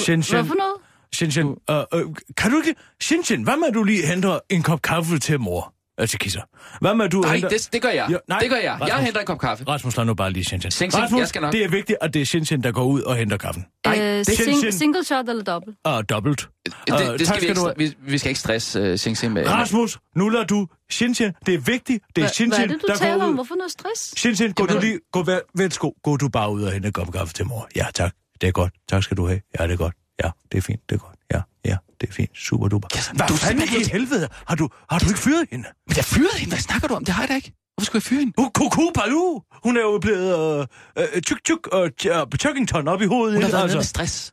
Shin 0.00 0.22
Shin, 0.22 0.36
Hvad 0.36 0.44
for 0.44 0.54
noget? 0.54 0.73
Shin, 1.14 1.30
Shin, 1.30 1.46
øh, 1.70 1.76
øh, 1.94 2.02
kan 2.36 2.50
du 2.50 2.56
ikke... 2.56 2.74
Shin, 3.00 3.42
hvad 3.42 3.56
med 3.56 3.68
at 3.68 3.74
du 3.74 3.82
lige 3.84 4.06
henter 4.06 4.38
en 4.50 4.62
kop 4.62 4.82
kaffe 4.82 5.18
til 5.18 5.40
mor? 5.40 5.74
Øh, 6.00 6.08
til 6.08 6.18
kisser. 6.18 6.40
Hvad 6.80 6.94
med 6.94 7.04
at 7.04 7.12
du 7.12 7.20
Nej, 7.20 7.32
henter... 7.34 7.48
det, 7.48 7.68
det 7.72 7.82
gør 7.82 7.88
jeg. 7.88 8.06
Jo, 8.12 8.18
nej, 8.28 8.38
det 8.38 8.50
gør 8.50 8.56
jeg. 8.56 8.64
Jeg 8.64 8.80
Rasmus. 8.80 9.04
henter 9.04 9.20
en 9.20 9.26
kop 9.26 9.38
kaffe. 9.40 9.64
Rasmus, 9.68 9.96
lad 9.96 10.04
nu 10.04 10.14
bare 10.14 10.30
lige 10.30 10.44
Shin 10.44 10.60
Shin. 10.60 10.70
Sing, 10.70 10.92
sing, 10.92 11.02
Rasmus, 11.02 11.18
jeg 11.18 11.28
skal 11.28 11.42
nok. 11.42 11.52
det 11.52 11.64
er 11.64 11.68
vigtigt, 11.68 11.98
at 12.00 12.14
det 12.14 12.22
er 12.22 12.26
Shin, 12.26 12.62
der 12.62 12.72
går 12.72 12.84
ud 12.84 13.02
og 13.02 13.16
henter 13.16 13.36
kaffen. 13.36 13.64
Nej, 13.86 13.98
Øh, 14.00 14.18
det- 14.18 14.26
sing, 14.26 14.74
single 14.74 15.04
shot 15.04 15.28
eller 15.28 15.42
dobbelt? 15.44 15.76
Og 15.84 16.08
dobbelt. 16.08 16.48
Det, 16.66 16.74
Øh, 16.92 16.98
det 16.98 16.98
tak 16.98 17.08
skal 17.08 17.18
vi, 17.18 17.26
skal 17.26 17.48
ikke, 17.48 17.60
du 17.60 17.72
vi, 17.76 17.94
vi 18.12 18.18
skal 18.18 18.28
ikke 18.30 18.40
stresse 18.40 18.92
uh, 18.92 18.98
Sing 18.98 19.16
Sing 19.18 19.32
med. 19.32 19.46
Rasmus, 19.50 19.98
nu 20.16 20.28
lader 20.28 20.44
du 20.44 20.66
Shin 20.90 21.14
Shin. 21.14 21.32
Det 21.46 21.54
er 21.54 21.58
vigtigt. 21.58 22.04
Det 22.16 22.22
er 22.22 22.26
Hva, 22.26 22.32
Shin 22.32 22.48
hvad 22.48 22.58
er 22.58 22.66
det, 22.66 22.82
du 22.82 22.86
der 22.88 22.94
taler 22.96 23.14
går 23.18 23.22
om? 23.24 23.30
ud. 23.30 23.34
Hvorfor 23.34 23.54
noget 23.54 23.72
stress? 23.72 24.14
Shin 24.20 24.36
Shin, 24.36 24.52
gå 24.52 24.66
du 24.66 24.78
lige... 24.80 24.98
Gå, 25.12 25.22
vær, 25.22 25.38
værsgo, 25.58 25.90
gå 26.02 26.16
du 26.16 26.28
bare 26.28 26.52
ud 26.52 26.62
og 26.62 26.72
hente 26.72 26.86
en 26.86 26.92
kop 26.92 27.12
kaffe 27.12 27.34
til 27.34 27.46
mor. 27.46 27.68
Ja, 27.76 27.86
tak. 27.94 28.12
Det 28.40 28.46
er 28.48 28.52
godt. 28.52 28.72
Tak 28.88 29.02
skal 29.02 29.16
du 29.16 29.26
have. 29.26 29.40
Ja, 29.60 29.64
det 29.66 29.72
er 29.72 29.76
godt. 29.76 29.94
Ja, 30.24 30.30
det 30.52 30.58
er 30.58 30.62
fint. 30.62 30.80
Det 30.88 30.94
er 30.94 30.98
godt. 30.98 31.16
Ja, 31.32 31.40
ja, 31.64 31.76
det 32.00 32.08
er 32.08 32.12
fint. 32.12 32.30
Super 32.38 32.68
duper. 32.68 32.88
Kirsten, 32.88 33.16
Hvad 33.16 33.26
du 33.28 33.34
fanden 33.36 33.62
i 33.62 33.84
helvede? 33.92 34.28
Har 34.48 34.54
du, 34.56 34.68
har 34.90 34.98
du 34.98 35.06
ikke 35.08 35.18
fyret 35.20 35.46
hende? 35.50 35.68
Men 35.88 35.96
jeg 35.96 36.04
fyrede 36.04 36.36
hende. 36.38 36.50
Hvad 36.50 36.58
snakker 36.58 36.88
du 36.88 36.94
om? 36.94 37.04
Det 37.04 37.14
har 37.14 37.22
jeg 37.22 37.28
da 37.28 37.34
ikke. 37.34 37.52
Hvorfor 37.76 37.86
skulle 37.86 38.00
jeg 38.00 38.02
fyre 38.02 38.18
hende? 38.20 38.32
Uh, 38.38 38.50
kuku, 38.54 38.90
palu. 38.94 39.40
Hun 39.64 39.76
er 39.76 39.80
jo 39.80 39.98
blevet 39.98 40.60
øh, 40.98 41.04
øh, 41.14 41.22
tyk, 41.22 41.44
tyk 41.44 41.66
og 41.66 41.82
uh, 41.82 42.38
Chuckington 42.40 42.88
op 42.88 43.02
i 43.02 43.06
hovedet. 43.06 43.34
Hun 43.34 43.42
har 43.42 43.50
været 43.50 43.66
med 43.66 43.74
med 43.76 43.82
stress, 43.84 44.32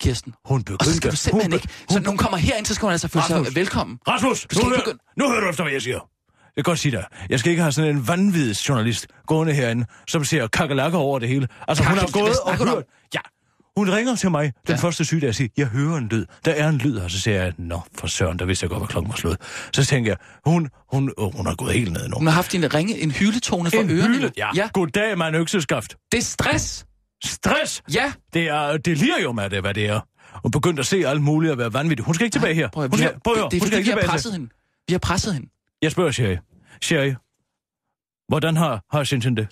Kirsten. 0.00 0.34
hun 0.44 0.62
begyndte... 0.64 0.80
Og 0.82 0.86
så 0.86 0.96
skal 0.96 1.10
du 1.10 1.16
simpelthen 1.16 1.52
hun, 1.52 1.56
ikke... 1.60 1.68
Så 1.90 2.00
når 2.00 2.08
hun 2.10 2.18
kommer 2.18 2.38
herind, 2.38 2.66
så 2.66 2.74
skal 2.74 2.86
hun 2.86 2.92
altså 2.92 3.08
føle 3.08 3.24
sig 3.26 3.54
velkommen. 3.54 3.98
Rasmus, 4.08 4.40
Du 4.50 4.54
skal 4.54 4.64
nu, 4.66 4.70
ikke 4.72 4.76
hør, 4.76 4.84
begynde- 4.84 5.02
nu 5.16 5.28
hører 5.30 5.40
du 5.40 5.48
efter, 5.48 5.62
hvad 5.64 5.72
jeg 5.72 5.82
siger. 5.82 6.08
Jeg 6.56 6.64
kan 6.64 6.70
godt 6.70 6.78
sige 6.78 6.92
dig. 6.92 7.04
Jeg 7.30 7.38
skal 7.38 7.50
ikke 7.50 7.62
have 7.62 7.72
sådan 7.72 7.96
en 7.96 8.08
vanvittig 8.08 8.68
journalist 8.68 9.06
gående 9.26 9.52
herinde, 9.54 9.86
som 10.08 10.24
ser 10.24 10.46
kakalakker 10.46 10.98
over 10.98 11.18
det 11.18 11.28
hele. 11.28 11.48
Altså, 11.68 11.84
hun 11.84 11.98
har 11.98 12.06
Kakkel- 12.06 12.12
gået 12.20 12.38
og 12.40 12.56
hørt... 12.56 12.84
Ja, 13.14 13.20
hun 13.78 13.90
ringer 13.90 14.14
til 14.16 14.30
mig 14.30 14.52
den 14.66 14.74
Ja. 14.74 14.80
første 14.80 15.04
sygedag 15.04 15.28
og 15.28 15.34
siger, 15.34 15.48
jeg 15.56 15.66
hører 15.66 15.96
en 15.96 16.08
lyd. 16.08 16.26
Der 16.44 16.52
er 16.52 16.68
en 16.68 16.78
lyd, 16.78 16.96
og 16.96 17.10
så 17.10 17.20
siger 17.20 17.42
jeg, 17.42 17.52
nå, 17.58 17.80
for 17.94 18.06
søren, 18.06 18.38
der 18.38 18.44
vidste 18.44 18.64
jeg 18.64 18.70
godt, 18.70 18.80
hvad 18.80 18.88
klokken 18.88 19.10
var 19.10 19.16
slået. 19.16 19.36
Så 19.72 19.84
tænker 19.84 20.10
jeg, 20.10 20.18
hun, 20.46 20.68
hun, 20.92 21.12
oh, 21.16 21.34
hun 21.36 21.46
er 21.46 21.54
gået 21.54 21.72
helt 21.74 21.92
ned 21.92 22.08
nu. 22.08 22.16
Hun 22.16 22.26
har 22.26 22.34
haft 22.34 22.54
en 22.54 22.74
ringe, 22.74 22.98
en 23.00 23.10
hyletone 23.10 23.70
for 23.70 23.78
en 23.78 23.90
ørerne. 23.90 24.14
hyle, 24.16 24.32
ja. 24.36 24.48
ja. 24.54 24.68
Goddag, 24.72 25.18
man 25.18 25.34
økseskaft. 25.34 25.96
Det 26.12 26.18
er 26.18 26.22
stress. 26.22 26.86
Stress! 27.24 27.82
Ja. 27.94 28.12
Det 28.34 28.48
er 28.48 28.76
delirium 28.76 29.38
af 29.38 29.50
det, 29.50 29.60
hvad 29.60 29.74
det 29.74 29.86
er. 29.88 30.00
Hun 30.42 30.50
begyndte 30.50 30.80
at 30.80 30.86
se 30.86 31.06
alt 31.06 31.22
muligt 31.22 31.52
og 31.52 31.58
være 31.58 31.72
vanvittig. 31.72 32.04
Hun 32.04 32.14
skal 32.14 32.24
ikke 32.24 32.34
tilbage 32.34 32.54
her. 32.54 32.68
Prøv 32.72 32.82
Hun 32.82 32.92
vi 32.92 32.96
skal, 32.96 33.12
har, 33.12 33.18
prøv 33.24 33.36
høre, 33.36 33.48
det 33.50 33.56
er 33.56 33.60
hun 33.60 33.66
skal 33.66 33.76
fordi, 33.76 33.76
ikke 33.76 33.94
vi 33.94 34.00
har 34.00 34.08
presset 34.08 34.32
til. 34.32 34.40
hende. 34.40 34.54
Vi 34.88 34.92
har 34.92 34.98
presset 34.98 35.34
hende. 35.34 35.48
Jeg 35.82 35.92
spørger 35.92 36.10
Sherry. 36.10 36.36
Sherry, 36.82 37.14
hvordan 38.28 38.56
har, 38.56 38.84
har 38.92 39.04
Shinchen 39.04 39.36
det? 39.36 39.48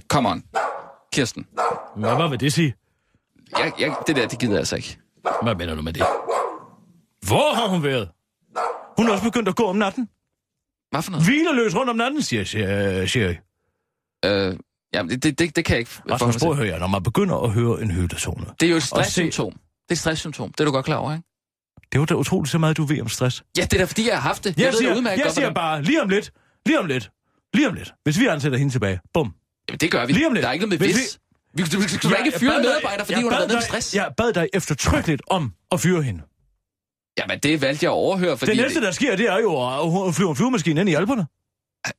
Ej, 0.00 0.06
come 0.08 0.28
on. 0.28 0.42
Kirsten. 1.12 1.46
Hvad, 1.96 2.16
hvad 2.16 2.28
vil 2.28 2.40
det 2.40 2.52
sige? 2.52 2.74
Jeg, 3.58 3.72
jeg, 3.78 3.94
det 4.06 4.16
der, 4.16 4.28
det 4.28 4.38
gider 4.38 4.52
jeg 4.52 4.58
altså 4.58 4.76
ikke. 4.76 4.98
Hvad 5.42 5.54
mener 5.54 5.74
du 5.74 5.82
med 5.82 5.92
det? 5.92 6.02
Hvor 7.26 7.54
har 7.54 7.68
hun 7.68 7.82
været? 7.82 8.08
Hun 8.98 9.08
er 9.08 9.12
også 9.12 9.24
begyndt 9.24 9.48
at 9.48 9.56
gå 9.56 9.64
om 9.64 9.76
natten. 9.76 10.08
Hvad 10.90 11.02
for 11.02 11.10
noget? 11.10 11.26
Hvilerløs 11.26 11.76
rundt 11.76 11.90
om 11.90 11.96
natten, 11.96 12.22
siger 12.22 12.44
Sher- 12.44 13.06
Sherry. 13.06 13.34
Øh, 14.24 14.56
jamen, 14.94 15.10
det, 15.10 15.22
det, 15.22 15.38
det, 15.38 15.56
det 15.56 15.64
kan 15.64 15.72
jeg 15.74 15.78
ikke 15.80 15.90
Rasmus, 16.10 16.38
prøv 16.38 16.50
at 16.50 16.56
høre, 16.56 16.78
når 16.78 16.86
man 16.86 17.02
begynder 17.02 17.36
at 17.44 17.50
høre 17.50 17.82
en 17.82 17.90
hyldetone. 17.90 18.46
Det 18.60 18.66
er 18.66 18.70
jo 18.70 18.76
et 18.76 18.82
se- 18.82 18.88
stresssymptom. 18.88 19.52
Det 19.52 19.58
er 19.88 19.92
et 19.92 19.98
stresssymptom. 19.98 20.52
Det 20.52 20.60
er 20.60 20.64
du 20.64 20.70
godt 20.70 20.84
klar 20.84 20.96
over, 20.96 21.12
ikke? 21.12 21.24
Det 21.92 21.98
er 21.98 22.00
jo 22.00 22.04
da 22.04 22.14
utroligt 22.14 22.50
så 22.52 22.58
meget, 22.58 22.76
du 22.76 22.84
ved 22.84 23.00
om 23.00 23.08
stress. 23.08 23.42
Ja, 23.58 23.62
det 23.62 23.72
er 23.72 23.78
da 23.78 23.84
fordi, 23.84 24.06
jeg 24.08 24.14
har 24.14 24.20
haft 24.28 24.44
det. 24.44 24.56
Jeg, 24.58 24.64
ved 24.66 24.72
da 24.72 24.78
siger, 24.78 24.94
udmærket 24.96 25.18
jeg 25.18 25.24
godt, 25.24 25.34
siger 25.34 25.44
hvordan- 25.50 25.54
bare, 25.54 25.82
lige 25.82 26.02
om 26.02 26.08
lidt, 26.08 26.32
lige 26.66 26.78
om 26.80 26.86
lidt, 26.86 27.10
lige 27.54 27.68
om 27.68 27.74
lidt. 27.74 27.92
Hvis 28.04 28.18
vi 28.20 28.26
ansætter 28.26 28.58
hende 28.58 28.72
tilbage, 28.72 29.00
bum. 29.14 29.34
Jamen, 29.70 29.78
det 29.78 29.90
gør 29.90 30.06
vi. 30.06 30.12
Lige 30.12 30.26
om 30.26 30.32
lidt. 30.32 30.42
Der 30.42 30.48
er 30.48 30.52
ikke 30.52 30.66
noget 30.66 30.80
med 30.80 30.86
Hvis 30.88 30.96
hvis. 30.96 31.18
Vi, 31.54 31.62
vi, 31.62 31.68
vi, 31.76 31.82
vi 31.82 31.88
skal 31.88 32.10
Jeg- 32.10 32.18
ikke 32.18 32.30
jeg 32.32 32.40
fyre 32.40 32.50
bad 32.50 32.56
dig- 32.62 32.64
medarbejder, 32.68 33.04
fordi 33.04 33.22
hun 33.22 33.32
har 33.32 33.38
været 33.40 33.52
med 33.52 33.62
stress. 33.62 33.94
Jeg 33.94 34.08
bad 34.16 34.32
dig 34.32 34.48
eftertrykkeligt 34.54 35.22
om 35.30 35.52
at 35.72 35.80
fyre 35.80 36.02
hende. 36.02 36.22
Jamen, 37.18 37.38
det 37.38 37.60
valgte 37.62 37.84
jeg 37.84 37.90
at 37.90 37.94
overhøre, 37.94 38.36
fordi... 38.38 38.52
Det 38.52 38.60
næste, 38.60 38.80
der 38.80 38.90
sker, 38.90 39.16
det 39.16 39.26
er 39.28 39.38
jo, 39.38 39.66
at 39.68 39.90
hun 39.90 40.14
flyver 40.14 40.30
en 40.30 40.36
flyvemaskine 40.36 40.80
ind 40.80 40.90
i 40.90 40.94
Alperne. 40.94 41.26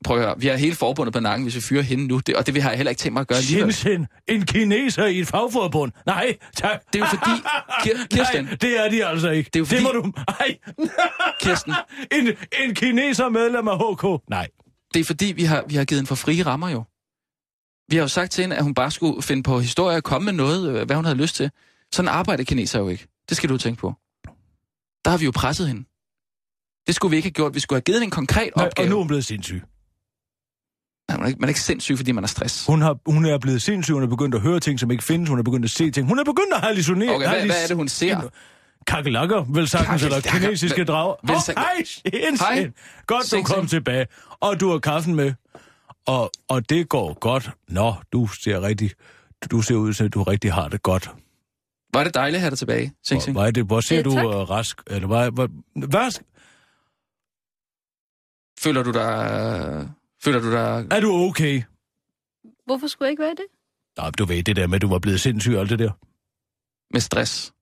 Prøv 0.06 0.18
at 0.18 0.24
høre, 0.24 0.36
vi 0.40 0.48
har 0.48 0.56
hele 0.56 0.76
forbundet 0.76 1.14
på 1.14 1.20
nakken, 1.20 1.44
hvis 1.46 1.56
vi 1.56 1.62
fyrer 1.62 1.82
hende 1.82 2.08
nu. 2.08 2.20
Det, 2.20 2.36
og 2.36 2.46
det 2.46 2.54
vil 2.54 2.62
jeg 2.64 2.72
heller 2.72 2.90
ikke 2.90 3.00
tænkt 3.00 3.14
mig 3.14 3.22
at 3.22 3.28
gøre 3.28 3.38
alligevel. 3.38 3.74
Shenzhen, 3.74 4.08
en 4.28 4.46
kineser 4.46 5.06
i 5.06 5.20
et 5.20 5.28
fagforbund. 5.28 5.92
Nej, 6.06 6.38
tak. 6.58 6.82
Det 6.94 7.02
er 7.02 7.06
jo 7.06 7.10
fordi... 7.18 7.32
Kir- 7.84 8.08
Kirsten, 8.08 8.46
Nej, 8.46 8.56
det 8.56 8.80
er 8.86 8.90
de 8.90 9.06
altså 9.06 9.30
ikke. 9.30 9.50
Det 9.54 9.56
er 9.56 9.60
jo 9.60 9.66
det 9.66 9.84
må 9.84 9.90
fordi- 9.94 10.12
du... 10.12 10.24
Nej. 10.40 10.58
Kirsten. 11.42 11.74
en, 12.12 12.28
en 12.64 12.76
kineser 12.76 13.30
medlem 13.30 13.68
af 13.68 13.78
HK. 13.78 14.30
Nej. 14.30 14.48
det 14.94 15.00
er 15.00 15.04
fordi, 15.04 15.26
vi 15.26 15.44
har, 15.44 15.64
vi 15.68 15.76
har 15.76 15.86
givet 15.86 16.00
hende 16.00 16.08
for 16.08 16.16
frie 16.16 16.44
rammer 16.46 16.70
jo. 16.70 16.84
Vi 17.92 17.96
har 17.96 18.04
jo 18.04 18.08
sagt 18.08 18.32
til 18.32 18.42
hende, 18.42 18.56
at 18.56 18.64
hun 18.64 18.74
bare 18.74 18.92
skulle 18.92 19.22
finde 19.22 19.44
på 19.44 19.60
historie 19.60 19.98
og 19.98 20.04
komme 20.04 20.26
med 20.26 20.34
noget, 20.34 20.70
øh, 20.70 20.86
hvad 20.86 20.96
hun 20.96 21.06
havde 21.06 21.18
lyst 21.18 21.36
til. 21.36 21.52
Sådan 21.94 22.10
arbejder 22.10 22.44
kineser 22.44 22.80
jo 22.80 22.90
ikke. 22.90 23.08
Det 23.30 23.38
skal 23.38 23.50
du 23.50 23.58
tænke 23.58 23.80
på. 23.80 23.94
Der 25.06 25.10
har 25.12 25.18
vi 25.18 25.26
jo 25.26 25.32
presset 25.36 25.68
hende. 25.68 25.84
Det 26.88 26.96
skulle 26.96 27.12
vi 27.12 27.16
ikke 27.16 27.26
have 27.26 27.34
gjort. 27.34 27.56
Vi 27.56 27.60
skulle 27.60 27.78
have 27.78 27.82
givet 27.82 27.96
hende 28.00 28.06
en 28.06 28.12
konkret 28.12 28.50
Nej, 28.56 28.66
opgave. 28.66 28.86
og 28.86 28.90
nu 28.90 28.96
er 28.96 29.00
hun 29.00 29.08
blevet 29.08 29.26
sindssyg. 29.26 29.62
Nej, 31.10 31.18
man, 31.18 31.24
er 31.24 31.28
ikke, 31.28 31.40
man 31.40 31.48
er 31.48 31.50
ikke 31.50 31.62
sindssyg, 31.62 31.98
fordi 31.98 32.12
man 32.12 32.24
har 32.24 32.28
stress. 32.28 32.66
Hun, 32.66 32.82
har, 32.82 32.98
hun 33.06 33.26
er 33.26 33.38
blevet 33.38 33.62
sindssyg, 33.62 33.94
hun 33.94 34.04
er 34.04 34.08
begyndt 34.08 34.36
at 34.36 34.42
høre 34.42 34.60
ting, 34.60 34.80
som 34.80 34.92
ikke 34.92 35.04
findes, 35.04 35.30
hun 35.30 35.40
er 35.40 35.44
begyndt 35.44 35.66
at 35.66 35.72
se 35.72 35.92
ting. 35.92 36.08
Hun 36.08 36.20
er 36.20 36.24
begyndt 36.24 36.54
at 36.54 36.62
hallucinere. 36.62 37.16
Okay, 37.16 37.30
hvad, 37.30 37.46
hvad 37.46 37.64
er 37.64 37.68
det, 37.68 37.76
hun 37.76 37.88
ser? 37.88 38.30
Kakelakker, 38.88 39.46
vel 39.54 39.68
sagtens, 39.70 40.04
eller 40.04 40.22
kinesiske 40.22 40.84
drager. 40.84 41.32
Åh, 41.32 41.42
sagt- 41.42 41.60
hej, 41.60 41.84
Jensen. 42.24 42.74
Godt, 43.08 43.32
du 43.32 43.44
kom 43.44 43.68
tilbage. 43.68 44.08
Og 44.40 44.60
du 44.60 44.70
har 44.72 44.80
kaffen 44.80 45.16
med. 45.16 45.34
Og, 46.08 46.32
og 46.48 46.70
det 46.70 46.90
går 46.90 47.14
godt. 47.20 47.50
Nå, 47.68 47.94
du 48.14 48.28
ser 48.28 48.62
rigtig... 48.62 48.92
Du 49.52 49.62
ser 49.62 49.76
ud 49.76 49.94
til, 49.94 50.04
at 50.04 50.14
du 50.14 50.24
rigtig 50.24 50.54
har 50.54 50.68
det 50.68 50.84
godt. 50.84 51.10
Var 51.94 52.04
det 52.04 52.14
dejligt 52.14 52.36
at 52.36 52.42
have 52.42 52.50
dig 52.50 52.58
tilbage, 52.58 52.94
Sing 53.04 53.22
Sing? 53.22 53.36
Hvor, 53.38 53.46
er 53.46 53.52
det, 53.52 53.66
hvor 53.66 53.82
ser 53.82 53.96
Ja, 53.96 54.02
du 54.02 54.10
uh, 54.12 54.50
rask? 54.50 54.82
Eller 54.88 55.08
hvad, 55.08 55.32
hvad, 55.32 55.48
hvad, 55.88 56.12
Føler 58.60 58.84
du 58.84 58.92
dig... 58.92 59.90
Føler 60.24 60.40
du 60.40 60.52
dig... 60.52 60.88
er 60.92 61.00
du 61.00 61.12
okay? 61.12 61.62
Hvorfor 62.66 62.88
skulle 62.88 63.06
jeg 63.08 63.12
ikke 63.12 63.24
være 63.24 63.32
det? 63.32 63.46
Nå, 63.98 64.10
du 64.10 64.26
ved 64.26 64.44
det 64.44 64.56
der 64.56 64.68
med, 64.68 64.76
at 64.76 64.82
du 64.82 64.88
var 64.90 65.00
blevet 65.00 65.22
sindssyg 65.22 65.54
og 65.54 65.60
alt 65.62 65.70
det 65.70 65.80
der. 65.80 65.92
med 66.94 67.02
stress? 67.02 67.54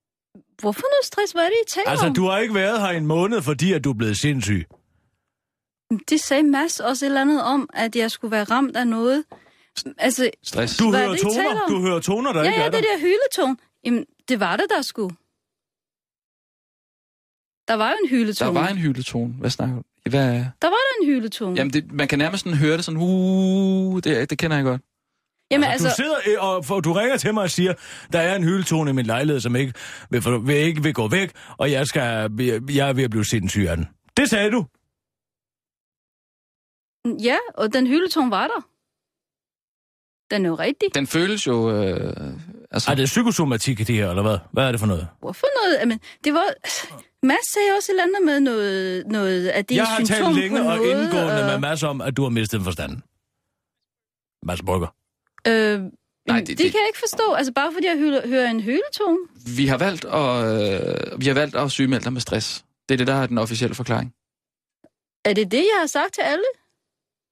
Hvorfor 0.60 0.80
noget 0.80 1.04
stress? 1.04 1.32
Hvad 1.32 1.42
er 1.44 1.48
det, 1.48 1.56
I 1.66 1.70
taler 1.70 1.90
Altså, 1.90 2.06
om? 2.06 2.14
du 2.14 2.24
har 2.24 2.38
ikke 2.38 2.54
været 2.54 2.80
her 2.80 2.88
en 2.88 3.06
måned, 3.06 3.42
fordi 3.42 3.72
at 3.72 3.84
du 3.84 3.90
er 3.90 3.94
blevet 3.94 4.16
sindssyg. 4.16 4.66
Det 6.08 6.20
sagde 6.20 6.42
Mads 6.42 6.80
også 6.80 7.06
et 7.06 7.08
eller 7.08 7.20
andet 7.20 7.42
om, 7.42 7.70
at 7.74 7.96
jeg 7.96 8.10
skulle 8.10 8.30
være 8.32 8.44
ramt 8.44 8.76
af 8.76 8.86
noget. 8.86 9.24
Altså, 9.98 10.30
Stress? 10.42 10.76
Du 10.76 10.90
er 10.90 10.98
hører 10.98 11.08
det, 11.08 11.20
toner, 11.20 11.66
du 11.68 11.80
hører 11.80 12.00
toner, 12.00 12.32
der 12.32 12.40
ja, 12.40 12.46
ikke 12.46 12.60
ja, 12.60 12.66
er 12.66 12.70
der. 12.70 12.78
det 12.80 12.86
der 12.92 12.98
hyletone. 13.00 13.56
Jamen, 13.84 14.04
det 14.28 14.40
var 14.40 14.56
det, 14.56 14.66
der 14.76 14.82
skulle. 14.82 15.16
Der 17.68 17.74
var 17.74 17.90
jo 17.90 17.96
en 18.04 18.10
Der 18.10 18.16
hyletone. 18.16 18.54
var 18.54 18.68
en 18.68 18.78
hyletone. 18.78 19.32
Hvad 19.40 19.50
snakker 19.50 19.76
du? 19.76 19.82
Hvad... 20.10 20.20
der 20.62 20.68
var 20.68 20.70
der 20.88 21.02
en 21.02 21.06
hyletone. 21.06 21.56
Jamen, 21.56 21.72
det, 21.72 21.92
man 21.92 22.08
kan 22.08 22.18
nærmest 22.18 22.44
sådan 22.44 22.58
høre 22.58 22.76
det 22.76 22.84
sådan, 22.84 23.00
uh, 23.00 24.00
det, 24.04 24.30
det 24.30 24.38
kender 24.38 24.56
jeg 24.56 24.64
godt. 24.64 24.82
Jamen 25.50 25.64
Altså, 25.70 25.86
altså, 25.86 26.02
du 26.02 26.08
sidder 26.08 26.16
øh, 26.26 26.48
og, 26.48 26.64
og 26.76 26.84
du 26.84 26.92
ringer 26.92 27.16
til 27.16 27.34
mig 27.34 27.42
og 27.42 27.50
siger, 27.50 27.74
der 28.12 28.20
er 28.20 28.36
en 28.36 28.44
hyldetone 28.44 28.90
i 28.90 28.94
min 28.94 29.06
lejlighed, 29.06 29.40
som 29.40 29.56
ikke 29.56 29.72
vil, 30.10 30.22
vil, 30.42 30.56
ikke 30.56 30.82
vil 30.82 30.94
gå 30.94 31.08
væk, 31.08 31.30
og 31.58 31.70
jeg, 31.70 31.86
skal, 31.86 32.02
jeg 32.70 32.88
er 32.88 32.92
ved 32.92 33.04
at 33.04 33.10
blive 33.10 33.24
sindssyg 33.24 33.66
af 33.68 33.76
den. 33.76 33.86
Det 34.16 34.30
sagde 34.30 34.50
du. 34.50 34.66
Ja, 37.04 37.36
og 37.54 37.72
den 37.72 37.86
hyletone 37.86 38.30
var 38.30 38.46
der. 38.46 38.60
Den 40.34 40.44
er 40.44 40.48
jo 40.48 40.54
rigtig. 40.54 40.94
Den 40.94 41.06
føles 41.06 41.46
jo... 41.46 41.70
Øh, 41.70 42.32
altså, 42.70 42.90
Er 42.90 42.94
det 42.94 43.04
psykosomatik 43.04 43.80
i 43.80 43.84
det 43.84 43.94
her, 43.96 44.10
eller 44.10 44.22
hvad? 44.22 44.38
Hvad 44.52 44.64
er 44.64 44.70
det 44.70 44.80
for 44.80 44.86
noget? 44.86 45.08
Hvorfor 45.20 45.46
noget? 45.62 45.78
Jamen, 45.80 46.00
det 46.24 46.34
var... 46.34 46.44
Mads 47.26 47.52
sagde 47.52 47.68
også 47.76 47.92
et 47.92 47.94
eller 47.94 48.02
andet 48.02 48.22
med 48.26 48.40
noget, 48.40 49.06
noget 49.06 49.48
af 49.48 49.64
det 49.66 49.76
jeg 49.76 49.86
har 49.86 50.04
talt 50.04 50.34
længe 50.36 50.58
og 50.60 50.64
noget, 50.76 50.90
indgående 50.90 51.44
med 51.46 51.58
Mads 51.58 51.82
om, 51.82 52.00
at 52.00 52.16
du 52.16 52.22
har 52.22 52.28
mistet 52.30 52.62
forstanden. 52.62 53.02
Mads 54.46 54.62
Brygger. 54.62 54.88
Øh, 55.48 55.80
Nej, 56.28 56.38
det- 56.38 56.48
det, 56.48 56.58
det, 56.58 56.72
kan 56.72 56.80
jeg 56.80 56.88
ikke 56.88 56.98
forstå. 56.98 57.32
Altså, 57.32 57.52
bare 57.52 57.72
fordi 57.72 57.86
jeg 57.86 57.98
hører, 57.98 58.26
hører 58.28 58.50
en 58.50 58.60
hyletone. 58.60 59.18
vi 59.56 59.66
har 59.66 59.78
valgt 59.78 60.04
at, 60.04 60.34
øh, 60.54 61.20
vi 61.20 61.26
har 61.26 61.34
valgt 61.34 61.56
at 61.56 61.70
sygemelde 61.70 62.04
dig 62.04 62.12
med 62.12 62.20
stress. 62.20 62.64
Det 62.88 62.94
er 62.94 62.98
det, 62.98 63.06
der 63.06 63.14
er 63.14 63.26
den 63.26 63.38
officielle 63.38 63.74
forklaring. 63.74 64.14
Er 65.24 65.32
det 65.34 65.50
det, 65.50 65.64
jeg 65.72 65.78
har 65.80 65.86
sagt 65.86 66.14
til 66.14 66.20
alle? 66.22 66.44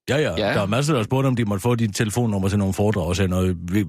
Ja, 0.08 0.16
ja, 0.16 0.30
Ja. 0.30 0.54
Der 0.54 0.60
er 0.62 0.66
masser, 0.66 0.92
der 0.92 0.98
har 0.98 1.04
spurgt, 1.04 1.26
om 1.26 1.36
de 1.36 1.44
måtte 1.44 1.62
få 1.62 1.74
dit 1.74 1.94
telefonnummer 1.96 2.48
til 2.48 2.58
nogle 2.58 2.74
foredrag 2.74 3.04
og 3.06 3.16
sådan 3.16 3.30
noget. 3.30 3.56
Vi, 3.72 3.86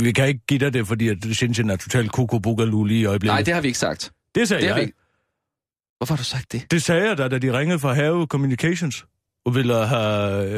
vi 0.00 0.12
kan 0.12 0.28
ikke 0.28 0.40
give 0.48 0.60
dig 0.60 0.72
det, 0.72 0.86
fordi 0.86 1.08
at 1.08 1.16
Shenzhen 1.32 1.70
er 1.70 1.76
totalt 1.76 2.12
kukubugalu 2.12 2.84
lige 2.84 3.00
i 3.00 3.04
øjeblikket. 3.04 3.32
Nej, 3.34 3.42
det 3.42 3.54
har 3.54 3.60
vi 3.60 3.66
ikke 3.68 3.78
sagt. 3.78 4.12
det 4.34 4.48
sagde 4.48 4.60
Det 4.60 4.68
har 4.68 4.76
jeg. 4.76 4.80
vi 4.82 4.86
ikke. 4.86 4.98
Hvorfor 5.98 6.14
har 6.14 6.16
du 6.16 6.24
sagt 6.24 6.52
det? 6.52 6.70
Det 6.70 6.82
sagde 6.82 7.08
jeg 7.08 7.18
da, 7.18 7.28
da 7.28 7.38
de 7.38 7.58
ringede 7.58 7.78
fra 7.78 7.92
Have 7.92 8.26
Communications 8.26 9.06
og 9.44 9.54
ville 9.54 9.86
have 9.86 10.50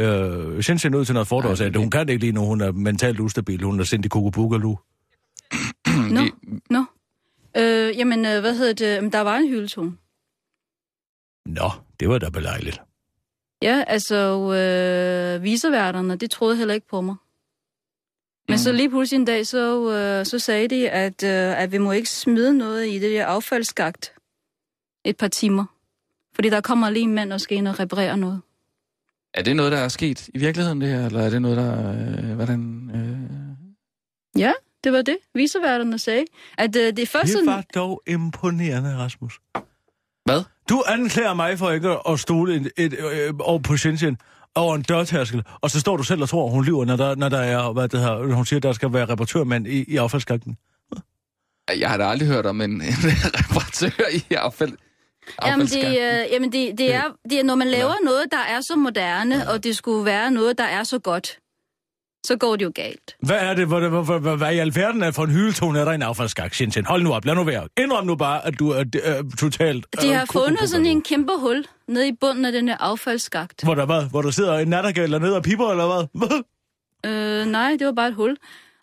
øh, 0.56 0.62
Shenzhen 0.62 0.94
ud 0.94 1.04
til 1.04 1.12
noget 1.14 1.28
foredrag, 1.28 1.50
og 1.50 1.58
sagde, 1.58 1.72
vi- 1.72 1.78
hun 1.78 1.90
kan 1.90 2.06
det 2.06 2.12
ikke 2.12 2.24
lige 2.24 2.32
nu, 2.32 2.44
hun 2.44 2.60
er 2.60 2.72
mentalt 2.72 3.20
ustabil, 3.20 3.62
hun 3.62 3.80
er 3.80 3.84
sendt 3.84 4.06
i 4.06 4.08
kukubugalu. 4.08 4.76
Nå, 6.10 6.22
Vi, 6.22 6.30
nå. 6.70 6.84
Øh, 7.56 7.98
jamen, 7.98 8.26
øh, 8.26 8.40
hvad 8.40 8.54
hedder 8.56 9.00
det? 9.00 9.12
Der 9.12 9.20
var 9.20 9.36
en 9.36 9.48
hyletone. 9.48 9.92
Nå, 11.46 11.70
det 12.00 12.08
var 12.08 12.18
da 12.18 12.28
belejligt. 12.30 12.80
Ja, 13.62 13.84
altså, 13.86 14.16
øh, 14.54 15.42
viserværterne, 15.42 16.16
det 16.16 16.30
troede 16.30 16.56
heller 16.56 16.74
ikke 16.74 16.88
på 16.88 17.00
mig. 17.00 17.16
Men 18.48 18.58
så 18.58 18.72
lige 18.72 18.90
pludselig 18.90 19.18
en 19.18 19.24
dag, 19.24 19.46
så, 19.46 19.92
øh, 19.92 20.26
så 20.26 20.38
sagde 20.38 20.68
de, 20.68 20.90
at, 20.90 21.22
øh, 21.22 21.62
at 21.62 21.72
vi 21.72 21.78
må 21.78 21.92
ikke 21.92 22.10
smide 22.10 22.58
noget 22.58 22.88
i 22.88 22.98
det 22.98 23.10
der 23.10 23.26
affaldsskagt 23.26 24.12
et 25.04 25.16
par 25.16 25.28
timer. 25.28 25.64
Fordi 26.34 26.48
der 26.48 26.60
kommer 26.60 26.90
lige 26.90 27.02
en 27.02 27.14
mand 27.14 27.32
og 27.32 27.40
skal 27.40 27.58
ind 27.58 27.68
og 27.68 27.80
reparere 27.80 28.16
noget. 28.16 28.40
Er 29.34 29.42
det 29.42 29.56
noget, 29.56 29.72
der 29.72 29.78
er 29.78 29.88
sket 29.88 30.28
i 30.28 30.38
virkeligheden, 30.38 30.80
det 30.80 30.88
her? 30.88 31.06
Eller 31.06 31.20
er 31.20 31.30
det 31.30 31.42
noget, 31.42 31.56
der... 31.56 31.90
Øh, 31.90 32.34
hvordan... 32.34 32.90
Øh... 32.94 34.40
Ja, 34.40 34.52
det 34.84 34.92
var 34.92 35.02
det, 35.02 35.16
viserværterne 35.34 35.98
sagde. 35.98 36.24
At 36.58 36.76
øh, 36.76 36.96
det 36.96 37.08
første... 37.08 37.38
Det 37.38 37.46
var 37.46 37.64
dog 37.74 38.02
imponerende, 38.06 38.96
Rasmus. 38.96 39.40
Hvad? 40.24 40.42
Du 40.68 40.82
anklager 40.86 41.34
mig 41.34 41.58
for 41.58 41.70
ikke 41.70 41.96
at 42.08 42.20
stole 42.20 42.54
et, 42.54 42.70
et, 42.76 42.92
øh, 43.12 43.34
over 43.40 43.58
på 43.58 43.76
Shenzhen 43.76 44.18
over 44.54 44.74
en 44.74 44.82
dørtærskel, 44.82 45.44
og 45.60 45.70
så 45.70 45.80
står 45.80 45.96
du 45.96 46.02
selv 46.02 46.22
og 46.22 46.28
tror, 46.28 46.48
hun 46.48 46.64
lyver, 46.64 46.84
når 46.84 46.96
der, 46.96 47.14
når 47.14 47.28
der 47.28 47.38
er, 47.38 47.72
hvad 47.72 47.88
det 47.88 48.00
her, 48.00 48.34
hun 48.34 48.46
siger, 48.46 48.60
der 48.60 48.72
skal 48.72 48.92
være 48.92 49.06
reparatørmand 49.06 49.66
i, 49.66 49.84
i 49.88 49.96
affaldsskakten. 49.96 50.56
Jeg 51.78 51.90
har 51.90 51.96
da 51.96 52.04
aldrig 52.04 52.28
hørt 52.28 52.46
om 52.46 52.60
en, 52.60 52.70
en 52.70 52.80
reparatør 52.82 54.08
i 54.12 54.34
affald. 54.34 54.72
Jamen, 55.46 55.66
det, 55.66 55.86
øh, 55.86 56.32
jamen 56.32 56.52
det, 56.52 56.78
det, 56.78 56.94
er, 56.94 57.02
det 57.30 57.40
er, 57.40 57.44
når 57.44 57.54
man 57.54 57.68
laver 57.68 57.94
noget, 58.04 58.24
der 58.30 58.38
er 58.38 58.60
så 58.60 58.76
moderne, 58.76 59.50
og 59.50 59.64
det 59.64 59.76
skulle 59.76 60.04
være 60.04 60.30
noget, 60.30 60.58
der 60.58 60.64
er 60.64 60.84
så 60.84 60.98
godt, 60.98 61.38
så 62.24 62.36
går 62.36 62.56
det 62.56 62.64
jo 62.64 62.72
galt. 62.74 63.16
Hvad 63.20 63.36
er 63.36 63.54
det? 63.54 63.68
Hvad, 63.68 63.80
hvad, 63.80 64.20
hvad, 64.20 64.36
hvad 64.36 64.54
i 64.54 64.58
alverden 64.58 65.02
er 65.02 65.10
for 65.10 65.24
en 65.24 65.30
hyldetone 65.30 65.80
er 65.80 65.84
der 65.84 65.92
i 65.92 65.94
en 65.94 66.02
affaldsskak, 66.02 66.54
Shenzhen? 66.54 66.86
Hold 66.86 67.02
nu 67.02 67.12
op, 67.12 67.24
lad 67.24 67.34
nu 67.34 67.44
være. 67.44 67.68
Indrøm 67.78 68.06
nu 68.06 68.16
bare, 68.16 68.46
at 68.46 68.58
du 68.58 68.70
er 68.70 68.80
øh, 68.80 69.30
totalt... 69.38 69.86
De 70.02 70.08
øh, 70.08 70.14
har 70.14 70.26
fundet 70.32 70.68
sådan 70.68 70.86
en 70.86 71.02
kæmpe 71.02 71.32
hul 71.38 71.66
nede 71.88 72.08
i 72.08 72.12
bunden 72.20 72.44
af 72.44 72.52
den 72.52 72.68
her 72.68 72.76
affaldsskagt. 72.80 73.62
Hvor 73.64 73.74
der, 73.74 73.86
hvad? 73.86 74.10
Hvor 74.10 74.22
der 74.22 74.30
sidder 74.30 74.58
en 74.58 74.68
nattergal 74.68 75.10
nede 75.10 75.36
og 75.36 75.42
piper, 75.42 75.70
eller 75.70 75.86
hvad? 75.86 76.26
hvad? 76.28 76.42
Øh, 77.06 77.46
nej, 77.46 77.76
det 77.78 77.86
var 77.86 77.92
bare 77.92 78.08
et 78.08 78.14
hul. 78.14 78.36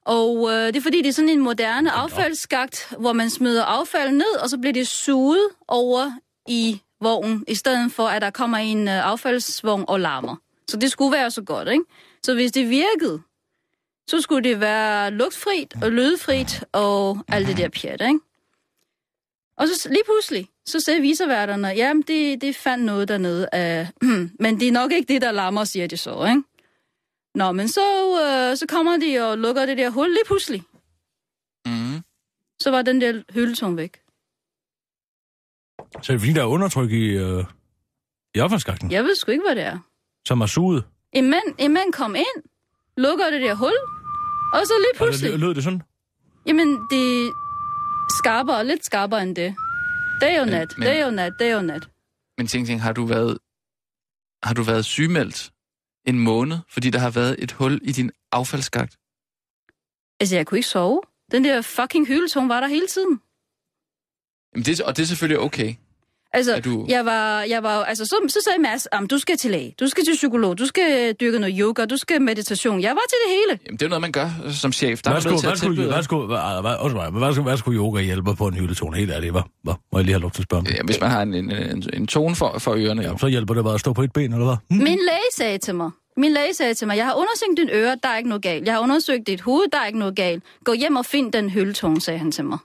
Og 0.06 0.50
øh, 0.52 0.68
det 0.68 0.76
er 0.76 0.82
fordi, 0.82 0.98
det 0.98 1.08
er 1.08 1.14
sådan 1.14 1.30
en 1.30 1.40
moderne 1.42 1.92
affaldsskagt, 1.92 2.94
hvor 3.00 3.14
man 3.14 3.30
smider 3.30 3.64
affald 3.66 4.12
ned, 4.12 4.38
og 4.44 4.50
så 4.50 4.58
bliver 4.58 4.74
det 4.74 4.88
suget 4.88 5.48
over 5.68 6.12
i 6.48 6.82
vognen, 7.02 7.44
i 7.48 7.56
stedet 7.56 7.92
for, 7.92 8.08
at 8.08 8.22
der 8.22 8.30
kommer 8.30 8.58
en 8.58 8.88
øh, 8.88 9.08
affaldsvogn 9.08 9.86
og 9.88 10.00
larmer. 10.00 10.36
Så 10.68 10.78
det 10.78 10.92
skulle 10.92 11.12
være 11.12 11.32
så 11.32 11.42
godt, 11.42 11.68
ikke? 11.68 11.84
Så 12.24 12.34
hvis 12.34 12.52
det 12.52 12.70
virkede, 12.70 13.22
så 14.10 14.22
skulle 14.22 14.50
det 14.50 14.60
være 14.60 15.12
lugtfrit 15.12 15.74
og 15.84 15.92
lydfrit 15.92 16.64
og 16.72 17.18
alt 17.28 17.48
det 17.48 17.58
der 17.58 17.70
pjat, 17.70 18.02
ikke? 18.02 18.20
Og 19.58 19.68
så 19.68 19.90
lige 19.90 20.04
pludselig, 20.06 20.50
så 20.66 20.80
sagde 20.80 21.02
viserværterne, 21.02 21.68
jamen 21.68 22.02
det, 22.02 22.42
det 22.42 22.56
fandt 22.56 22.86
noget 22.86 23.08
dernede, 23.08 23.50
af, 23.52 23.88
men 24.44 24.60
det 24.60 24.68
er 24.68 24.72
nok 24.72 24.92
ikke 24.92 25.14
det, 25.14 25.22
der 25.22 25.32
larmer, 25.32 25.64
siger 25.64 25.88
de 25.88 25.98
så, 25.98 26.26
ikke? 26.26 26.44
Nå, 27.36 27.52
men 27.52 27.68
så, 27.68 27.82
øh, 28.22 28.58
så 28.58 28.66
kommer 28.70 28.98
de 28.98 29.20
og 29.20 29.38
lukker 29.38 29.66
det 29.66 29.78
der 29.78 29.90
hul 29.90 30.10
lige 30.10 30.26
pludselig. 30.26 30.64
Mm. 31.66 32.02
Så 32.60 32.72
var 32.72 32.82
den 32.82 33.02
der 33.02 33.22
hyldetung 33.34 33.78
væk. 33.78 34.02
Så 36.02 36.12
er 36.12 36.16
det 36.16 36.22
fordi, 36.22 36.34
der 36.34 36.42
er 36.42 36.46
undertryk 36.46 36.92
i, 36.92 37.06
øh, 37.10 37.44
i 38.36 38.40
affaldsskakten, 38.40 38.92
Jeg 38.92 39.04
ved 39.04 39.16
sgu 39.16 39.32
ikke, 39.32 39.44
hvad 39.48 39.56
det 39.56 39.64
er. 39.64 39.80
som 40.28 40.42
er 40.42 40.46
suget. 40.46 40.84
En 41.14 41.30
mand, 41.30 41.56
en 41.58 41.74
mand 41.74 41.94
kom 41.94 42.16
ind, 42.16 42.44
lukker 42.98 43.30
det 43.30 43.42
der 43.42 43.54
hul, 43.56 43.74
og 44.54 44.62
så 44.68 44.74
lige 44.80 44.98
pludselig... 44.98 45.28
Eller 45.34 45.48
lød 45.48 45.56
det 45.56 45.64
sådan? 45.64 45.82
Jamen, 46.46 46.68
det 46.90 47.26
er 47.28 47.32
skarpere, 48.20 48.66
lidt 48.68 48.86
skarpere 48.86 49.24
end 49.24 49.36
det. 49.36 49.56
Dag 50.22 50.42
og 50.42 50.48
nat, 50.48 50.74
men- 50.78 50.86
dag 50.86 51.06
og 51.06 51.14
nat, 51.14 51.34
dag 51.40 51.56
og 51.56 51.66
nat. 51.66 51.90
Men 52.38 52.48
ting, 52.48 52.66
ting, 52.68 52.82
har 52.82 52.94
du 52.94 53.06
været, 53.06 53.38
har 54.44 54.54
du 54.54 54.64
været 54.64 54.86
sygemeldt 54.86 55.52
en 56.06 56.20
måned, 56.20 56.58
fordi 56.70 56.90
der 56.90 57.00
har 57.00 57.10
været 57.10 57.36
et 57.44 57.52
hul 57.52 57.80
i 57.84 57.92
din 57.92 58.12
affaldsskagt? 58.32 58.98
Altså, 60.20 60.36
jeg 60.36 60.48
kunne 60.48 60.58
ikke 60.58 60.68
sove. 60.68 61.02
Den 61.32 61.44
der 61.44 61.62
fucking 61.62 62.08
hyldetung 62.08 62.50
var 62.50 62.60
der 62.60 62.68
hele 62.68 62.88
tiden. 62.88 63.22
Jamen 64.54 64.66
det, 64.66 64.82
og 64.82 64.98
det 64.98 65.04
er 65.04 65.08
selvfølgelig 65.08 65.40
okay. 65.40 65.76
Altså, 66.34 66.56
Er 66.56 66.60
du- 66.60 66.86
jeg 66.90 67.06
var, 67.06 67.42
jeg 67.42 67.64
var, 67.64 67.84
altså 67.84 68.06
så, 68.06 68.16
så 68.28 68.40
sagde 68.44 68.62
Mads, 68.62 68.88
du 69.10 69.18
skal 69.18 69.38
til 69.38 69.52
læge, 69.52 69.76
du 69.80 69.88
skal 69.88 70.06
til 70.06 70.14
psykolog, 70.14 70.58
du 70.58 70.66
skal 70.66 71.14
dyrke 71.14 71.40
noget 71.40 71.56
yoga, 71.60 71.86
du 71.86 71.98
skal 71.98 72.22
meditation. 72.22 72.82
Jeg 72.82 72.90
var 72.90 73.02
til 73.10 73.18
det 73.28 73.36
hele. 73.38 73.60
Jamen 73.66 73.78
det 73.80 73.86
er 73.86 73.90
noget, 73.90 74.02
man 74.02 74.12
gør 74.12 74.30
som 74.52 74.72
chef. 74.72 75.02
Der 75.02 75.10
er 75.10 75.14
Hvad 75.14 75.22
skulle, 75.22 75.42
hvad, 75.42 75.56
skulle, 75.58 75.86
hvad, 75.92 76.04
skulle, 76.04 76.28
hvad, 77.12 77.34
skulle, 77.34 77.44
hvad 77.44 77.58
skulle 77.58 77.78
yoga 77.80 78.02
hjælpe 78.02 78.36
på 78.36 78.48
en 78.48 78.54
hyldetone? 78.54 78.98
Helt 78.98 79.12
ærligt, 79.12 79.32
hvad? 79.32 79.42
hvad? 79.64 79.74
Må 79.92 80.00
jeg 80.00 80.06
lige 80.06 80.14
have 80.14 80.22
lov 80.22 80.32
til 80.32 80.42
at 80.42 80.44
spørge 80.44 80.60
om? 80.62 80.68
Ja, 80.68 80.84
hvis 80.86 81.00
man 81.02 81.10
har 81.10 81.22
en, 81.22 81.34
en, 81.34 81.52
en, 81.52 81.84
en 81.94 82.08
tone 82.08 82.36
for, 82.36 82.56
for 82.60 82.74
ørerne. 82.78 83.02
Ja, 83.02 83.18
så 83.18 83.28
hjælper 83.28 83.54
det 83.54 83.64
bare 83.64 83.74
at 83.74 83.80
stå 83.80 83.94
på 83.94 84.02
et 84.04 84.14
ben, 84.14 84.34
eller 84.34 84.46
hvad? 84.46 84.56
Hm? 84.78 84.84
Min 84.84 84.98
læge 84.98 85.30
sagde 85.36 85.58
til 85.58 85.76
mig, 85.76 85.92
min 86.18 86.32
læge 86.32 86.54
sagde 86.54 86.74
til 86.74 86.88
mig, 86.88 86.98
jeg 86.98 87.06
har 87.06 87.14
undersøgt 87.14 87.58
din 87.58 87.70
øre, 87.74 87.98
der 88.04 88.10
er 88.10 88.18
ikke 88.18 88.30
noget 88.30 88.42
galt. 88.44 88.66
Jeg 88.66 88.74
har 88.74 88.82
undersøgt 88.82 89.28
dit 89.28 89.42
hoved, 89.42 89.64
der 89.72 89.80
er 89.80 89.86
ikke 89.86 90.00
noget 90.00 90.16
galt. 90.16 90.44
Gå 90.66 90.74
hjem 90.74 90.96
og 90.96 91.06
find 91.06 91.32
den 91.32 91.50
hyldetung, 91.50 92.02
sagde 92.02 92.20
han 92.20 92.32
til 92.32 92.46
mig. 92.46 92.58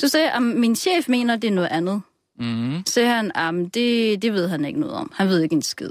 Så 0.00 0.08
sagde 0.08 0.26
jeg, 0.26 0.34
at 0.34 0.42
min 0.42 0.76
chef 0.76 1.08
mener, 1.08 1.36
det 1.36 1.48
er 1.48 1.54
noget 1.54 1.68
andet. 1.68 2.02
Mm. 2.38 2.82
Så 2.86 2.92
sagde 2.92 3.08
han, 3.08 3.32
at 3.34 3.74
det, 3.74 4.22
det 4.22 4.32
ved 4.32 4.48
han 4.48 4.64
ikke 4.64 4.80
noget 4.80 4.94
om. 4.94 5.12
Han 5.14 5.28
ved 5.28 5.42
ikke 5.42 5.54
en 5.54 5.62
skid. 5.62 5.90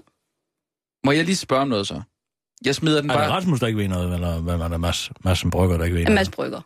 Må 1.05 1.11
jeg 1.11 1.25
lige 1.25 1.35
spørge 1.35 1.61
om 1.61 1.67
noget 1.67 1.87
så? 1.87 2.01
Jeg 2.65 2.75
smider 2.75 3.01
den 3.01 3.09
Er 3.09 3.13
det 3.13 3.19
bare... 3.19 3.31
Rasmus, 3.31 3.59
der 3.59 3.67
ikke 3.67 3.79
ved 3.79 3.87
noget, 3.87 4.13
eller 4.13 4.39
hvad 4.39 4.57
var 4.57 4.67
der 4.67 4.77
Mads, 4.77 5.11
Madsen 5.23 5.49
Brygger, 5.51 5.77
der 5.77 5.83
ikke 5.83 5.93
ved 5.93 6.01
En 6.01 6.05
noget? 6.05 6.15
masse 6.15 6.31
brygger. 6.31 6.61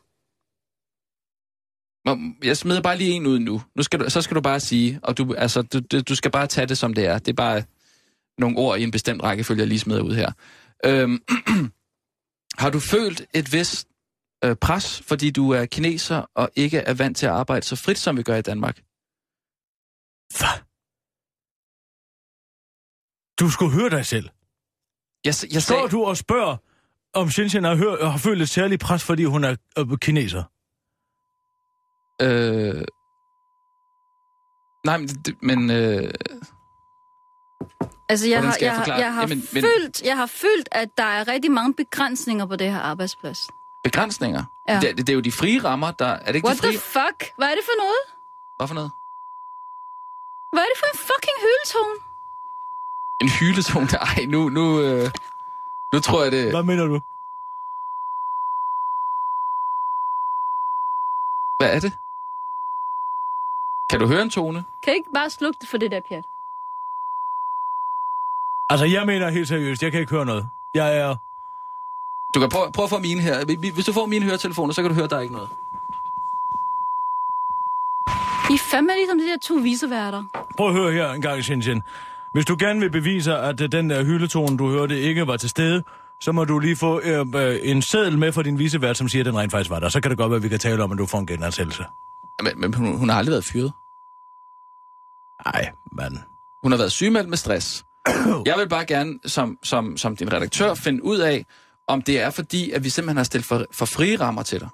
Jeg 2.44 2.58
smider 2.58 2.82
bare 2.82 2.98
lige 2.98 3.12
en 3.12 3.26
ud 3.28 3.40
nu. 3.40 3.62
nu 3.76 3.84
skal 3.84 4.00
du, 4.00 4.10
så 4.10 4.22
skal 4.22 4.36
du 4.36 4.42
bare 4.42 4.60
sige, 4.60 5.00
og 5.04 5.18
du, 5.18 5.34
altså, 5.34 5.62
du, 5.62 5.80
du, 5.80 6.02
du 6.02 6.16
skal 6.16 6.32
bare 6.32 6.48
tage 6.48 6.68
det, 6.68 6.78
som 6.78 6.94
det 6.94 7.06
er. 7.06 7.20
Det 7.20 7.28
er 7.28 7.34
bare 7.36 7.64
nogle 8.38 8.58
ord 8.58 8.80
i 8.80 8.84
en 8.84 8.92
bestemt 8.92 9.24
rækkefølge, 9.24 9.60
jeg 9.60 9.68
lige 9.68 9.80
smider 9.80 10.02
ud 10.02 10.16
her. 10.16 10.32
Øhm, 10.86 11.22
har 12.62 12.70
du 12.70 12.80
følt 12.80 13.26
et 13.34 13.54
vist 13.54 13.88
øh, 14.44 14.56
pres, 14.56 15.02
fordi 15.02 15.32
du 15.32 15.52
er 15.52 15.66
kineser 15.66 16.30
og 16.36 16.50
ikke 16.56 16.78
er 16.78 16.94
vant 16.94 17.18
til 17.18 17.26
at 17.26 17.32
arbejde 17.32 17.66
så 17.66 17.76
frit, 17.76 17.98
som 17.98 18.18
vi 18.18 18.24
gør 18.24 18.36
i 18.36 18.42
Danmark? 18.42 18.82
Hvad? 20.38 20.56
Du 23.40 23.50
skulle 23.50 23.72
høre 23.74 23.90
dig 23.90 24.06
selv. 24.06 24.30
Jeg, 25.26 25.34
jeg 25.54 25.62
Står 25.62 25.76
sagde, 25.76 25.90
du 25.90 26.04
og 26.06 26.18
spørger, 26.18 26.58
om 27.14 27.30
Shenzhen 27.30 27.64
har, 27.64 27.76
hør, 27.76 28.06
har 28.10 28.18
følt 28.18 28.42
et 28.42 28.50
særligt 28.50 28.82
pres, 28.82 29.04
fordi 29.04 29.24
hun 29.24 29.44
er 29.44 29.56
øh, 29.78 29.98
kineser? 30.02 30.44
øh, 32.22 32.84
nej, 34.86 34.98
men, 34.98 35.08
det- 35.08 35.36
men 35.42 35.70
øh, 35.72 36.14
Altså, 38.10 38.28
jeg 38.30 38.44
har, 38.44 38.52
skal 38.52 38.66
jeg 38.66 38.84
jeg, 38.88 39.00
jeg, 39.00 39.14
har 39.14 39.22
Jamen, 39.22 39.44
men- 39.54 39.64
følt, 39.64 40.02
jeg 40.02 40.18
har 40.18 40.26
følt, 40.26 40.70
at 40.72 40.90
der 40.98 41.04
er 41.04 41.28
rigtig 41.28 41.52
mange 41.52 41.74
begrænsninger 41.74 42.46
på 42.46 42.56
det 42.56 42.72
her 42.72 42.80
arbejdsplads. 42.80 43.38
begrænsninger. 43.84 44.44
Ja. 44.70 44.80
Det, 44.80 44.98
det, 44.98 45.10
er 45.10 45.14
jo 45.14 45.20
de 45.20 45.32
frie 45.32 45.64
rammer, 45.64 45.92
der... 45.92 46.06
Er 46.06 46.26
det 46.26 46.36
ikke 46.36 46.46
What 46.48 46.58
de 46.58 46.62
frie... 46.62 46.72
the 46.72 46.80
fuck? 46.80 47.36
Hvad 47.38 47.48
er 47.52 47.56
det 47.56 47.64
for 47.66 47.78
noget? 47.84 48.02
Hvad 48.60 48.68
for 48.68 48.76
noget? 48.76 48.92
Hvad 50.54 50.62
er 50.66 50.70
det 50.74 50.80
for 50.82 50.90
en 50.94 51.00
fucking 51.10 51.38
hyldetung? 51.46 51.90
En 53.24 53.30
hyletone? 53.38 53.88
Ej, 54.10 54.26
nu, 54.34 54.50
nu, 54.50 54.64
øh, 54.82 55.12
nu 55.94 56.00
tror 56.00 56.24
jeg 56.24 56.32
det... 56.32 56.46
Hvad 56.52 56.64
mener 56.64 56.86
du? 56.94 56.98
Hvad 61.60 61.70
er 61.76 61.80
det? 61.86 61.94
Kan 63.90 64.00
du 64.00 64.08
høre 64.08 64.22
en 64.22 64.30
tone? 64.30 64.66
Kan 64.84 64.94
I 64.94 64.96
ikke 64.96 65.12
bare 65.14 65.30
slukke 65.30 65.58
det 65.62 65.70
for 65.70 65.78
det 65.78 65.92
der 65.92 66.00
pjat? 66.00 66.26
Altså, 68.70 68.86
jeg 68.86 69.06
mener 69.06 69.30
helt 69.30 69.48
seriøst, 69.48 69.84
jeg 69.84 69.92
kan 69.92 70.00
ikke 70.00 70.12
høre 70.12 70.26
noget. 70.26 70.50
Jeg 70.74 70.98
er... 70.98 71.16
Du 72.34 72.40
kan 72.40 72.50
prøve, 72.50 72.72
prøve 72.72 72.84
at 72.84 72.90
få 72.90 73.00
mine 73.00 73.22
her. 73.22 73.46
Hvis 73.74 73.86
du 73.86 73.94
får 73.94 74.06
mine 74.06 74.26
høretelefoner, 74.26 74.74
så 74.74 74.82
kan 74.82 74.90
du 74.90 74.96
høre, 74.96 75.08
der 75.08 75.16
er 75.18 75.22
ikke 75.22 75.34
noget. 75.34 75.50
I 78.50 78.54
er 78.54 78.58
fandme 78.72 78.94
ligesom 78.96 79.20
de 79.20 79.26
der 79.26 79.38
to 79.42 79.54
viseværter. 79.54 80.24
Prøv 80.58 80.68
at 80.68 80.74
høre 80.74 80.92
her 80.92 81.12
en 81.12 81.22
gang, 81.22 81.44
Shenzhen. 81.44 81.84
Hvis 82.34 82.46
du 82.46 82.56
gerne 82.60 82.80
vil 82.80 82.92
bevise, 82.92 83.36
at 83.36 83.62
øh, 83.62 83.72
den 83.72 83.90
der 83.90 84.04
hyldetone, 84.04 84.58
du 84.58 84.70
hørte, 84.70 85.00
ikke 85.00 85.28
var 85.28 85.38
til 85.38 85.50
stede, 85.50 85.84
så 86.20 86.32
må 86.32 86.46
du 86.46 86.60
lige 86.60 86.76
få 86.76 87.02
øh, 87.02 87.26
øh, 87.36 87.60
en 87.64 87.82
seddel 87.82 88.18
med 88.18 88.32
fra 88.32 88.44
din 88.44 88.60
visevært, 88.60 88.98
som 88.98 89.10
siger, 89.10 89.22
at 89.22 89.26
den 89.26 89.38
rent 89.38 89.52
faktisk 89.52 89.70
var 89.70 89.80
der. 89.80 89.90
Så 89.90 90.02
kan 90.02 90.12
det 90.12 90.18
godt 90.18 90.30
være, 90.30 90.38
at 90.38 90.44
vi 90.44 90.50
kan 90.50 90.60
tale 90.60 90.84
om, 90.84 90.92
at 90.92 90.98
du 90.98 91.06
får 91.06 91.20
en 91.20 91.28
genansættelse. 91.28 91.86
Men, 92.44 92.62
men 92.62 92.74
hun, 92.74 92.98
hun 92.98 93.10
har 93.10 93.18
aldrig 93.18 93.32
været 93.32 93.46
fyret. 93.46 93.72
Nej, 95.46 95.72
mand. 95.92 96.18
Hun 96.64 96.72
har 96.72 96.78
været 96.78 96.92
sygemeldt 96.92 97.30
med 97.30 97.38
stress. 97.38 97.86
Jeg 98.46 98.56
vil 98.58 98.70
bare 98.70 98.86
gerne, 98.86 99.20
som, 99.26 99.58
som, 99.64 99.98
som 99.98 100.16
din 100.16 100.34
redaktør, 100.34 100.74
finde 100.74 101.04
ud 101.04 101.18
af, 101.18 101.46
om 101.88 102.02
det 102.02 102.22
er 102.22 102.30
fordi, 102.30 102.72
at 102.72 102.84
vi 102.84 102.90
simpelthen 102.90 103.18
har 103.18 103.24
stillet 103.24 103.46
for, 103.46 103.66
for 103.72 103.86
frie 103.86 104.20
rammer 104.20 104.44
til 104.44 104.60
dig. 104.60 104.70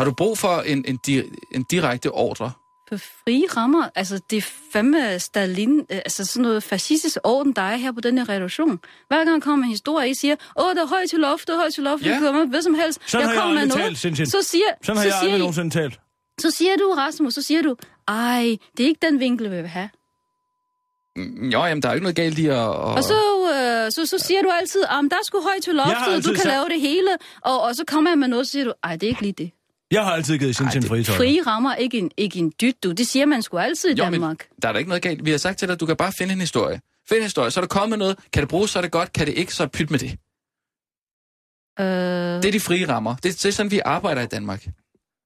Har 0.00 0.04
du 0.04 0.12
brug 0.12 0.38
for 0.38 0.60
en, 0.60 0.84
en, 0.88 0.96
di, 1.06 1.22
en 1.54 1.62
direkte 1.70 2.10
ordre? 2.10 2.52
På 2.90 2.96
frie 2.98 3.44
rammer. 3.56 3.88
Altså, 3.94 4.20
det 4.30 4.36
er 4.38 4.46
fandme 4.72 5.18
Stalin, 5.18 5.78
øh, 5.80 5.84
altså 5.96 6.24
sådan 6.24 6.42
noget 6.42 6.62
fascistisk 6.62 7.18
orden, 7.24 7.52
der 7.52 7.62
er 7.62 7.76
her 7.76 7.92
på 7.92 8.00
den 8.00 8.18
her 8.18 8.28
reduktion. 8.28 8.78
Hver 9.08 9.24
gang 9.24 9.42
kommer 9.42 9.64
en 9.64 9.70
historie, 9.70 10.10
I 10.10 10.14
siger, 10.14 10.36
åh, 10.56 10.74
der 10.74 10.82
er 10.82 10.86
højt 10.86 11.10
til 11.10 11.18
loft, 11.18 11.46
der 11.48 11.54
er 11.54 11.58
højt 11.58 11.74
til 11.74 11.82
loft, 11.82 12.02
Ja. 12.04 12.10
ja. 12.10 12.18
kommer 12.18 12.46
hvad 12.46 12.62
som 12.62 12.74
helst. 12.74 13.00
Sådan 13.06 13.26
har 13.26 13.32
jeg 13.32 13.40
kommer 13.40 13.54
med 13.54 13.62
aldrig 13.62 13.78
noget. 13.78 14.16
talt. 14.16 14.28
Så 14.30 14.42
siger, 14.42 14.64
Sådan 14.84 14.96
har 14.96 15.02
så 15.02 15.08
jeg 15.08 15.12
siger 15.20 15.22
aldrig 15.22 15.36
I, 15.36 15.40
nogensinde 15.40 15.70
talt. 15.70 16.00
Så 16.40 16.50
siger 16.50 16.76
du, 16.76 16.94
Rasmus, 16.96 17.34
så 17.34 17.42
siger 17.42 17.62
du, 17.62 17.76
ej, 18.08 18.56
det 18.76 18.82
er 18.84 18.88
ikke 18.88 19.06
den 19.06 19.20
vinkel, 19.20 19.50
vi 19.50 19.56
vil 19.56 19.66
have. 19.68 19.90
Mm, 21.16 21.48
Jo, 21.50 21.64
jamen, 21.64 21.82
der 21.82 21.88
er 21.88 21.92
jo 21.92 21.96
ikke 21.96 22.04
noget 22.04 22.16
galt 22.16 22.38
i 22.38 22.46
at... 22.46 22.56
Og, 22.56 22.94
Og 22.94 23.04
så, 23.04 23.14
øh, 23.54 23.92
så, 23.92 24.06
så 24.06 24.18
siger 24.26 24.42
du 24.42 24.50
altid, 24.60 24.82
at 24.82 24.90
der 25.10 25.16
er 25.16 25.24
sgu 25.24 25.40
højt 25.42 25.62
til 25.62 25.74
Jeg 25.76 25.86
loftet, 25.86 26.24
du 26.24 26.28
kan 26.30 26.36
sagt- 26.36 26.48
lave 26.48 26.68
det 26.68 26.80
hele. 26.80 27.10
Og, 27.44 27.60
og 27.62 27.74
så 27.76 27.84
kommer 27.86 28.10
jeg 28.10 28.18
med 28.18 28.28
noget, 28.28 28.40
og 28.40 28.46
så 28.46 28.52
siger 28.52 28.64
du, 28.64 28.72
ej, 28.84 28.92
det 28.96 29.02
er 29.02 29.08
ikke 29.08 29.22
lige 29.22 29.32
det. 29.32 29.50
Jeg 29.90 30.04
har 30.04 30.12
altid 30.12 30.38
givet 30.38 30.56
sin 30.56 30.70
til 30.70 30.82
en 30.82 30.88
fritøj. 30.88 31.16
Frie 31.16 31.42
rammer 31.42 31.74
ikke 31.74 31.98
en, 31.98 32.10
ikke 32.16 32.38
en 32.38 32.52
dyt, 32.60 32.82
du. 32.84 32.92
Det 32.92 33.06
siger 33.06 33.26
man 33.26 33.42
sgu 33.42 33.58
altid 33.58 33.90
i 33.90 33.94
jo, 33.98 34.04
men 34.04 34.12
Danmark. 34.12 34.48
der 34.62 34.68
er 34.68 34.72
da 34.72 34.78
ikke 34.78 34.88
noget 34.88 35.02
galt. 35.02 35.24
Vi 35.24 35.30
har 35.30 35.38
sagt 35.38 35.58
til 35.58 35.68
dig, 35.68 35.74
at 35.74 35.80
du 35.80 35.86
kan 35.86 35.96
bare 35.96 36.12
finde 36.12 36.32
en 36.32 36.40
historie. 36.40 36.80
Find 37.08 37.18
en 37.18 37.22
historie, 37.24 37.50
så 37.50 37.60
er 37.60 37.62
der 37.62 37.68
kommet 37.68 37.98
noget. 37.98 38.18
Kan 38.32 38.40
det 38.42 38.48
bruges, 38.48 38.70
så 38.70 38.78
er 38.78 38.82
det 38.82 38.90
godt. 38.90 39.12
Kan 39.12 39.26
det 39.26 39.34
ikke, 39.34 39.54
så 39.54 39.66
pyt 39.66 39.90
med 39.90 39.98
det. 39.98 40.10
Øh, 41.80 42.42
Det 42.42 42.44
er 42.48 42.52
de 42.52 42.60
frie 42.60 42.88
rammer. 42.88 43.14
Det, 43.16 43.24
det 43.24 43.44
er 43.44 43.50
sådan, 43.52 43.70
vi 43.70 43.80
arbejder 43.84 44.22
i 44.22 44.26
Danmark. 44.26 44.66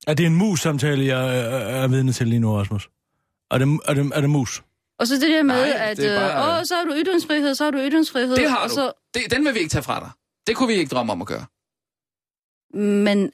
Er 0.06 0.14
det 0.14 0.26
en 0.26 0.34
mus-samtale, 0.34 1.06
jeg 1.06 1.46
øh, 1.52 1.82
er 1.82 1.88
vidne 1.88 2.12
til 2.12 2.28
lige 2.28 2.40
nu, 2.40 2.52
Rasmus? 2.56 2.88
Er 3.50 3.58
det, 3.58 3.80
er 3.84 3.94
det, 3.94 4.12
er 4.14 4.20
det 4.20 4.30
mus? 4.30 4.62
og 4.98 5.06
så 5.06 5.14
det 5.14 5.22
der 5.22 5.42
med, 5.42 5.54
Nej, 5.54 5.70
at 5.90 5.98
er 5.98 6.20
bare- 6.20 6.52
øh, 6.54 6.58
åh, 6.58 6.64
så 6.64 6.74
har 6.74 6.84
du 6.84 6.92
ytringsfrihed, 7.04 7.54
så 7.54 7.64
har 7.64 7.70
du 7.70 7.78
ytringsfrihed. 7.78 8.36
Det 8.36 8.50
har 8.50 8.68
du. 8.68 8.74
Så, 8.74 8.92
Det, 9.14 9.22
den 9.30 9.44
vil 9.44 9.54
vi 9.54 9.58
ikke 9.58 9.70
tage 9.70 9.82
fra 9.82 10.00
dig. 10.00 10.10
Det 10.46 10.56
kunne 10.56 10.68
vi 10.68 10.74
ikke 10.74 10.90
drømme 10.94 11.12
om 11.12 11.20
at 11.20 11.26
gøre. 11.26 11.44
men 12.78 13.32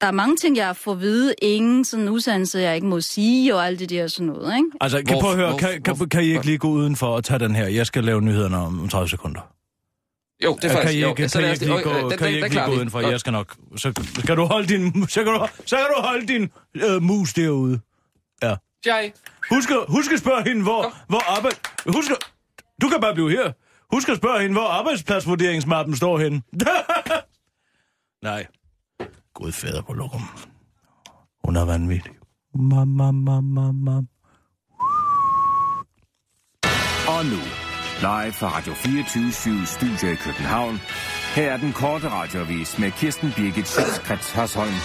der 0.00 0.06
er 0.06 0.10
mange 0.10 0.36
ting, 0.36 0.56
jeg 0.56 0.76
får 0.76 0.92
at 0.92 1.00
vide. 1.00 1.34
Ingen 1.42 1.84
sådan 1.84 2.08
udsandelse, 2.08 2.58
jeg 2.58 2.74
ikke 2.74 2.86
må 2.86 3.00
sige, 3.00 3.54
og 3.54 3.66
alt 3.66 3.78
det 3.80 3.90
der 3.90 4.06
sådan 4.06 4.26
noget, 4.26 4.56
ikke? 4.56 4.68
Altså, 4.80 4.98
kan, 4.98 5.06
Hvor- 5.14 5.20
prøv 5.20 5.30
at 5.30 5.36
høre, 5.36 5.48
hvor- 5.50 5.58
kan, 5.58 5.82
kan, 5.82 5.96
hvor- 5.96 6.06
kan 6.06 6.22
I 6.22 6.26
ikke 6.26 6.44
lige 6.46 6.58
gå 6.58 6.68
udenfor 6.68 7.06
og 7.06 7.24
tage 7.24 7.38
den 7.38 7.56
her? 7.56 7.66
Jeg 7.66 7.86
skal 7.86 8.04
lave 8.04 8.22
nyhederne 8.22 8.56
om 8.56 8.88
30 8.88 9.08
sekunder. 9.08 9.40
Jo, 10.44 10.54
det 10.56 10.64
er 10.64 10.68
kan 10.68 10.76
faktisk... 10.76 10.96
I 10.98 11.00
jo, 11.02 11.08
ikke, 11.08 11.28
så 11.28 11.38
kan 11.38 11.48
I 11.48 11.52
ikke 11.52 11.60
det. 11.60 11.68
lige 11.68 11.82
gå, 11.82 12.10
den- 12.10 12.18
kan 12.18 12.28
I 12.28 12.30
den- 12.30 12.34
ikke 12.34 12.44
den 12.48 12.52
lige 12.52 12.64
gå 12.66 12.72
udenfor? 12.72 13.00
Jeg 13.00 13.20
skal 13.20 13.32
nok... 13.32 13.56
Så 13.76 13.92
skal 14.18 14.36
du 14.36 14.44
holde 14.44 14.68
din, 14.68 15.08
så 15.08 15.24
kan 15.24 15.32
du, 15.32 15.46
så 15.66 15.76
kan 15.76 15.86
du 15.96 16.02
holde 16.02 16.26
din 16.26 16.50
øh, 16.74 17.02
mus 17.02 17.32
derude. 17.34 17.80
Ja. 18.42 18.54
Jeg. 18.86 19.12
Husk, 19.50 19.70
at- 19.70 19.76
husk 19.88 20.12
at 20.12 20.18
spørge 20.18 20.42
hende, 20.48 20.62
hvor, 20.62 20.94
hvor 21.08 21.36
arbejde... 21.36 21.56
Husk 21.86 22.10
at, 22.10 22.16
Du 22.82 22.88
kan 22.88 23.00
bare 23.00 23.14
blive 23.14 23.30
her. 23.30 23.52
Husk 23.94 24.08
at 24.08 24.16
spørge 24.16 24.40
hende, 24.42 24.54
hvor 24.54 24.66
arbejdspladsvurderingsmappen 24.68 25.96
står 25.96 26.18
henne. 26.18 26.42
Nej. 28.22 28.46
Gud 29.36 29.52
fader 29.52 29.82
på 29.82 29.92
lokum. 29.92 30.22
Hun 31.44 31.56
er 31.56 31.64
vanvittig. 31.64 32.12
Mam, 32.54 32.88
mam, 32.88 33.14
mam, 33.14 33.44
mam, 33.44 33.74
mam. 33.74 34.08
Og 37.08 37.24
nu, 37.32 37.40
live 38.00 38.32
fra 38.32 38.48
Radio 38.56 38.72
24 38.74 39.66
Studio 39.66 40.12
i 40.12 40.14
København. 40.14 40.78
Her 41.34 41.52
er 41.52 41.56
den 41.56 41.72
korte 41.72 42.08
radiovis 42.08 42.78
med 42.78 42.90
Kirsten 42.90 43.32
Birgit 43.36 43.68
Schøtzgrads 43.68 44.32
Hasholm. 44.32 44.78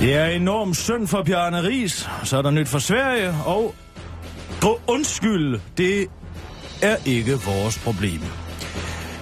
Det 0.00 0.14
er 0.14 0.26
enormt 0.26 0.76
synd 0.76 1.06
for 1.06 1.22
Bjarne 1.22 1.62
Ries, 1.62 2.08
så 2.24 2.36
er 2.38 2.42
der 2.42 2.50
nyt 2.50 2.68
for 2.68 2.78
Sverige, 2.78 3.34
og 3.46 3.74
gå 4.60 4.80
undskyld, 4.88 5.60
det 5.76 6.06
er 6.82 6.96
ikke 7.06 7.32
vores 7.32 7.78
problem. 7.84 8.20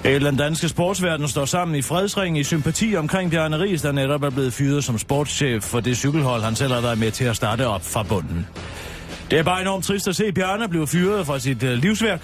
Hele 0.04 0.26
den 0.26 0.36
danske 0.36 0.68
sportsverden 0.68 1.28
står 1.28 1.44
sammen 1.44 1.76
i 1.76 1.82
fredsring 1.82 2.38
i 2.38 2.44
sympati 2.44 2.96
omkring 2.96 3.30
Bjarne 3.30 3.60
Ries, 3.60 3.82
der 3.82 3.92
netop 3.92 4.22
er 4.22 4.30
blevet 4.30 4.52
fyret 4.52 4.84
som 4.84 4.98
sportschef 4.98 5.62
for 5.62 5.80
det 5.80 5.96
cykelhold, 5.96 6.42
han 6.42 6.56
selv 6.56 6.72
har 6.72 6.80
været 6.80 6.98
med 6.98 7.10
til 7.10 7.24
at 7.24 7.36
starte 7.36 7.66
op 7.66 7.84
fra 7.84 8.02
bunden. 8.02 8.46
Det 9.30 9.38
er 9.38 9.42
bare 9.42 9.60
enormt 9.60 9.84
trist 9.84 10.08
at 10.08 10.16
se 10.16 10.32
Bjarne 10.32 10.68
blive 10.68 10.86
fyret 10.86 11.26
fra 11.26 11.38
sit 11.38 11.62
øh, 11.62 11.72
livsværk. 11.72 12.20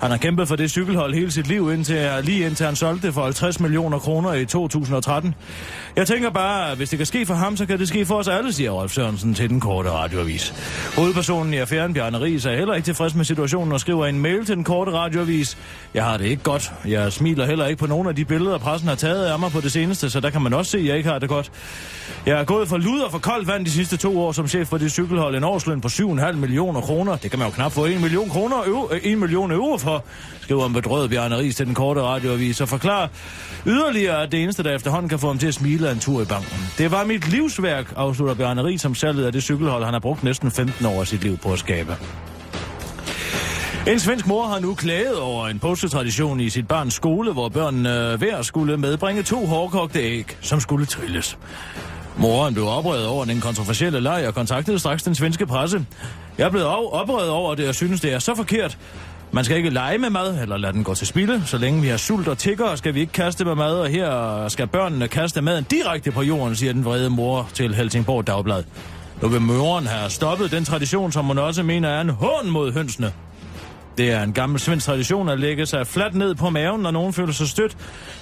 Han 0.00 0.10
har 0.10 0.18
kæmpet 0.18 0.48
for 0.48 0.56
det 0.56 0.70
cykelhold 0.70 1.14
hele 1.14 1.30
sit 1.30 1.46
liv, 1.46 1.72
indtil, 1.72 2.10
lige 2.22 2.46
indtil 2.46 2.66
han 2.66 2.76
solgte 2.76 3.06
det 3.06 3.14
for 3.14 3.22
50 3.22 3.60
millioner 3.60 3.98
kroner 3.98 4.32
i 4.32 4.44
2013. 4.44 5.34
Jeg 5.96 6.06
tænker 6.06 6.30
bare, 6.30 6.70
at 6.70 6.76
hvis 6.76 6.90
det 6.90 6.98
kan 6.98 7.06
ske 7.06 7.26
for 7.26 7.34
ham, 7.34 7.56
så 7.56 7.66
kan 7.66 7.78
det 7.78 7.88
ske 7.88 8.06
for 8.06 8.14
os 8.14 8.28
alle, 8.28 8.52
siger 8.52 8.70
Rolf 8.70 8.92
Sørensen 8.92 9.34
til 9.34 9.50
den 9.50 9.60
korte 9.60 9.90
radioavis. 9.90 10.54
Hovedpersonen 10.96 11.54
i 11.54 11.56
affæren, 11.56 11.94
Bjarne 11.94 12.20
Ries, 12.20 12.46
er 12.46 12.56
heller 12.56 12.74
ikke 12.74 12.86
tilfreds 12.86 13.14
med 13.14 13.24
situationen 13.24 13.72
og 13.72 13.80
skriver 13.80 14.06
en 14.06 14.18
mail 14.18 14.44
til 14.44 14.56
den 14.56 14.64
korte 14.64 14.92
radioavis. 14.92 15.58
Jeg 15.94 16.04
har 16.04 16.16
det 16.16 16.24
ikke 16.24 16.42
godt. 16.42 16.72
Jeg 16.86 17.12
smiler 17.12 17.46
heller 17.46 17.66
ikke 17.66 17.78
på 17.78 17.86
nogen 17.86 18.08
af 18.08 18.16
de 18.16 18.24
billeder, 18.24 18.58
pressen 18.58 18.88
har 18.88 18.96
taget 18.96 19.26
af 19.26 19.38
mig 19.38 19.50
på 19.50 19.60
det 19.60 19.72
seneste, 19.72 20.10
så 20.10 20.20
der 20.20 20.30
kan 20.30 20.42
man 20.42 20.52
også 20.52 20.70
se, 20.70 20.78
at 20.78 20.84
jeg 20.84 20.96
ikke 20.96 21.08
har 21.08 21.18
det 21.18 21.28
godt. 21.28 21.50
Jeg 22.26 22.40
er 22.40 22.44
gået 22.44 22.68
for 22.68 22.76
lud 22.76 23.00
og 23.00 23.10
for 23.10 23.18
koldt 23.18 23.48
vand 23.48 23.64
de 23.64 23.70
sidste 23.70 23.96
to 23.96 24.20
år 24.20 24.32
som 24.32 24.48
chef 24.48 24.68
for 24.68 24.78
det 24.78 24.92
cykelhold. 24.92 25.36
En 25.36 25.44
årsløn 25.44 25.80
på 25.80 25.88
7,5 25.88 26.32
millioner 26.32 26.80
kroner. 26.80 27.16
Det 27.16 27.30
kan 27.30 27.38
man 27.38 27.48
jo 27.48 27.54
knap 27.54 27.72
få 27.72 27.84
1 27.84 28.00
million, 28.00 28.28
kroner, 28.28 28.56
euro, 28.66 28.90
1 29.02 29.18
million 29.18 29.52
euro 29.52 29.76
for, 29.84 30.04
skriver 30.40 30.66
en 30.66 30.72
bedrøvet 30.72 31.10
Bjarne 31.10 31.38
Ries 31.38 31.56
til 31.56 31.66
den 31.66 31.74
korte 31.74 32.02
radioavis 32.02 32.60
og 32.60 32.68
forklarer 32.68 33.08
yderligere, 33.66 34.22
at 34.22 34.32
det 34.32 34.42
eneste, 34.42 34.62
der 34.62 34.74
efterhånden 34.74 35.08
kan 35.08 35.18
få 35.18 35.26
ham 35.26 35.38
til 35.38 35.46
at 35.46 35.54
smile, 35.54 35.88
er 35.88 35.92
en 35.92 35.98
tur 35.98 36.22
i 36.22 36.24
banken. 36.24 36.58
Det 36.78 36.90
var 36.90 37.04
mit 37.04 37.28
livsværk, 37.28 37.92
afslutter 37.96 38.34
Bjarne 38.34 38.64
Ries 38.64 38.80
som 38.80 38.94
salget 38.94 39.26
af 39.26 39.32
det 39.32 39.42
cykelhold, 39.42 39.84
han 39.84 39.92
har 39.92 40.00
brugt 40.00 40.24
næsten 40.24 40.50
15 40.50 40.86
år 40.86 41.00
af 41.00 41.06
sit 41.06 41.22
liv 41.22 41.38
på 41.38 41.52
at 41.52 41.58
skabe. 41.58 41.96
En 43.86 44.00
svensk 44.00 44.26
mor 44.26 44.46
har 44.46 44.58
nu 44.58 44.74
klaget 44.74 45.18
over 45.18 45.48
en 45.48 45.58
påsketradition 45.58 46.40
i 46.40 46.50
sit 46.50 46.68
barns 46.68 46.94
skole, 46.94 47.32
hvor 47.32 47.48
børnene 47.48 48.12
øh, 48.12 48.18
hver 48.18 48.42
skulle 48.42 48.76
medbringe 48.76 49.22
to 49.22 49.46
hårdkogte 49.46 50.00
æg, 50.00 50.36
som 50.40 50.60
skulle 50.60 50.86
trilles. 50.86 51.38
Moren 52.16 52.54
blev 52.54 52.66
oprevet 52.66 53.06
over 53.06 53.24
den 53.24 53.40
kontroversielle 53.40 54.00
leg 54.00 54.24
og 54.28 54.34
kontaktede 54.34 54.78
straks 54.78 55.02
den 55.02 55.14
svenske 55.14 55.46
presse. 55.46 55.86
Jeg 56.38 56.50
blev 56.50 56.60
blevet 56.60 56.92
oprevet 56.92 57.28
over 57.28 57.54
det 57.54 57.68
og 57.68 57.74
synes, 57.74 58.00
det 58.00 58.12
er 58.12 58.18
så 58.18 58.34
forkert. 58.34 58.78
Man 59.34 59.44
skal 59.44 59.56
ikke 59.56 59.70
lege 59.70 59.98
med 59.98 60.10
mad 60.10 60.42
eller 60.42 60.56
lade 60.56 60.72
den 60.72 60.84
gå 60.84 60.94
til 60.94 61.06
spilde. 61.06 61.42
Så 61.46 61.58
længe 61.58 61.82
vi 61.82 61.88
har 61.88 61.96
sult 61.96 62.28
og 62.28 62.38
tigger, 62.38 62.76
skal 62.76 62.94
vi 62.94 63.00
ikke 63.00 63.12
kaste 63.12 63.44
med 63.44 63.54
mad, 63.54 63.74
og 63.74 63.88
her 63.88 64.48
skal 64.48 64.66
børnene 64.66 65.08
kaste 65.08 65.42
maden 65.42 65.64
direkte 65.64 66.10
på 66.10 66.22
jorden, 66.22 66.56
siger 66.56 66.72
den 66.72 66.84
vrede 66.84 67.10
mor 67.10 67.48
til 67.54 67.74
Helsingborg 67.74 68.26
Dagblad. 68.26 68.64
Nu 69.22 69.28
vil 69.28 69.40
møren 69.40 69.86
have 69.86 70.10
stoppet 70.10 70.50
den 70.50 70.64
tradition, 70.64 71.12
som 71.12 71.24
hun 71.24 71.38
også 71.38 71.62
mener 71.62 71.88
er 71.88 72.00
en 72.00 72.10
hån 72.10 72.50
mod 72.50 72.72
hønsene. 72.72 73.12
Det 73.98 74.10
er 74.10 74.22
en 74.22 74.32
gammel 74.32 74.60
svensk 74.60 74.86
tradition 74.86 75.28
at 75.28 75.40
lægge 75.40 75.66
sig 75.66 75.86
fladt 75.86 76.14
ned 76.14 76.34
på 76.34 76.50
maven, 76.50 76.80
når 76.80 76.90
nogen 76.90 77.12
føler 77.12 77.32
sig 77.32 77.48
stødt. 77.48 77.76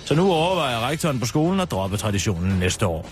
Så 0.05 0.15
nu 0.15 0.33
overvejer 0.33 0.89
rektoren 0.89 1.21
på 1.21 1.27
skolen 1.27 1.61
at 1.61 1.71
droppe 1.71 1.97
traditionen 1.97 2.59
næste 2.59 2.87
år. 2.87 3.11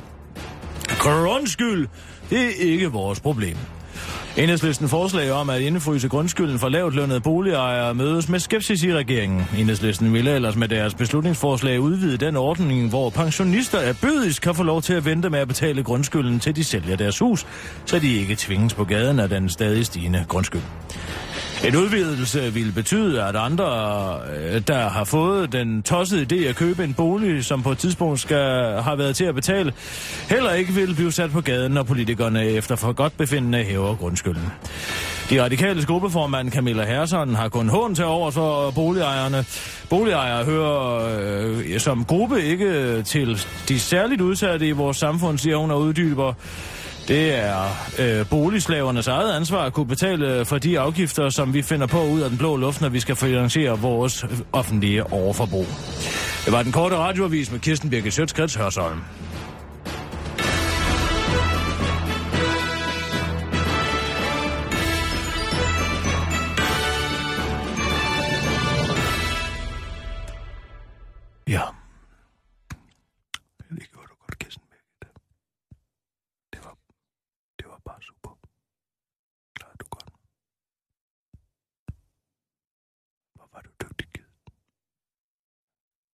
Grundskyld, 1.04 1.88
det 2.30 2.40
er 2.40 2.72
ikke 2.72 2.86
vores 2.86 3.20
problem. 3.20 3.56
Enhedslisten 4.36 4.88
forslag 4.88 5.32
om 5.32 5.50
at 5.50 5.60
indfryse 5.60 6.08
grundskylden 6.08 6.58
for 6.58 6.68
lavt 6.68 6.94
lønnede 6.94 7.20
boligejere 7.20 7.94
mødes 7.94 8.28
med 8.28 8.38
skepsis 8.38 8.82
i 8.82 8.94
regeringen. 8.94 9.42
Enhedslisten 9.58 10.12
ville 10.12 10.30
ellers 10.34 10.56
med 10.56 10.68
deres 10.68 10.94
beslutningsforslag 10.94 11.80
udvide 11.80 12.16
den 12.16 12.36
ordning, 12.36 12.88
hvor 12.88 13.10
pensionister 13.10 13.78
af 13.78 13.96
bødisk 13.96 14.42
kan 14.42 14.54
få 14.54 14.62
lov 14.62 14.82
til 14.82 14.94
at 14.94 15.04
vente 15.04 15.30
med 15.30 15.38
at 15.38 15.48
betale 15.48 15.82
grundskylden 15.82 16.40
til 16.40 16.56
de 16.56 16.64
sælger 16.64 16.96
deres 16.96 17.18
hus, 17.18 17.46
så 17.86 17.98
de 17.98 18.14
ikke 18.14 18.36
tvinges 18.38 18.74
på 18.74 18.84
gaden 18.84 19.20
af 19.20 19.28
den 19.28 19.48
stadig 19.48 19.86
stigende 19.86 20.24
grundskyld. 20.28 20.62
En 21.64 21.76
udvidelse 21.76 22.52
vil 22.52 22.72
betyde, 22.72 23.22
at 23.22 23.36
andre, 23.36 23.64
øh, 24.36 24.62
der 24.68 24.88
har 24.88 25.04
fået 25.04 25.52
den 25.52 25.82
tossede 25.82 26.26
idé 26.32 26.48
at 26.48 26.56
købe 26.56 26.84
en 26.84 26.94
bolig, 26.94 27.44
som 27.44 27.62
på 27.62 27.72
et 27.72 27.78
tidspunkt 27.78 28.20
skal 28.20 28.82
have 28.82 28.98
været 28.98 29.16
til 29.16 29.24
at 29.24 29.34
betale, 29.34 29.72
heller 30.28 30.52
ikke 30.52 30.72
vil 30.72 30.94
blive 30.94 31.12
sat 31.12 31.30
på 31.30 31.40
gaden, 31.40 31.72
når 31.72 31.82
politikerne 31.82 32.46
efter 32.46 32.76
for 32.76 32.92
godt 32.92 33.16
befindende 33.16 33.64
hæver 33.64 33.94
grundskylden. 33.94 34.52
De 35.30 35.42
radikale 35.42 35.84
gruppeformand 35.84 36.50
Camilla 36.50 36.84
Herson 36.84 37.34
har 37.34 37.48
kun 37.48 37.68
hånd 37.68 37.96
til 37.96 38.04
over 38.04 38.30
for 38.30 38.70
boligejerne. 38.70 39.44
Boligejere 39.90 40.44
hører 40.44 41.08
øh, 41.18 41.80
som 41.80 42.04
gruppe 42.04 42.42
ikke 42.42 43.02
til 43.02 43.46
de 43.68 43.80
særligt 43.80 44.20
udsatte 44.20 44.68
i 44.68 44.72
vores 44.72 44.96
samfund, 44.96 45.38
siger 45.38 45.56
hun 45.56 45.70
og 45.70 45.80
uddyber. 45.80 46.34
Det 47.08 47.34
er 47.34 47.64
øh, 47.98 48.28
boligslavernes 48.30 49.08
eget 49.08 49.36
ansvar 49.36 49.64
at 49.64 49.72
kunne 49.72 49.86
betale 49.86 50.44
for 50.44 50.58
de 50.58 50.80
afgifter, 50.80 51.28
som 51.28 51.54
vi 51.54 51.62
finder 51.62 51.86
på 51.86 52.02
ud 52.02 52.20
af 52.20 52.28
den 52.30 52.38
blå 52.38 52.56
luft, 52.56 52.80
når 52.80 52.88
vi 52.88 53.00
skal 53.00 53.16
finansiere 53.16 53.78
vores 53.78 54.24
offentlige 54.52 55.12
overforbrug. 55.12 55.66
Det 56.44 56.52
var 56.52 56.62
den 56.62 56.72
korte 56.72 56.96
radioavis 56.96 57.50
med 57.52 57.60
Kirsten 57.60 57.90
Birke 57.90 58.10
Sjøtskrets 58.10 58.54
Hørsholm. 58.54 59.00
Ja. 71.48 71.62
Det 73.78 73.90
gjorde 73.92 74.08
du 74.08 74.14
godt, 74.20 74.38
Kirsten 74.38 74.64
Birke. 74.70 75.12
Det 76.52 76.64
var, 76.64 76.74
det 77.58 77.66
var 77.68 77.80
bare 77.84 78.02
super. 78.02 78.30
Klarede 79.56 79.76
du 79.80 79.86
godt. 79.90 80.10
Hvor 83.34 83.48
var 83.52 83.60
du 83.60 83.70
dygtig, 83.82 84.06
Kirsten. 84.14 84.52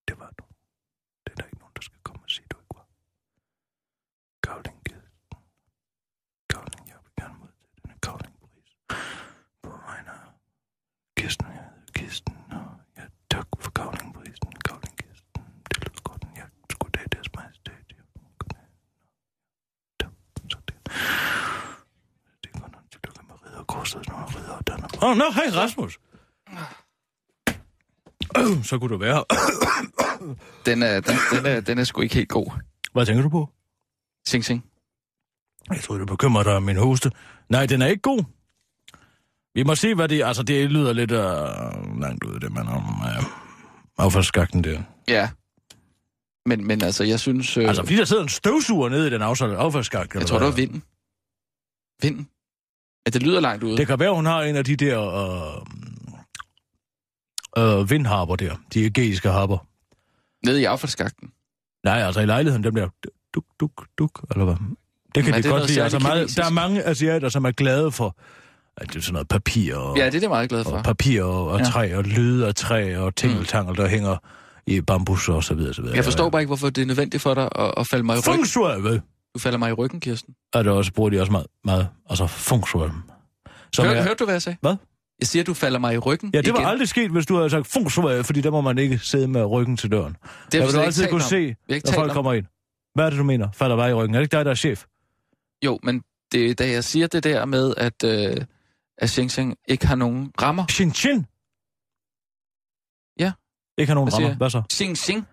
Det 0.08 0.18
var 0.18 0.30
du. 0.38 0.44
Det 1.24 1.32
er 1.32 1.36
der 1.36 1.44
ikke 1.44 1.58
nogen, 1.58 1.74
der 1.76 1.82
skal 1.82 1.98
komme 2.02 2.22
og 2.24 2.30
sige, 2.30 2.46
du 2.50 2.56
ikke 2.64 2.74
var. 2.80 2.86
Kavling, 4.46 4.78
Kirsten. 4.88 5.38
Kavling, 6.50 6.84
jeg 6.92 6.98
vil 7.04 7.12
gerne 7.20 7.34
modtage 7.40 7.74
denne 7.82 7.96
kavlingpris. 8.02 8.70
På 9.62 9.70
vegne 9.86 10.10
af 10.10 10.28
Kirsten, 11.18 11.46
jeg 11.46 11.64
hedder 11.70 11.92
Kirsten, 11.98 12.34
og 12.50 12.68
jeg 12.96 13.06
tak 13.30 13.46
for 13.60 13.70
kavlingprisen. 13.70 14.52
Kavling, 14.68 14.96
Kirsten. 14.98 15.08
Åh, 25.02 25.10
oh, 25.10 25.16
nå, 25.16 25.24
hej 25.34 25.44
Rasmus. 25.54 25.98
Øh, 28.38 28.64
så 28.64 28.78
kunne 28.78 28.88
du 28.94 28.96
være. 28.98 29.24
Den 30.66 30.82
er, 30.82 31.00
den, 31.00 31.16
den, 31.32 31.46
er, 31.46 31.60
den 31.60 31.78
er 31.78 31.84
sgu 31.84 32.00
ikke 32.00 32.14
helt 32.14 32.28
god. 32.28 32.46
Hvad 32.92 33.06
tænker 33.06 33.22
du 33.22 33.28
på? 33.28 33.48
Sing, 34.26 34.44
sing. 34.44 34.64
Jeg 35.70 35.80
tror, 35.82 35.96
du 35.96 36.06
bekymrer 36.06 36.42
dig 36.42 36.56
om 36.56 36.62
min 36.62 36.76
hoste. 36.76 37.10
Nej, 37.48 37.66
den 37.66 37.82
er 37.82 37.86
ikke 37.86 38.02
god. 38.02 38.24
Vi 39.54 39.62
må 39.62 39.74
se, 39.74 39.94
hvad 39.94 40.08
det... 40.08 40.22
Altså, 40.24 40.42
det 40.42 40.70
lyder 40.70 40.92
lidt 40.92 41.10
uh, 41.12 42.00
langt 42.00 42.24
ud, 42.24 42.40
det 42.40 42.52
man 42.52 42.66
om 42.68 42.84
uh, 43.00 43.24
affaldsskakten 43.98 44.64
der. 44.64 44.82
Ja. 45.08 45.30
Men, 46.46 46.66
men 46.66 46.82
altså, 46.82 47.04
jeg 47.04 47.20
synes... 47.20 47.56
Øh, 47.56 47.68
Altså, 47.68 47.82
fordi 47.82 47.96
der 47.96 48.04
sidder 48.04 48.22
en 48.22 48.28
støvsuger 48.28 48.88
nede 48.88 49.06
i 49.06 49.10
den 49.10 49.22
affald- 49.22 49.44
affaldsskak. 49.56 50.14
jeg 50.14 50.26
tror, 50.26 50.38
det 50.38 50.46
var 50.46 50.52
vinden. 50.54 50.82
Vinden. 52.02 52.28
Ja, 53.08 53.10
det 53.10 53.22
lyder 53.22 53.40
langt 53.40 53.64
ude. 53.64 53.76
Det 53.76 53.86
kan 53.86 53.98
være, 54.00 54.14
hun 54.14 54.26
har 54.26 54.42
en 54.42 54.56
af 54.56 54.64
de 54.64 54.76
der 54.76 55.00
øh, 57.56 57.80
øh, 57.80 57.90
vindharper 57.90 58.36
der. 58.36 58.54
De 58.74 58.84
ægæiske 58.84 59.28
harper. 59.28 59.58
Nede 60.46 60.60
i 60.60 60.64
affaldsskakten. 60.64 61.28
Nej, 61.84 62.02
altså 62.02 62.20
i 62.20 62.26
lejligheden, 62.26 62.64
dem 62.64 62.74
der 62.74 62.88
duk, 63.34 63.44
duk, 63.60 63.86
duk, 63.98 64.24
eller 64.30 64.44
hvad? 64.44 64.54
Det 65.14 65.24
kan 65.24 65.32
er 65.34 65.36
de 65.38 65.42
det 65.42 65.50
godt 65.50 65.68
lide. 65.68 65.82
Altså, 65.82 65.98
meget, 65.98 66.36
der 66.36 66.44
er 66.44 66.50
mange 66.50 66.82
asiater, 66.82 67.28
som 67.28 67.44
er 67.44 67.50
glade 67.50 67.92
for 67.92 68.16
at 68.76 68.88
det 68.88 68.96
er 68.96 69.00
sådan 69.00 69.12
noget 69.12 69.28
papir 69.28 69.76
og, 69.76 69.96
Ja, 69.98 70.06
det 70.06 70.14
er 70.14 70.20
det 70.20 70.28
meget 70.28 70.48
glad 70.48 70.64
for. 70.64 70.70
og 70.70 70.84
papir 70.84 71.22
og, 71.22 71.48
og 71.48 71.58
Ja. 71.58 71.64
træ 71.64 71.94
og 71.96 72.04
lyd 72.04 72.42
og 72.42 72.56
træ 72.56 72.96
og 72.96 73.16
tingeltangel, 73.16 73.76
der 73.76 73.88
hænger 73.88 74.16
i 74.66 74.80
bambus 74.80 75.28
og 75.28 75.44
så 75.44 75.54
videre, 75.54 75.74
så 75.74 75.82
videre. 75.82 75.96
Jeg 75.96 76.04
forstår 76.04 76.30
bare 76.30 76.42
ikke, 76.42 76.48
hvorfor 76.48 76.70
det 76.70 76.82
er 76.82 76.86
nødvendigt 76.86 77.22
for 77.22 77.34
dig 77.34 77.48
at, 77.54 77.74
at 77.76 77.86
falde 77.86 78.04
mig 78.06 78.14
i 78.16 78.18
ryggen. 78.18 78.32
Feng 78.34 78.46
shui, 78.46 78.82
vel? 78.82 79.00
Du 79.34 79.38
falder 79.38 79.58
mig 79.58 79.70
i 79.70 79.72
ryggen, 79.72 80.00
Kirsten. 80.00 80.34
Og 80.54 80.64
det 80.64 80.72
også, 80.72 80.92
bruger 80.92 81.10
de 81.10 81.20
også 81.20 81.32
meget, 81.32 81.46
meget 81.64 81.88
altså 82.10 82.26
shui. 82.26 82.88
Som 83.72 83.84
Hør, 83.86 83.92
er, 83.92 84.02
hørte 84.02 84.14
du, 84.14 84.24
hvad 84.24 84.34
jeg 84.34 84.42
sagde? 84.42 84.58
Hvad? 84.60 84.76
Jeg 85.20 85.28
siger, 85.28 85.44
du 85.44 85.54
falder 85.54 85.78
mig 85.78 85.94
i 85.94 85.98
ryggen 85.98 86.30
Ja, 86.34 86.40
det 86.40 86.52
var 86.52 86.58
igen. 86.58 86.68
aldrig 86.68 86.88
sket, 86.88 87.10
hvis 87.10 87.26
du 87.26 87.36
havde 87.36 87.50
sagt 87.50 87.66
shui, 87.90 88.22
fordi 88.22 88.40
der 88.40 88.50
må 88.50 88.60
man 88.60 88.78
ikke 88.78 88.98
sidde 88.98 89.28
med 89.28 89.44
ryggen 89.44 89.76
til 89.76 89.92
døren. 89.92 90.16
Det 90.52 90.60
vil 90.60 90.62
slet 90.62 90.72
du 90.74 90.78
ikke 90.78 90.86
altid 90.86 91.08
kunne 91.08 91.22
om. 91.24 91.28
se, 91.28 91.56
når 91.68 91.92
folk 91.94 92.10
om. 92.10 92.14
kommer 92.14 92.32
ind. 92.32 92.46
Hvad 92.94 93.04
er 93.06 93.10
det, 93.10 93.18
du 93.18 93.24
mener? 93.24 93.48
Falder 93.52 93.76
bare 93.76 93.90
i 93.90 93.94
ryggen? 93.94 94.14
Er 94.14 94.18
det 94.18 94.24
ikke 94.24 94.36
dig, 94.36 94.44
der 94.44 94.50
er 94.50 94.54
chef? 94.54 94.84
Jo, 95.64 95.78
men 95.82 96.02
det, 96.32 96.58
da 96.58 96.70
jeg 96.70 96.84
siger 96.84 97.06
det 97.06 97.24
der 97.24 97.44
med, 97.44 97.74
at, 97.76 98.04
øh, 98.04 98.36
at 98.98 99.10
Xing 99.10 99.30
Xing 99.30 99.56
ikke 99.68 99.86
har 99.86 99.94
nogen 99.94 100.32
rammer. 100.42 100.66
Shin 100.70 100.92
Chin? 100.94 101.26
Ja. 103.20 103.32
Ikke 103.78 103.90
har 103.90 103.94
nogen 103.94 104.08
Hvad 104.08 104.14
rammer. 104.14 104.28
jeg? 104.28 104.36
Hvad 104.36 104.50
så? 104.50 104.62
Xing 104.72 104.96
Xing. 104.98 105.26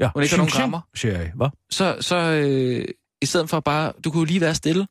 Ja. 0.00 0.10
Hun 0.14 0.22
ikke 0.22 0.34
har 0.34 0.42
nogen 0.44 0.58
rammer. 0.58 0.80
Siger 0.94 1.18
jeg. 1.18 1.32
Hvad? 1.36 1.48
Så, 1.70 1.96
så 2.00 2.16
øh, 2.16 2.84
i 3.22 3.26
stedet 3.26 3.50
for 3.50 3.60
bare, 3.60 3.92
du 4.04 4.10
kunne 4.10 4.20
jo 4.20 4.24
lige 4.24 4.40
være 4.40 4.54
stille. 4.54 4.86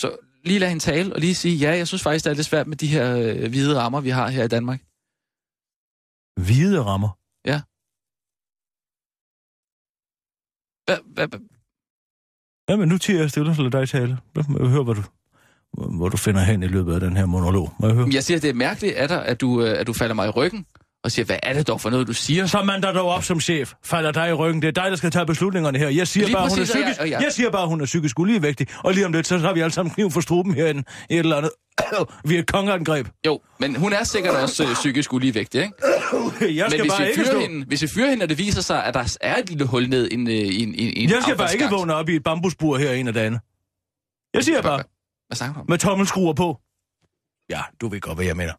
Så 0.00 0.08
lige 0.44 0.58
lade 0.58 0.70
hende 0.70 0.84
tale, 0.84 1.14
og 1.14 1.20
lige 1.20 1.34
sige, 1.34 1.56
ja, 1.56 1.76
jeg 1.76 1.86
synes 1.88 2.02
faktisk, 2.02 2.24
det 2.24 2.30
er 2.30 2.34
lidt 2.34 2.46
svært 2.46 2.66
med 2.66 2.76
de 2.76 2.86
her 2.86 3.16
øh, 3.16 3.48
hvide 3.48 3.78
rammer, 3.80 4.00
vi 4.00 4.10
har 4.10 4.28
her 4.28 4.44
i 4.44 4.48
Danmark. 4.48 4.80
Hvide 6.46 6.80
rammer. 6.84 7.10
Hvad, 10.86 10.98
hvad, 11.14 11.28
hvad? 11.28 11.40
Ja, 12.68 12.76
men 12.76 12.88
nu 12.88 12.98
tiger 12.98 13.20
jeg 13.20 13.30
stille 13.30 13.50
og 13.50 13.56
lader 13.56 13.70
dig 13.70 13.88
tale. 13.88 14.18
Høre, 14.74 14.84
hvad 14.84 14.94
du, 14.94 15.02
hvor 15.98 16.08
du 16.08 16.16
finder 16.16 16.42
hen 16.50 16.62
i 16.62 16.66
løbet 16.66 16.94
af 16.94 17.00
den 17.00 17.16
her 17.16 17.26
monolog. 17.26 17.66
Må 17.80 17.86
jeg 17.86 17.96
høre? 17.96 18.08
Jeg 18.12 18.24
siger, 18.24 18.40
det 18.40 18.50
er 18.50 18.54
mærkeligt 18.54 18.96
af 18.96 19.08
dig, 19.08 19.26
at 19.26 19.40
du, 19.40 19.62
øh, 19.62 19.80
at 19.80 19.86
du 19.86 19.92
falder 19.92 20.14
mig 20.14 20.26
i 20.26 20.30
ryggen, 20.30 20.66
og 21.06 21.12
siger, 21.12 21.26
hvad 21.26 21.38
er 21.42 21.52
det 21.52 21.66
dog 21.68 21.80
for 21.80 21.90
noget, 21.90 22.06
du 22.06 22.12
siger? 22.12 22.46
Så 22.46 22.62
man 22.62 22.82
der 22.82 22.92
dog 22.92 23.08
op 23.08 23.24
som 23.24 23.40
chef, 23.40 23.72
falder 23.84 24.12
dig 24.12 24.28
i 24.28 24.32
ryggen. 24.32 24.62
Det 24.62 24.68
er 24.68 24.72
dig, 24.82 24.90
der 24.90 24.96
skal 24.96 25.10
tage 25.10 25.26
beslutningerne 25.26 25.78
her. 25.78 25.88
Jeg 25.88 26.08
siger, 26.08 26.26
Lige 26.26 26.34
bare, 26.36 26.48
hun 26.48 26.58
er 26.58 26.62
jeg- 26.62 26.64
psykisk, 26.66 27.00
og 27.00 27.10
jeg- 27.10 27.22
jeg 27.22 27.32
siger 27.32 27.50
bare, 27.50 27.66
hun 27.68 27.80
er 27.80 27.84
psykisk 27.84 28.18
uligevægtig. 28.18 28.66
Og 28.84 28.92
lige 28.94 29.06
om 29.06 29.12
lidt, 29.12 29.26
så 29.26 29.38
har 29.38 29.52
vi 29.52 29.60
alle 29.60 29.72
sammen 29.72 29.94
kniv 29.94 30.10
for 30.10 30.20
struben 30.20 30.54
herinde 30.54 30.82
i 31.10 31.14
et 31.14 31.18
eller 31.18 31.36
andet. 31.36 31.50
vi 32.28 32.34
er 32.34 32.38
et 32.38 32.46
kongeangreb. 32.46 33.08
Jo, 33.26 33.40
men 33.60 33.76
hun 33.76 33.92
er 33.92 34.04
sikkert 34.04 34.34
også 34.34 34.64
øh, 34.64 34.74
psykisk 34.74 35.12
uligevægtig, 35.12 35.62
ikke? 35.62 35.74
Jeg 36.56 36.66
skal 36.70 36.78
Men 36.78 36.80
hvis 36.80 36.92
bare 36.92 37.02
vi, 37.02 37.08
ikke 37.08 37.24
fyrer 37.24 37.40
hende, 37.40 37.66
hvis 37.66 37.82
vi 37.82 37.86
fyrer 37.88 38.10
hende, 38.10 38.22
og 38.22 38.28
det 38.28 38.38
viser 38.38 38.60
sig, 38.62 38.84
at 38.84 38.94
der 38.94 39.16
er 39.20 39.36
et 39.36 39.48
lille 39.50 39.64
hul 39.66 39.88
ned 39.88 40.08
i 40.10 40.14
en, 40.14 40.26
øh, 40.28 40.32
i 40.34 40.62
en, 40.62 40.74
i 40.74 41.02
en 41.04 41.10
Jeg 41.10 41.22
skal 41.22 41.36
bare 41.36 41.52
ikke 41.52 41.68
vågne 41.70 41.94
op 41.94 42.08
i 42.08 42.16
et 42.16 42.22
bambusbur 42.22 42.78
her 42.78 42.92
en 42.92 43.08
af 43.08 43.14
dagene. 43.14 43.40
Jeg 44.34 44.44
siger 44.44 44.62
bare, 44.62 44.82
Hvad 45.28 45.36
snakker 45.36 45.54
du 45.54 45.60
om? 45.60 45.66
med 45.68 45.78
tommelskruer 45.78 46.32
på. 46.32 46.58
Ja, 47.50 47.60
du 47.80 47.88
ved 47.88 48.00
godt, 48.00 48.16
hvad 48.18 48.26
jeg 48.26 48.36
mener. 48.36 48.52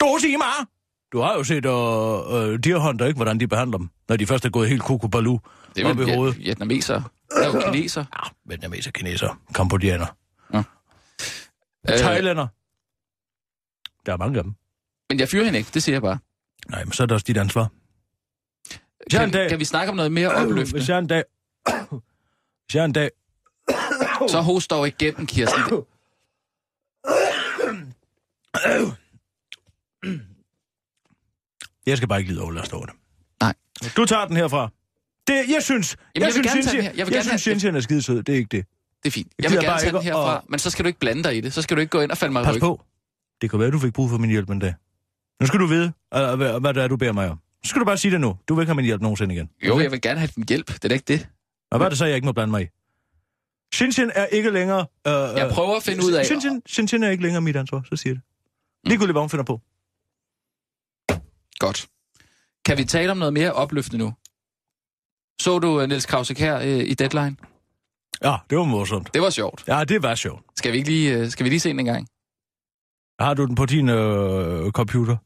Du 0.00 0.16
siger 0.20 0.38
mig! 0.38 0.66
Du 1.12 1.20
har 1.20 1.34
jo 1.34 1.44
set 1.44 1.66
uh, 1.66 1.72
uh, 1.72 2.58
Deer 2.58 2.78
Hunter, 2.78 3.06
ikke? 3.06 3.16
Hvordan 3.16 3.40
de 3.40 3.48
behandler 3.48 3.78
dem, 3.78 3.88
når 4.08 4.16
de 4.16 4.26
først 4.26 4.44
er 4.44 4.48
gået 4.50 4.68
helt 4.68 4.82
kukubalu 4.82 5.38
Det 5.76 5.86
er 5.86 5.90
op 5.90 6.00
i 6.00 6.14
hovedet. 6.14 6.38
ja, 6.38 6.42
vietnameser. 6.42 7.02
Det 7.30 7.46
er 7.46 7.52
jo 7.52 7.60
kineser. 7.72 8.04
Ja, 8.14 8.20
vietnameser, 8.44 8.90
kineser, 8.90 9.40
kambodjaner, 9.54 10.06
Øh, 11.90 11.98
thailander. 11.98 12.46
Der 14.06 14.12
er 14.12 14.16
mange 14.16 14.38
af 14.38 14.44
dem. 14.44 14.54
men 15.10 15.20
jeg 15.20 15.28
fyrer 15.28 15.44
hende 15.44 15.58
ikke, 15.58 15.70
det 15.74 15.82
siger 15.82 15.94
jeg 15.94 16.02
bare. 16.02 16.18
Nej, 16.68 16.84
men 16.84 16.92
så 16.92 17.02
er 17.02 17.06
det 17.06 17.14
også 17.14 17.24
dit 17.28 17.36
ansvar. 17.36 17.68
Hvis 18.68 18.78
Kan, 19.10 19.30
dag... 19.30 19.48
kan 19.48 19.58
vi 19.58 19.64
snakke 19.64 19.90
om 19.90 19.96
noget 19.96 20.12
mere 20.12 20.28
Hvis 20.28 20.38
opløftende? 20.50 20.84
jeg 20.88 20.98
en 20.98 21.06
dag... 21.06 21.24
Hvis 22.66 22.74
jeg 22.74 22.84
en 22.84 22.92
dag... 22.92 23.10
Så 24.28 24.40
host 24.40 24.70
dog 24.70 24.86
igennem, 24.88 25.26
Kirsten. 25.26 25.62
Jeg 31.86 31.96
skal 31.96 32.08
bare 32.08 32.18
ikke 32.20 32.30
lide 32.32 32.42
over 32.42 32.52
det. 32.52 32.94
Nej. 33.42 33.54
Du 33.96 34.04
tager 34.04 34.26
den 34.26 34.36
herfra. 34.36 34.70
Det, 35.26 35.34
jeg 35.54 35.62
synes... 35.62 35.96
Jamen, 36.14 36.28
jeg 36.28 36.34
vil 36.42 36.50
synes, 36.50 36.72
her. 36.72 36.82
Jeg 36.82 36.92
jeg 36.98 37.06
gerne 37.06 37.38
synes, 37.38 37.42
Shinji 37.42 37.76
er 37.76 37.80
skide 37.80 38.02
sød. 38.02 38.22
Det 38.22 38.32
er 38.32 38.36
ikke 38.36 38.56
det. 38.56 38.66
Det 39.02 39.08
er 39.08 39.10
fint. 39.10 39.32
Jeg 39.38 39.44
Jeg 39.44 39.50
vil 39.52 39.60
gerne 39.60 39.80
tage 39.80 39.92
den 39.92 40.02
herfra, 40.02 40.36
at- 40.36 40.42
men 40.50 40.58
så 40.58 40.70
skal 40.70 40.84
du 40.84 40.86
ikke 40.86 40.98
blande 40.98 41.22
dig 41.24 41.36
i 41.36 41.40
det. 41.40 41.52
Så 41.52 41.62
skal 41.62 41.76
du 41.76 41.80
ikke 41.80 41.90
gå 41.90 42.00
ind 42.00 42.10
og 42.10 42.18
falde 42.18 42.32
mig 42.32 42.42
i 42.42 42.44
Pas 42.44 42.54
ryggen. 42.54 42.68
på. 42.68 42.82
Det 43.40 43.50
kan 43.50 43.58
være, 43.58 43.70
du 43.70 43.78
fik 43.78 43.92
brug 43.92 44.10
for 44.10 44.18
min 44.18 44.30
hjælp 44.30 44.50
en 44.50 44.58
dag. 44.58 44.74
Nu 45.40 45.46
skal 45.46 45.60
du 45.60 45.66
vide, 45.66 45.92
øh, 46.14 46.34
hvad, 46.34 46.60
hvad 46.60 46.74
det 46.74 46.82
er, 46.82 46.88
du 46.88 46.96
beder 46.96 47.12
mig 47.12 47.30
om. 47.30 47.38
Så 47.64 47.68
skal 47.70 47.80
du 47.80 47.84
bare 47.84 47.96
sige 47.98 48.12
det 48.12 48.20
nu. 48.20 48.36
Du 48.48 48.54
vil 48.54 48.62
ikke 48.62 48.70
have 48.70 48.76
min 48.76 48.84
hjælp 48.84 49.02
nogensinde 49.02 49.34
igen. 49.34 49.50
Jo, 49.68 49.80
jeg 49.80 49.90
vil 49.90 50.00
gerne 50.00 50.18
have 50.20 50.30
din 50.36 50.44
hjælp. 50.48 50.66
Det 50.66 50.84
er 50.84 50.88
da 50.88 50.94
ikke 50.94 51.04
det. 51.08 51.28
Og 51.70 51.78
hvad 51.78 51.86
er 51.86 51.88
det 51.88 51.98
så, 51.98 52.04
jeg 52.04 52.14
ikke 52.14 52.24
må 52.26 52.32
blande 52.32 52.50
mig 52.50 52.62
i? 52.62 52.66
Shinshin 53.74 54.10
er 54.14 54.26
ikke 54.26 54.50
længere... 54.50 54.80
Øh, 55.06 55.12
Jeg 55.12 55.50
prøver 55.52 55.76
at 55.76 55.82
finde 55.82 56.04
ud 56.06 56.12
af... 56.12 56.26
Shinshin, 56.26 56.62
Shinshin 56.66 57.02
er 57.02 57.10
ikke 57.10 57.22
længere 57.22 57.40
mit 57.42 57.56
ansvar, 57.56 57.82
så 57.90 57.96
siger 57.96 58.10
jeg 58.10 58.16
det. 58.16 58.24
Ligegyldigt, 58.90 59.14
hvad 59.14 59.22
hun 59.22 59.30
finder 59.30 59.44
på. 59.44 59.60
Godt. 61.58 61.86
Kan 62.64 62.78
vi 62.78 62.84
tale 62.84 63.10
om 63.10 63.16
noget 63.16 63.32
mere 63.32 63.52
opløftende 63.52 64.04
nu? 64.04 64.14
Så 65.40 65.58
du 65.58 65.82
uh, 65.82 65.88
Niels 65.88 66.06
Krause 66.06 66.34
her 66.38 66.56
uh, 66.58 66.64
i 66.64 66.94
Deadline? 66.94 67.36
Ja, 68.22 68.36
det 68.50 68.58
var 68.58 68.64
morsomt. 68.64 69.14
Det 69.14 69.22
var 69.22 69.30
sjovt. 69.30 69.64
Ja, 69.68 69.84
det 69.84 70.02
var 70.02 70.14
sjovt. 70.14 70.44
Skal 70.56 70.72
vi 70.72 70.76
ikke 70.78 70.90
lige, 70.90 71.22
uh, 71.22 71.28
skal 71.28 71.44
vi 71.44 71.50
lige 71.50 71.60
se 71.60 71.68
den 71.68 71.80
en 71.80 71.86
gang? 71.86 72.08
Har 73.20 73.34
du 73.34 73.46
den 73.46 73.54
på 73.54 73.66
din 73.66 73.88
øh, 73.88 74.72
computer? 74.72 75.16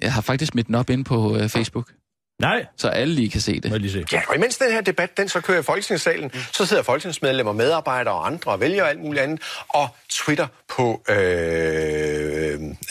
Jeg 0.00 0.14
har 0.14 0.20
faktisk 0.20 0.52
smidt 0.52 0.66
den 0.66 0.74
op 0.74 0.90
inde 0.90 1.04
på 1.04 1.30
uh, 1.34 1.48
Facebook, 1.48 1.92
Nej. 2.40 2.66
så 2.76 2.88
alle 2.88 3.14
lige 3.14 3.30
kan 3.30 3.40
se 3.40 3.52
Må 3.52 3.58
det. 3.62 3.70
jeg 3.70 3.80
lige 3.80 3.92
se. 3.92 4.04
Ja, 4.12 4.22
og 4.28 4.34
imens 4.36 4.58
den 4.58 4.72
her 4.72 4.80
debat, 4.80 5.16
den 5.16 5.28
så 5.28 5.40
kører 5.40 5.58
i 5.58 5.62
Folketingssalen, 5.62 6.30
så 6.52 6.66
sidder 6.66 6.82
folketingsmedlemmer, 6.82 7.52
medarbejdere 7.52 8.14
og 8.14 8.26
andre 8.26 8.52
og 8.52 8.60
vælger 8.60 8.84
alt 8.84 9.00
muligt 9.00 9.22
andet, 9.22 9.40
og 9.68 9.88
Twitter 10.10 10.46
på, 10.76 11.02
øh, 11.08 11.16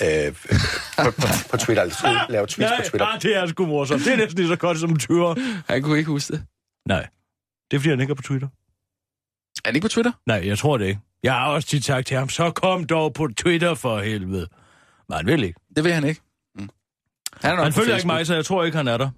øh, 0.04 0.34
på, 0.98 1.12
på, 1.12 1.28
på 1.52 1.58
Twitter, 1.58 1.84
altså 1.84 2.20
laver 2.30 2.46
tweets 2.46 2.72
Nej, 2.72 2.82
på 2.84 2.90
Twitter. 2.90 3.06
ah, 3.08 3.22
det 3.22 3.36
er 3.36 3.48
sgu 3.48 3.66
morsomt. 3.66 4.06
Det 4.06 4.14
er 4.14 4.18
næsten 4.18 4.38
lige 4.38 4.48
så 4.48 4.56
godt 4.56 4.80
som 4.80 4.98
tyre. 5.00 5.36
Han 5.68 5.82
kunne 5.82 5.98
ikke 5.98 6.10
huske 6.12 6.34
det. 6.34 6.44
Nej. 6.88 7.08
Det 7.72 7.78
er, 7.78 7.80
fordi 7.82 7.90
han 7.90 8.00
ikke 8.02 8.12
er 8.12 8.16
på 8.16 8.22
Twitter. 8.24 8.48
Er 9.66 9.70
det 9.70 9.76
ikke 9.76 9.86
på 9.86 9.90
Twitter? 9.90 10.12
Nej, 10.26 10.48
jeg 10.48 10.58
tror 10.58 10.78
det 10.78 10.86
ikke. 10.88 11.00
Jeg 11.24 11.34
har 11.34 11.48
også 11.48 11.68
tit 11.68 11.86
sagt 11.86 12.08
til 12.08 12.18
ham, 12.18 12.30
så 12.30 12.52
kom 12.52 12.84
dog 12.86 13.14
på 13.14 13.28
Twitter 13.38 13.74
for 13.74 14.00
helvede. 14.00 14.48
Men 15.10 15.16
han 15.18 15.26
vil 15.26 15.44
ikke. 15.44 15.60
Det 15.76 15.84
vil 15.84 15.94
han 15.94 16.04
ikke. 16.04 16.22
Mm. 16.56 16.70
Han, 17.42 17.60
er 17.60 17.64
Han 17.64 17.74
følger 17.74 17.96
ikke 17.96 18.08
mig, 18.08 18.28
så 18.28 18.36
jeg 18.36 18.46
tror 18.46 18.64
ikke, 18.64 18.78
han 18.78 18.88
er 18.88 18.98
der. 18.98 19.10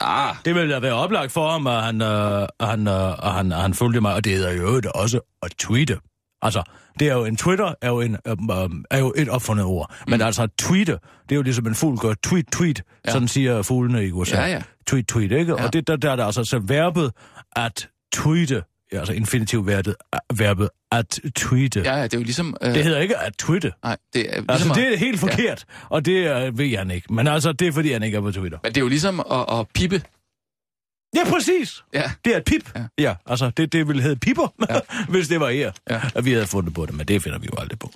Ah, 0.00 0.34
Det 0.44 0.54
ville 0.54 0.74
da 0.74 0.78
være 0.80 0.92
oplagt 0.92 1.32
for 1.32 1.50
ham, 1.50 1.66
at 1.66 1.82
han, 1.82 2.02
øh, 2.02 2.46
han, 2.60 2.88
øh, 2.88 3.18
han, 3.22 3.52
han 3.52 3.74
følger 3.74 4.00
mig, 4.00 4.14
og 4.14 4.24
det 4.24 4.48
er 4.48 4.52
jo 4.52 4.76
det 4.80 4.92
også 4.92 5.20
at 5.42 5.50
tweete. 5.58 5.98
Altså, 6.42 6.62
det 6.98 7.08
er 7.08 7.14
jo 7.14 7.24
en 7.24 7.36
Twitter, 7.36 7.74
er 7.82 7.88
jo, 7.88 8.00
en, 8.00 8.16
øh, 8.26 8.32
øh, 8.50 8.70
er 8.90 8.98
jo 8.98 9.12
et 9.16 9.28
opfundet 9.28 9.66
ord. 9.66 9.94
Mm. 10.06 10.10
Men 10.10 10.20
altså, 10.20 10.42
at 10.42 10.50
tweete, 10.58 10.92
det 10.92 11.32
er 11.32 11.36
jo 11.36 11.42
ligesom 11.42 11.66
en 11.66 11.74
fugl 11.74 11.98
gør. 11.98 12.14
Tweet, 12.22 12.46
tweet. 12.52 12.82
Ja. 13.06 13.12
sådan 13.12 13.28
siger 13.28 13.62
fuglene 13.62 14.06
i 14.06 14.12
USA. 14.12 14.36
Ja, 14.36 14.46
ja. 14.46 14.62
Tweet, 14.86 15.06
tweet, 15.08 15.32
ikke? 15.32 15.54
Ja. 15.58 15.64
Og 15.64 15.72
det, 15.72 15.86
der, 15.86 15.96
der 15.96 16.10
er 16.10 16.16
der 16.16 16.24
altså 16.24 16.44
så 16.44 16.58
verbet 16.58 17.12
at 17.56 17.88
tweete, 18.12 18.62
ja, 18.92 18.98
altså 18.98 19.12
infinitivverbet, 19.12 19.94
verbet 20.34 20.68
at 20.92 21.20
tweete. 21.36 21.80
ja, 21.80 21.96
ja, 21.96 22.02
det 22.04 22.14
er 22.14 22.18
jo 22.18 22.24
ligesom... 22.24 22.56
Øh, 22.62 22.74
Det 22.74 22.84
hedder 22.84 23.00
ikke 23.00 23.16
at 23.18 23.32
tweete. 23.38 23.72
Nej, 23.84 23.96
det 24.12 24.20
er 24.20 24.40
ligesom 24.40 24.46
Altså, 24.50 24.70
at, 24.70 24.76
det 24.76 24.92
er 24.92 24.96
helt 24.96 25.20
forkert, 25.20 25.64
ja. 25.68 25.74
og 25.88 26.04
det 26.04 26.46
øh, 26.46 26.58
ved 26.58 26.76
han 26.76 26.90
ikke. 26.90 27.14
Men 27.14 27.26
altså, 27.26 27.52
det 27.52 27.68
er, 27.68 27.72
fordi 27.72 27.92
han 27.92 28.02
ikke 28.02 28.16
er 28.16 28.20
på 28.20 28.32
Twitter. 28.32 28.58
Men 28.62 28.72
det 28.72 28.76
er 28.76 28.80
jo 28.84 28.88
ligesom 28.88 29.20
at, 29.20 29.58
at 29.60 29.66
pippe. 29.74 30.02
Ja, 31.16 31.30
præcis. 31.30 31.84
Ja. 31.94 32.10
Det 32.24 32.32
er 32.32 32.36
et 32.36 32.44
pip. 32.44 32.72
Ja, 32.76 32.84
Ja. 32.98 33.14
altså, 33.26 33.50
det, 33.50 33.72
det 33.72 33.88
ville 33.88 34.02
hedde 34.02 34.16
piper, 34.16 34.54
ja. 34.70 34.80
hvis 35.12 35.28
det 35.28 35.40
var 35.40 35.50
her, 35.50 35.72
ja. 35.90 36.00
At 36.14 36.24
vi 36.24 36.32
havde 36.32 36.46
fundet 36.46 36.74
på 36.74 36.86
det, 36.86 36.94
men 36.94 37.08
det 37.08 37.22
finder 37.22 37.38
vi 37.38 37.48
jo 37.52 37.60
aldrig 37.60 37.78
på. 37.78 37.90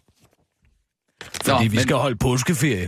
Fordi 1.22 1.51
Nå, 1.51 1.59
vi 1.62 1.68
men- 1.68 1.80
skal 1.80 1.97
holde 1.97 2.16
påskeferie. 2.16 2.80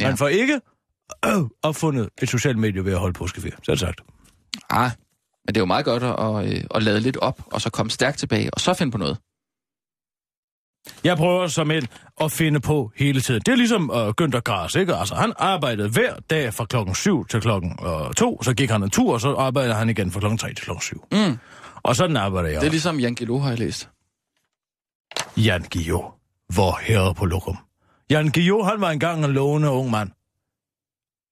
Ja. 0.00 0.04
Ja. 0.04 0.08
Man 0.08 0.16
får 0.18 0.28
ikke 0.28 0.60
øh, 1.26 1.32
opfundet 1.62 2.08
et 2.22 2.28
socialt 2.28 2.58
medie 2.58 2.84
ved 2.84 2.92
at 2.92 2.98
holde 2.98 3.12
påskeferie, 3.12 3.56
så 3.62 3.70
er 3.72 3.74
det 3.74 3.80
sagt. 3.80 4.00
Ah, 4.70 4.90
men 5.50 5.54
det 5.54 5.60
er 5.60 5.62
jo 5.62 5.66
meget 5.66 5.84
godt 5.84 6.02
at, 6.02 6.16
at, 6.26 6.56
øh, 6.58 6.64
at 6.74 6.82
lade 6.82 7.00
lidt 7.00 7.16
op, 7.16 7.40
og 7.46 7.60
så 7.60 7.70
komme 7.70 7.90
stærkt 7.90 8.18
tilbage, 8.18 8.54
og 8.54 8.60
så 8.60 8.74
finde 8.74 8.92
på 8.92 8.98
noget. 8.98 9.18
Jeg 11.04 11.16
prøver 11.16 11.46
som 11.46 11.70
end 11.70 11.86
at 12.20 12.32
finde 12.32 12.60
på 12.60 12.92
hele 12.96 13.20
tiden. 13.20 13.42
Det 13.46 13.52
er 13.52 13.56
ligesom 13.56 13.90
øh, 13.94 14.08
Günther 14.20 14.40
Grass, 14.40 14.74
ikke? 14.74 14.94
Altså, 14.94 15.14
han 15.14 15.32
arbejdede 15.36 15.88
hver 15.88 16.14
dag 16.30 16.54
fra 16.54 16.64
klokken 16.64 16.94
7 16.94 17.26
til 17.26 17.40
klokken 17.40 17.78
øh, 17.86 18.14
2, 18.14 18.42
så 18.42 18.54
gik 18.54 18.70
han 18.70 18.82
en 18.82 18.90
tur, 18.90 19.12
og 19.12 19.20
så 19.20 19.34
arbejdede 19.34 19.74
han 19.74 19.88
igen 19.88 20.10
fra 20.10 20.20
klokken 20.20 20.38
3 20.38 20.48
til 20.54 20.64
klokken 20.64 20.82
7. 20.82 21.04
Mm. 21.12 21.38
Og 21.82 21.96
sådan 21.96 22.16
arbejder 22.16 22.48
jeg 22.48 22.60
Det 22.60 22.66
er 22.66 22.70
ligesom 22.70 23.00
Jan 23.00 23.14
Gilo, 23.14 23.38
har 23.38 23.48
jeg 23.48 23.58
læst. 23.58 23.88
Jan 25.36 25.62
Gio, 25.62 26.10
hvor 26.54 26.78
herre 26.82 27.14
på 27.14 27.24
lokum. 27.26 27.56
Jan 28.10 28.28
Gio, 28.28 28.62
han 28.62 28.80
var 28.80 28.90
engang 28.90 29.24
en 29.24 29.32
lovende 29.32 29.70
ung 29.70 29.90
mand. 29.90 30.10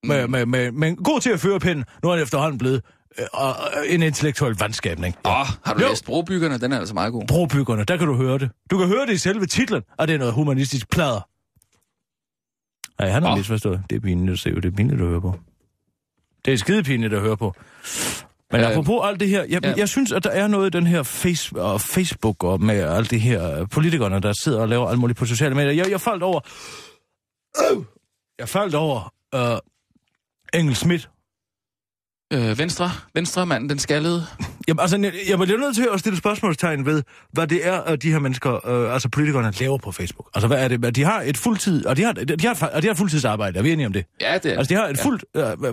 Med, 0.05 0.25
Mm. 0.27 0.31
med, 0.31 0.47
med, 0.47 0.73
med, 0.73 0.97
god 1.05 1.21
til 1.21 1.31
at 1.31 1.41
føre 1.41 1.61
pinden. 1.61 1.85
Nu 2.03 2.09
er 2.09 2.15
han 2.15 2.23
efterhånden 2.23 2.59
blevet 2.59 2.83
øh, 3.19 3.25
øh, 3.25 3.95
en 3.95 4.03
intellektuel 4.03 4.57
vandskabning. 4.59 5.17
Åh, 5.25 5.41
oh, 5.41 5.47
har 5.65 5.75
du 5.75 5.81
Jo. 5.83 5.89
læst 5.89 6.05
Brobyggerne? 6.05 6.59
Den 6.59 6.73
er 6.73 6.79
altså 6.79 6.95
meget 6.95 7.13
god. 7.13 7.27
Brobyggerne, 7.29 7.85
der 7.85 7.97
kan 7.97 8.07
du 8.07 8.15
høre 8.17 8.39
det. 8.39 8.51
Du 8.71 8.79
kan 8.79 8.87
høre 8.87 9.07
det 9.07 9.13
i 9.13 9.17
selve 9.17 9.47
titlen, 9.47 9.83
og 9.99 10.09
det 10.09 10.15
er 10.15 10.19
noget 10.19 10.35
humanistisk 10.35 10.91
plader. 10.91 11.29
Nej, 13.03 13.11
han 13.11 13.23
har 13.23 13.31
oh. 13.31 13.39
misforstået. 13.39 13.83
Det 13.91 13.97
er 13.97 14.01
pinligt 14.01 14.33
at 14.33 14.39
se, 14.39 14.55
det 14.55 14.65
er 14.65 14.71
pinligt 14.71 15.01
at 15.01 15.07
høre 15.07 15.21
på. 15.21 15.35
Det 16.45 16.53
er 16.53 16.57
skide 16.57 16.83
pinligt 16.83 17.15
at 17.15 17.21
høre 17.21 17.37
på. 17.37 17.55
Men 18.53 18.61
Øh, 18.61 18.71
apropos 18.71 19.01
alt 19.05 19.21
det 19.21 19.29
her, 19.29 19.45
jeg, 19.49 19.65
ja. 19.65 19.69
ja. 19.69 19.75
jeg 19.77 19.89
synes, 19.89 20.13
at 20.13 20.25
der 20.25 20.31
er 20.31 20.47
noget 20.47 20.75
i 20.75 20.79
den 20.79 20.87
her 20.87 21.03
face, 21.03 21.61
og 21.61 21.81
Facebook 21.81 22.45
og 22.45 22.61
med 22.63 22.81
alt 22.81 23.11
det 23.11 23.21
her 23.21 23.61
øh, 23.61 23.69
politikerne, 23.69 24.21
der 24.21 24.33
sidder 24.43 24.61
og 24.61 24.69
laver 24.69 24.89
alt 24.89 24.99
muligt 24.99 25.19
på 25.19 25.27
sociale 25.27 25.55
medier. 25.55 25.73
Jeg, 25.73 25.91
jeg 25.91 26.01
faldt 26.01 26.23
over... 26.23 26.41
Øh, 27.73 27.85
jeg 28.41 28.49
faldt 28.49 28.75
over 28.75 29.15
øh, 29.35 29.59
Engel 30.61 30.77
Schmidt. 30.77 31.11
Øh, 32.33 32.59
venstre, 32.59 32.91
venstre 33.15 33.47
manden, 33.47 33.69
den 33.71 33.79
skaldede. 33.79 34.27
Jamen, 34.69 34.81
altså, 34.81 34.97
jeg, 34.97 35.13
jeg 35.29 35.39
bliver 35.39 35.59
nødt 35.59 35.77
til 35.77 35.89
at 35.93 36.01
stille 36.01 36.19
spørgsmålstegn 36.19 36.87
ved, 36.87 37.03
hvad 37.33 37.47
det 37.47 37.67
er, 37.67 37.81
at 37.81 38.03
de 38.03 38.13
her 38.13 38.19
mennesker, 38.19 38.69
øh, 38.69 38.93
altså 38.95 39.09
politikerne, 39.09 39.53
laver 39.61 39.79
på 39.79 39.93
Facebook. 39.93 40.29
Altså, 40.35 40.47
hvad 40.49 40.65
er 40.65 40.69
det? 40.69 40.97
De 40.97 41.05
har 41.05 41.23
et 41.23 41.37
fuldtid, 41.37 41.87
og 41.87 41.97
de 41.97 42.03
har, 42.03 42.13
de 42.13 42.47
har, 42.47 42.71
og 42.75 42.83
de 42.83 42.87
har 42.87 42.93
et 42.93 42.99
fuldtidsarbejde, 42.99 43.59
er 43.59 43.63
vi 43.63 43.73
enige 43.73 43.87
om 43.87 43.93
det? 43.93 44.05
Ja, 44.21 44.39
det 44.43 44.53
er 44.53 44.59
Altså, 44.59 44.75
de 44.75 44.81
har 44.81 44.87
et 44.89 44.97
ja. 44.99 45.05
fuldt, 45.05 45.25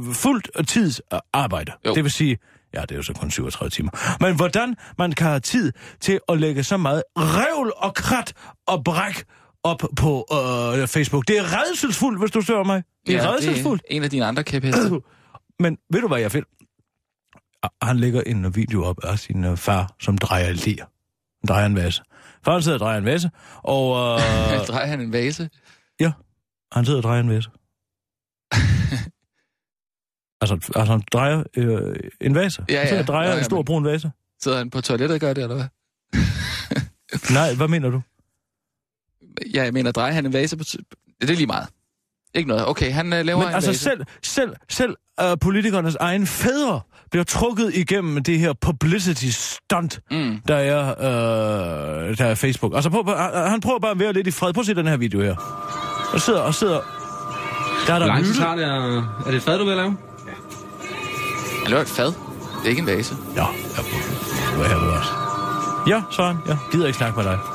øh, 0.10 0.14
fuldt 0.14 0.68
tids 0.68 1.02
øh, 1.14 1.20
arbejde. 1.34 1.72
Jo. 1.86 1.94
Det 1.96 2.04
vil 2.04 2.12
sige, 2.12 2.38
ja, 2.74 2.82
det 2.82 2.92
er 2.92 2.96
jo 2.96 3.04
så 3.04 3.14
kun 3.14 3.32
37 3.32 3.70
timer. 3.70 4.18
Men 4.24 4.36
hvordan 4.36 4.76
man 4.98 5.12
kan 5.12 5.28
have 5.28 5.40
tid 5.40 5.72
til 6.02 6.20
at 6.30 6.40
lægge 6.40 6.64
så 6.64 6.78
meget 6.78 7.04
revl 7.18 7.72
og 7.78 7.94
krat 7.96 8.34
og 8.68 8.84
bræk 8.84 9.24
op 9.64 9.82
på 9.96 10.26
øh, 10.82 10.88
Facebook. 10.88 11.28
Det 11.28 11.38
er 11.38 11.44
redselsfuldt, 11.44 12.20
hvis 12.20 12.32
du 12.32 12.42
spørger 12.42 12.64
mig. 12.64 12.84
Det 13.08 13.16
er 13.16 13.24
Ja, 13.24 13.32
redselsfuldt. 13.34 13.82
det 13.82 13.92
er 13.94 13.96
en 13.98 14.04
af 14.04 14.10
dine 14.10 14.26
andre 14.26 14.44
kæpheste. 14.44 14.82
Men 15.60 15.78
ved 15.90 16.02
du, 16.02 16.08
hvad 16.08 16.20
jeg 16.20 16.32
finder? 16.32 16.50
Ah, 17.64 17.70
Han 17.88 17.98
lægger 18.00 18.22
en 18.22 18.56
video 18.56 18.84
op 18.84 19.04
af 19.04 19.20
sin 19.20 19.46
uh, 19.46 19.58
far, 19.58 19.96
som 20.00 20.18
drejer 20.18 20.52
ler. 20.54 20.86
Drejer 21.48 21.66
en 21.66 21.76
vase. 21.76 22.04
Faren 22.46 22.62
sidder 22.64 22.76
og 22.76 22.80
drejer 22.80 22.98
en 22.98 23.06
vase, 23.06 23.32
og 23.64 23.90
uh, 23.90 24.20
Drejer 24.68 24.86
han 24.86 25.02
en 25.02 25.12
vase? 25.14 25.50
han 26.72 26.86
sidder 26.86 27.00
og 27.00 27.04
drejer 27.04 27.20
en 27.20 27.30
vase. 27.30 27.50
altså, 30.42 30.56
altså, 30.76 30.92
han 30.94 31.04
drejer 31.14 31.44
øh, 31.58 31.96
en 32.22 32.36
vase. 32.36 32.66
Ja, 32.70 32.78
Han 32.80 32.88
sidder 32.88 32.96
ja. 32.96 33.02
og 33.04 33.08
drejer 33.08 33.28
Nå, 33.30 33.34
en 33.34 33.38
ja, 33.38 33.44
stor 33.44 33.58
men- 33.58 33.66
brun 33.66 33.86
vase. 33.86 34.12
Sidder 34.44 34.58
han 34.58 34.70
på 34.70 34.82
toilettet 34.82 35.16
og 35.16 35.20
gør 35.20 35.34
det, 35.34 35.44
eller 35.44 35.56
hvad? 35.56 35.68
Nej, 37.38 37.56
hvad 37.56 37.68
mener 37.68 37.90
du? 37.90 38.02
Ja, 39.54 39.64
jeg 39.64 39.74
mener, 39.74 39.92
drejer 39.92 40.14
han 40.14 40.26
en 40.26 40.34
vase 40.34 40.58
på... 40.58 40.64
Det 41.22 41.30
er 41.30 41.36
lige 41.36 41.48
meget. 41.48 41.68
Ikke 42.36 42.50
noget. 42.50 42.68
Okay, 42.68 42.92
han 42.92 43.14
øh, 43.14 43.26
laver 43.26 43.40
Men 43.40 43.48
en 43.48 43.54
altså 43.56 43.70
vase. 43.70 43.80
selv, 43.84 44.02
selv, 44.24 44.54
selv 44.70 44.96
uh, 45.22 45.28
politikernes 45.42 45.96
egen 46.00 46.28
fædre 46.28 46.82
bliver 47.12 47.24
trukket 47.24 47.72
igennem 47.76 48.24
det 48.24 48.40
her 48.40 48.54
publicity 48.62 49.26
stunt, 49.30 50.00
Mm. 50.12 50.38
der 50.48 50.56
er, 50.56 50.90
øh, 52.10 52.18
der 52.18 52.26
er 52.26 52.36
Facebook. 52.36 52.76
Altså, 52.76 52.90
prøv, 52.90 53.04
prøv- 53.04 53.48
han 53.50 53.62
prøver 53.62 53.80
bare 53.80 53.92
at 53.92 54.00
være 54.00 54.14
lidt 54.14 54.28
i 54.28 54.32
fred. 54.32 54.54
Prøv 54.54 54.62
at 54.62 54.66
se 54.66 54.76
den 54.76 54.88
her 54.88 54.98
video 54.98 55.22
her. 55.22 55.36
Og 56.14 56.22
sidder 56.22 56.40
og 56.40 56.54
sidder... 56.56 56.80
Der 57.88 57.94
er 57.94 57.98
Hvor 57.98 58.00
der 58.00 58.06
lang 58.14 58.26
hylde. 58.26 58.38
tager 58.40 58.56
det? 58.56 58.64
at- 58.64 59.04
Er 59.26 59.32
det 59.32 59.36
et 59.36 59.42
fad, 59.42 59.60
du 59.60 59.66
vil 59.66 59.76
lave? 59.78 59.98
Han 61.64 61.68
laver 61.72 61.82
et 61.82 61.88
fad. 61.88 62.06
Det 62.06 62.14
er 62.66 62.70
ikke 62.70 62.80
en 62.82 62.88
vase. 62.88 63.16
Ja, 63.36 63.42
ja, 63.42 63.48
hvad 64.58 64.66
her 64.68 64.76
også. 64.76 65.10
Ja, 65.88 66.02
Søren, 66.12 66.38
ja. 66.48 66.58
Gider 66.72 66.86
ikke 66.88 66.98
snakke 66.98 67.16
med 67.18 67.26
dig. 67.26 67.34
Altså, 67.34 67.40
hvor, 67.40 67.44
hvor, 67.44 67.44
hvor, 67.44 67.54
hvor, 67.54 67.55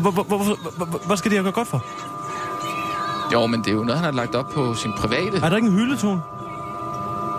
hvor- 0.00 1.06
hvad 1.06 1.16
skal 1.16 1.30
det 1.30 1.38
her 1.38 1.42
gøre 1.42 1.52
godt 1.52 1.68
for? 1.68 1.82
Jo, 3.32 3.46
men 3.46 3.60
det 3.60 3.68
er 3.68 3.72
jo 3.74 3.84
noget, 3.84 4.00
han 4.00 4.04
har 4.04 4.12
lagt 4.12 4.34
op 4.34 4.48
på 4.54 4.74
sin 4.74 4.92
private. 4.98 5.36
Er 5.38 5.48
der 5.48 5.56
ikke 5.56 5.68
en 5.68 5.74
hyldetone? 5.74 6.22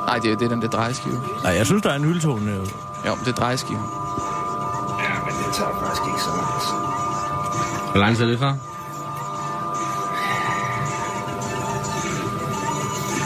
Nej, 0.05 0.17
det 0.19 0.31
er, 0.31 0.35
det 0.35 0.49
den 0.49 0.61
der 0.61 0.67
drejeskive. 0.67 1.19
Nej, 1.43 1.53
jeg 1.53 1.65
synes, 1.65 1.81
der 1.83 1.89
er 1.89 1.95
en 1.95 2.03
hyldetone. 2.03 2.51
øh. 2.51 2.57
Jo, 3.07 3.15
det 3.19 3.27
er 3.27 3.31
drejeskive. 3.31 3.79
Ja, 3.79 5.13
men 5.25 5.33
det 5.45 5.53
tager 5.53 5.69
faktisk 5.79 6.01
ikke 6.07 6.21
så 6.21 6.29
lang 6.29 6.61
tid. 6.61 6.77
Hvor 7.91 7.99
lang 7.99 8.15
tid 8.17 8.25
er 8.25 8.29
det, 8.29 8.39
far? 8.39 8.55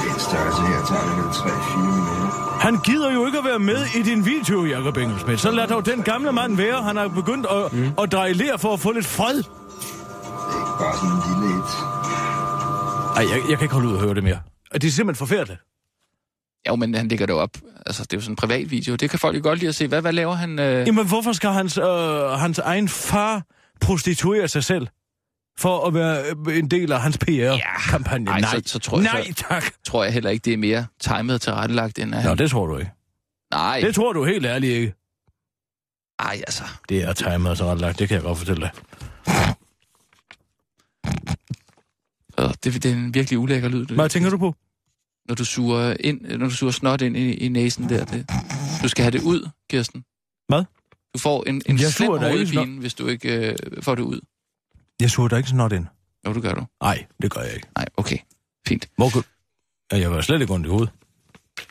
Det 0.02 0.10
er 0.10 0.14
en 0.14 0.20
størrelse 0.20 0.62
her, 0.62 0.86
tager 0.86 1.02
det 1.02 1.18
vel 1.18 1.32
3-4 1.34 1.78
minutter. 1.80 2.45
Han 2.66 2.78
gider 2.78 3.14
jo 3.14 3.26
ikke 3.26 3.38
at 3.38 3.46
være 3.46 3.60
med 3.60 3.86
i 3.96 4.02
din 4.02 4.26
video, 4.26 4.66
Jacob 4.66 4.98
Engelsmidt. 4.98 5.40
Så 5.40 5.52
lad 5.52 5.68
dog 5.68 5.86
den 5.86 6.04
gamle 6.04 6.32
mand 6.32 6.58
være. 6.58 6.84
Han 6.84 6.96
har 6.96 7.08
begyndt 7.08 7.48
at, 7.52 7.74
mm. 7.74 7.92
at 8.04 8.12
dreje 8.12 8.34
ler 8.34 8.58
for 8.58 8.74
at 8.74 8.80
få 8.80 8.92
lidt 8.92 9.06
fred. 9.06 9.36
Det 9.36 9.44
er 9.44 10.60
ikke 10.60 10.78
bare 10.80 10.96
sådan 10.98 11.16
en 11.16 11.22
lille 11.30 11.58
et. 11.60 11.72
Ej, 13.18 13.24
jeg, 13.32 13.50
jeg 13.50 13.58
kan 13.58 13.66
ikke 13.66 13.74
holde 13.74 13.88
ud 13.90 13.94
og 13.94 14.02
høre 14.02 14.14
det 14.14 14.24
mere. 14.24 14.40
Og 14.72 14.82
Det 14.82 14.88
er 14.88 14.92
simpelthen 14.92 15.28
forfærdeligt. 15.28 15.60
Jo, 16.68 16.76
men 16.76 16.96
han 16.96 17.08
lægger 17.08 17.26
det 17.26 17.36
op. 17.36 17.50
Altså, 17.86 18.04
det 18.04 18.14
er 18.14 18.18
jo 18.18 18.22
sådan 18.22 18.32
en 18.32 18.36
privat 18.36 18.72
video. 18.72 18.96
Det 18.96 19.10
kan 19.10 19.20
folk 19.20 19.38
jo 19.38 19.42
godt 19.44 19.60
lide 19.60 19.70
at 19.70 19.76
se. 19.76 19.88
Hvad, 19.88 20.02
hvad 20.02 20.14
laver 20.14 20.34
han? 20.34 20.60
Øh... 20.60 20.88
Jamen, 20.88 21.08
hvorfor 21.08 21.32
skal 21.34 21.50
hans, 21.50 21.78
øh, 21.78 21.86
hans 22.30 22.60
egen 22.60 22.90
far 22.90 23.44
prostituere 23.82 24.48
sig 24.48 24.64
selv? 24.64 24.88
For 25.58 25.88
at 25.88 25.94
være 25.94 26.24
øh, 26.48 26.58
en 26.58 26.68
del 26.72 26.92
af 26.92 27.02
hans 27.02 27.18
PR-kampagne? 27.18 28.32
Ej, 28.32 28.40
Nej, 28.40 28.50
så- 28.52 28.62
så 28.66 28.80
tror 28.80 28.98
jeg 28.98 29.04
Nej, 29.14 29.24
så- 29.28 29.34
tak. 29.50 29.64
Tror 29.84 30.04
jeg 30.04 30.14
heller 30.14 30.30
ikke, 30.30 30.44
det 30.46 30.54
er 30.54 30.58
mere 30.58 30.86
timet 31.00 31.42
til 31.42 31.54
rettelagt, 31.54 32.00
end 32.00 32.16
at 32.16 32.24
Nå, 32.24 32.30
han... 32.30 32.38
det 32.38 32.50
tror 32.52 32.66
du 32.66 32.78
ikke. 32.78 32.92
Nej, 33.54 33.80
Det 33.80 33.96
tror 33.96 34.14
du 34.14 34.26
helt 34.26 34.46
ærligt 34.46 34.74
ikke. 34.74 34.94
ej, 36.20 36.36
altså. 36.48 36.64
Det 36.90 37.04
er 37.04 37.14
timet 37.14 37.58
så 37.58 37.66
ret 37.72 37.80
lagt, 37.82 38.00
det 38.00 38.08
kan 38.08 38.16
jeg 38.16 38.24
godt 38.24 38.38
fortælle 38.38 38.62
dig. 38.62 38.72
Det, 42.38 42.64
det 42.64 42.86
er 42.86 42.94
en 42.94 43.14
virkelig 43.14 43.40
ulækker 43.40 43.70
lyd. 43.70 43.80
Det, 43.86 43.92
Hvad 43.92 44.10
tænker 44.10 44.30
du 44.30 44.38
på? 44.38 44.56
Når 45.28 45.36
du 45.36 45.46
suger, 45.46 45.96
ind, 46.00 46.22
når 46.22 46.46
du 46.50 46.56
suger 46.56 46.72
snot 46.72 47.02
ind 47.02 47.18
i, 47.18 47.34
i 47.34 47.48
næsen 47.48 47.90
der. 47.90 48.06
Det. 48.06 48.26
Du 48.84 48.88
skal 48.88 49.04
have 49.04 49.12
det 49.12 49.22
ud, 49.22 49.50
Kirsten. 49.70 50.04
Hvad? 50.48 50.64
Du 51.14 51.20
får 51.20 51.44
en, 51.48 51.62
en 51.66 51.80
Jeg 51.80 51.92
slem 51.92 52.12
hovedpine, 52.12 52.80
hvis 52.80 52.94
du 52.94 53.08
ikke 53.08 53.50
øh, 53.52 53.56
får 53.82 53.96
det 53.96 54.04
ud. 54.04 54.22
Jeg 55.02 55.32
da 55.32 55.36
ikke 55.36 55.50
sådan 55.50 55.58
noget 55.58 55.74
ind. 55.74 55.88
Jo, 56.28 56.34
det 56.34 56.42
gør 56.42 56.54
du. 56.54 56.66
Nej, 56.82 57.06
det 57.22 57.32
gør 57.32 57.42
jeg 57.42 57.54
ikke. 57.56 57.68
Nej, 57.78 57.86
okay. 57.98 58.18
Fint. 58.68 58.90
Hvor 58.98 59.10
kan... 59.10 59.24
Ja, 59.92 59.98
jeg 59.98 60.12
var 60.12 60.22
slet 60.22 60.42
ikke 60.42 60.54
ondt 60.54 60.66
i 60.66 60.70
hovedet. 60.70 60.90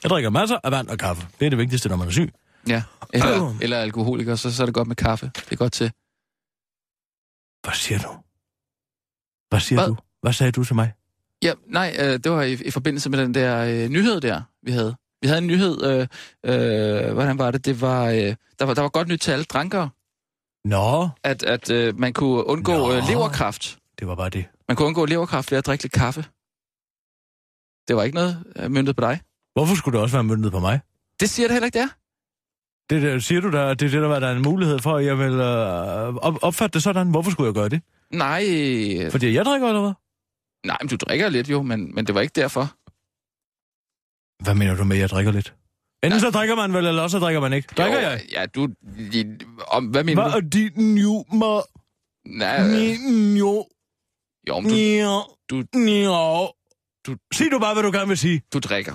Jeg 0.03 0.11
drikker 0.11 0.31
masser 0.31 0.59
af 0.65 0.71
vand 0.71 0.89
og 0.89 0.99
kaffe. 0.99 1.29
Det 1.41 1.47
er 1.47 1.51
det 1.51 1.59
vigtigste, 1.59 1.89
når 1.89 1.97
man 1.97 2.09
er 2.09 2.13
syg. 2.13 2.33
Ja. 2.69 2.83
Eller, 3.13 3.55
eller 3.63 3.79
alkoholiker, 3.79 4.35
så, 4.35 4.55
så 4.55 4.63
er 4.63 4.67
det 4.67 4.75
godt 4.75 4.89
med 4.89 4.97
kaffe. 4.97 5.31
Det 5.35 5.53
er 5.53 5.57
godt 5.57 5.73
til. 5.73 5.93
Hvad 7.65 7.75
siger 7.75 7.99
du? 7.99 8.09
Hvad 9.49 9.61
siger 9.61 9.81
Hvad? 9.81 9.89
du? 9.89 9.97
Hvad 10.23 10.33
sagde 10.33 10.53
du 10.53 10.65
til 10.65 10.75
mig? 10.75 10.93
Ja, 11.43 11.53
nej, 11.67 11.97
øh, 11.99 12.13
det 12.13 12.31
var 12.33 12.43
i, 12.43 12.53
i 12.53 12.71
forbindelse 12.71 13.11
med 13.11 13.19
den 13.19 13.35
der 13.35 13.65
øh, 13.65 13.89
nyhed 13.89 14.21
der, 14.21 14.43
vi 14.63 14.73
havde. 14.73 14.97
Vi 15.23 15.29
havde 15.29 15.39
en 15.39 15.47
nyhed, 15.47 15.85
øh, 15.85 16.07
øh, 16.45 17.13
hvordan 17.13 17.39
var 17.39 17.51
det? 17.51 17.65
Det 17.65 17.81
var, 17.81 18.05
øh, 18.05 18.35
der 18.59 18.65
var, 18.65 18.75
der 18.75 18.83
var 18.83 18.89
godt 18.89 19.09
nyt 19.09 19.21
til 19.21 19.31
alle 19.33 19.45
drankere, 19.45 19.91
Nå, 20.65 21.09
at, 21.25 21.43
at 21.43 21.71
øh, 21.71 21.99
man 21.99 22.13
kunne 22.13 22.47
undgå 22.47 22.73
Nå. 22.73 22.93
øh, 22.93 23.03
leverkræft. 23.09 23.79
det 23.99 24.07
var 24.09 24.15
bare 24.15 24.31
det. 24.31 24.45
Man 24.69 24.77
kunne 24.77 24.87
undgå 24.87 25.05
leverkræft 25.07 25.51
ved 25.51 25.59
at 25.59 25.67
drikke 25.67 25.85
lidt 25.85 25.93
kaffe. 25.93 26.23
Det 27.89 27.97
var 27.97 28.03
ikke 28.03 28.15
noget 28.15 28.45
øh, 28.57 28.71
myndet 28.71 28.97
på 28.97 29.01
dig. 29.01 29.21
Hvorfor 29.53 29.75
skulle 29.75 29.93
det 29.97 30.03
også 30.03 30.17
være 30.17 30.25
myndet 30.25 30.53
på 30.53 30.61
mig? 30.61 30.81
Det 31.21 31.31
siger 31.31 31.49
det 31.49 31.55
heller 31.55 31.67
ikke, 31.67 31.79
det 31.79 31.85
er. 31.85 31.89
Det 32.91 33.03
der, 33.03 33.19
siger 33.19 33.41
du 33.41 33.51
der, 33.51 33.75
det 33.75 33.87
er 33.87 33.91
det, 33.91 34.03
der 34.03 34.09
var 34.09 34.21
der 34.21 34.27
er 34.29 34.37
en 34.37 34.43
mulighed 34.43 34.79
for, 34.79 34.97
at 34.97 35.05
jeg 35.05 35.19
vil 35.19 35.33
øh, 35.33 36.15
op, 36.15 36.35
opfatte 36.43 36.75
det 36.75 36.83
sådan. 36.83 37.11
Hvorfor 37.11 37.31
skulle 37.31 37.47
jeg 37.47 37.55
gøre 37.55 37.69
det? 37.69 37.83
Nej, 38.11 38.43
Fordi 39.11 39.35
jeg 39.35 39.45
drikker, 39.45 39.69
eller 39.69 39.81
hvad? 39.81 39.93
nej, 40.67 40.79
men 40.81 40.89
du 40.89 40.97
drikker 40.97 41.29
lidt 41.29 41.51
jo, 41.51 41.63
men, 41.63 41.95
men 41.95 42.07
det 42.07 42.15
var 42.15 42.21
ikke 42.21 42.41
derfor. 42.41 42.65
Hvad 44.45 44.55
mener 44.55 44.75
du 44.77 44.85
med, 44.85 44.97
at 44.97 45.01
jeg 45.01 45.09
drikker 45.11 45.33
lidt? 45.33 45.55
Enten 46.05 46.21
så 46.21 46.31
drikker 46.31 46.55
man 46.57 46.73
vel, 46.75 46.87
eller 46.87 47.03
også 47.03 47.19
så 47.19 47.25
drikker 47.25 47.41
man 47.41 47.53
ikke. 47.53 47.69
Drikker 47.77 48.01
jo, 48.01 48.09
jeg? 48.09 48.21
Ja, 48.33 48.47
du... 48.47 48.69
I, 49.13 49.25
om, 49.69 49.87
hvad 49.87 50.05
mener 50.05 50.23
Hvad 50.23 50.33
du? 50.33 50.37
er 50.39 50.51
dit 50.51 50.77
nummer? 50.77 51.63
Nej, 52.39 52.59
øh, 52.61 53.39
Jo, 53.39 53.67
jo, 54.49 54.61
men 54.61 54.71
du, 54.71 54.77
jo, 54.77 55.23
du, 55.51 55.79
jo. 55.79 56.53
Du, 57.07 57.17
sig 57.35 57.47
du 57.53 57.59
bare, 57.59 57.75
hvad 57.75 57.83
du 57.83 57.93
gerne 57.93 58.09
vil 58.09 58.19
sige. 58.19 58.43
du 58.53 58.59
drikker. 58.59 58.95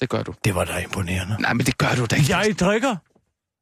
Det 0.00 0.08
gør 0.08 0.22
du. 0.22 0.34
Det 0.44 0.54
var 0.54 0.64
da 0.64 0.78
imponerende. 0.78 1.36
Nej, 1.40 1.52
men 1.52 1.66
det 1.66 1.78
gør 1.78 1.94
du 1.96 2.06
da 2.06 2.16
ikke. 2.16 2.36
Jeg 2.36 2.54
drikker. 2.60 2.96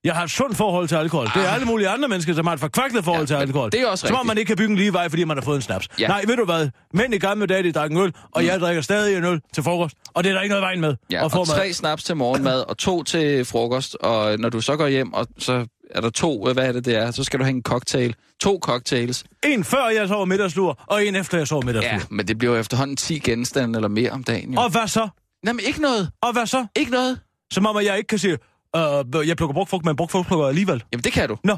Jeg 0.06 0.14
har 0.14 0.24
et 0.24 0.30
sundt 0.30 0.56
forhold 0.56 0.88
til 0.88 0.94
alkohol. 0.96 1.26
Det 1.34 1.42
er 1.44 1.48
alle 1.50 1.66
mulige 1.66 1.88
andre 1.88 2.08
mennesker, 2.08 2.34
som 2.34 2.46
har 2.46 2.54
et 2.54 2.60
forkvaklet 2.60 3.04
forhold 3.04 3.22
Ja, 3.22 3.26
til 3.26 3.34
alkohol. 3.34 3.70
det 3.72 3.80
er 3.80 3.86
også 3.86 4.06
Som 4.06 4.16
om 4.16 4.26
man 4.26 4.38
ikke 4.38 4.48
kan 4.48 4.56
bygge 4.56 4.70
en 4.70 4.76
lige 4.76 4.92
vej, 4.92 5.08
fordi 5.08 5.24
man 5.24 5.36
har 5.36 5.44
fået 5.44 5.56
en 5.56 5.62
snaps. 5.62 5.88
Ja. 6.00 6.08
Nej, 6.08 6.24
ved 6.26 6.36
du 6.36 6.44
hvad? 6.44 6.68
Mænd 6.94 7.14
i 7.14 7.18
gamle 7.18 7.46
dage, 7.46 7.62
de 7.62 7.72
drak 7.72 7.90
en 7.90 7.96
øl, 7.96 8.12
og 8.32 8.44
jeg 8.46 8.60
drikker 8.60 8.82
stadig 8.82 9.16
en 9.18 9.24
øl 9.24 9.40
til 9.54 9.62
frokost. 9.62 9.96
Og 10.14 10.24
det 10.24 10.30
er 10.30 10.34
der 10.34 10.40
ikke 10.42 10.52
noget 10.52 10.62
vejen 10.62 10.80
med. 10.80 10.94
Ja, 11.10 11.24
og, 11.24 11.30
og 11.40 11.46
tre 11.46 11.72
snaps 11.72 12.04
til 12.04 12.16
morgenmad, 12.16 12.60
og 12.68 12.78
to 12.78 13.02
til 13.02 13.44
frokost, 13.44 13.94
og 14.00 14.38
når 14.38 14.48
du 14.48 14.60
så 14.60 14.76
går 14.76 14.88
hjem, 14.88 15.12
og 15.12 15.26
så 15.38 15.66
er 15.90 16.00
der 16.00 16.10
to, 16.10 16.48
øh, 16.48 16.54
hvad 16.54 16.68
er 16.68 16.72
det, 16.72 16.84
det 16.84 16.96
er, 16.96 17.10
så 17.10 17.24
skal 17.24 17.38
du 17.38 17.44
have 17.44 17.54
en 17.56 17.62
cocktail. 17.62 18.14
To 18.40 18.58
cocktails. 18.62 19.24
En 19.44 19.64
før 19.64 19.88
jeg 19.88 20.08
sover 20.08 20.24
middagslur, 20.24 20.78
og 20.86 21.06
en 21.06 21.16
efter 21.16 21.38
jeg 21.38 21.46
sover 21.48 21.62
middagslur. 21.62 21.92
Ja, 21.92 22.00
men 22.10 22.28
det 22.28 22.38
bliver 22.38 22.54
jo 22.54 22.60
efterhånden 22.60 22.96
10 22.96 23.18
genstande 23.18 23.76
eller 23.76 23.88
mere 23.88 24.10
om 24.10 24.24
dagen. 24.24 24.54
Jo. 24.54 24.60
Og 24.60 24.70
hvad 24.70 24.88
så? 24.88 25.08
Jamen, 25.46 25.60
ikke 25.66 25.80
noget. 25.80 26.10
Og 26.22 26.32
hvad 26.32 26.46
så? 26.46 26.66
Ikke 26.76 26.90
noget. 26.92 27.18
Som 27.52 27.66
om, 27.66 27.76
at 27.76 27.84
jeg 27.84 27.96
ikke 27.96 28.06
kan 28.08 28.18
sige, 28.18 28.38
øh, 28.76 29.28
jeg 29.28 29.36
plukker 29.36 29.54
brugt 29.54 29.70
frugt, 29.70 29.84
men 29.84 29.96
brugt 29.96 30.12
frugt 30.12 30.26
plukker 30.26 30.44
jeg 30.46 30.48
alligevel. 30.48 30.84
Jamen, 30.92 31.04
det 31.04 31.12
kan 31.12 31.28
du. 31.28 31.36
Nå, 31.44 31.56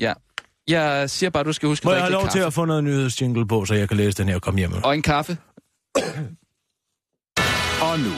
Ja. 0.00 0.12
Jeg 0.68 1.10
siger 1.10 1.30
bare, 1.30 1.44
du 1.44 1.52
skal 1.52 1.68
huske 1.68 1.84
må 1.84 1.90
at 1.90 1.96
jeg 1.96 2.02
have 2.02 2.06
drikke 2.06 2.14
lov 2.14 2.22
lidt 2.22 2.32
til 2.32 2.38
kaffe. 2.38 2.46
at 2.46 2.52
få 2.52 2.64
noget 2.64 2.84
nyhedsjingle 2.84 3.46
på, 3.48 3.64
så 3.64 3.74
jeg 3.74 3.88
kan 3.88 3.96
læse 3.96 4.18
den 4.22 4.28
her 4.28 4.34
og 4.34 4.42
komme 4.42 4.58
hjem. 4.58 4.72
Og 4.84 4.94
en 4.94 5.02
kaffe. 5.02 5.32
Og 7.82 7.98
nu, 7.98 8.14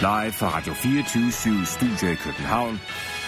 live 0.00 0.32
fra 0.32 0.56
Radio 0.56 0.74
24 0.74 1.66
Studio 1.66 2.12
i 2.12 2.14
København. 2.14 2.80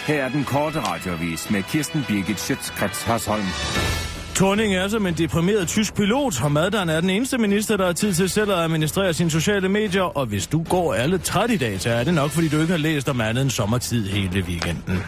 Her 0.07 0.25
er 0.25 0.29
den 0.29 0.45
korte 0.45 0.81
radiovis 0.81 1.51
med 1.51 1.63
Kirsten 1.63 2.05
Birgit 2.09 2.41
Schøtzgrads 2.41 3.03
Hasholm. 3.03 4.08
Torning 4.35 4.75
er 4.75 4.89
som 4.89 5.07
en 5.07 5.15
deprimeret 5.15 5.69
tysk 5.69 5.95
pilot, 5.95 6.43
og 6.43 6.53
Madan 6.53 6.89
er 6.89 7.01
den 7.01 7.11
eneste 7.11 7.39
minister, 7.39 7.77
der 7.77 7.87
har 7.87 7.93
tid 7.93 8.15
til 8.15 8.29
selv 8.29 8.51
at 8.51 8.59
administrere 8.59 9.15
sine 9.15 9.31
sociale 9.31 9.69
medier, 9.69 10.03
og 10.03 10.27
hvis 10.27 10.47
du 10.47 10.63
går 10.63 10.95
alle 10.95 11.19
træt 11.19 11.51
i 11.51 11.57
dag, 11.57 11.81
så 11.81 11.91
er 11.91 12.05
det 12.05 12.15
nok, 12.15 12.31
fordi 12.31 12.49
du 12.49 12.61
ikke 12.61 12.71
har 12.71 12.79
læst 12.79 13.09
om 13.09 13.21
andet 13.21 13.43
end 13.43 13.51
sommertid 13.51 14.09
hele 14.09 14.41
weekenden. 14.41 15.05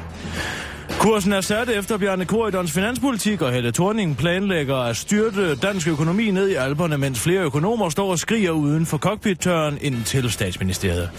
Kursen 1.01 1.33
er 1.33 1.41
sat 1.41 1.69
efter 1.69 1.99
Bjarne 1.99 2.25
Korydons 2.25 2.73
finanspolitik, 2.73 3.43
og 3.43 3.53
Helle 3.53 3.73
Thorning 3.73 4.17
planlægger 4.17 4.77
at 4.77 4.97
styrte 4.97 5.55
dansk 5.55 5.89
økonomi 5.89 6.31
ned 6.31 6.49
i 6.49 6.55
alberne, 6.55 6.99
mens 6.99 7.21
flere 7.21 7.43
økonomer 7.43 7.89
står 7.89 8.11
og 8.11 8.19
skriger 8.19 8.51
uden 8.51 8.87
for 8.87 8.99
cockpit-tøren 8.99 9.79
ind 9.81 10.05
til 10.05 10.31
statsministeriet. 10.31 11.11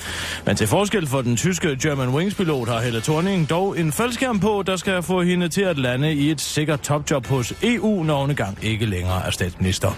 Men 0.45 0.55
til 0.55 0.67
forskel 0.67 1.07
for 1.07 1.21
den 1.21 1.37
tyske 1.37 1.77
German 1.81 2.09
Wings-pilot 2.09 2.67
har 2.67 2.79
Helle 2.81 3.01
Thorning 3.01 3.49
dog 3.49 3.79
en 3.79 3.91
faldskærm 3.91 4.39
på, 4.39 4.63
der 4.67 4.75
skal 4.75 5.03
få 5.03 5.21
hende 5.21 5.49
til 5.49 5.61
at 5.61 5.77
lande 5.77 6.13
i 6.13 6.31
et 6.31 6.41
sikkert 6.41 6.81
topjob 6.81 7.27
hos 7.27 7.53
EU, 7.63 8.03
når 8.03 8.25
hun 8.25 8.35
gang 8.35 8.57
ikke 8.61 8.85
længere 8.85 9.25
er 9.27 9.31
statsminister. 9.31 9.91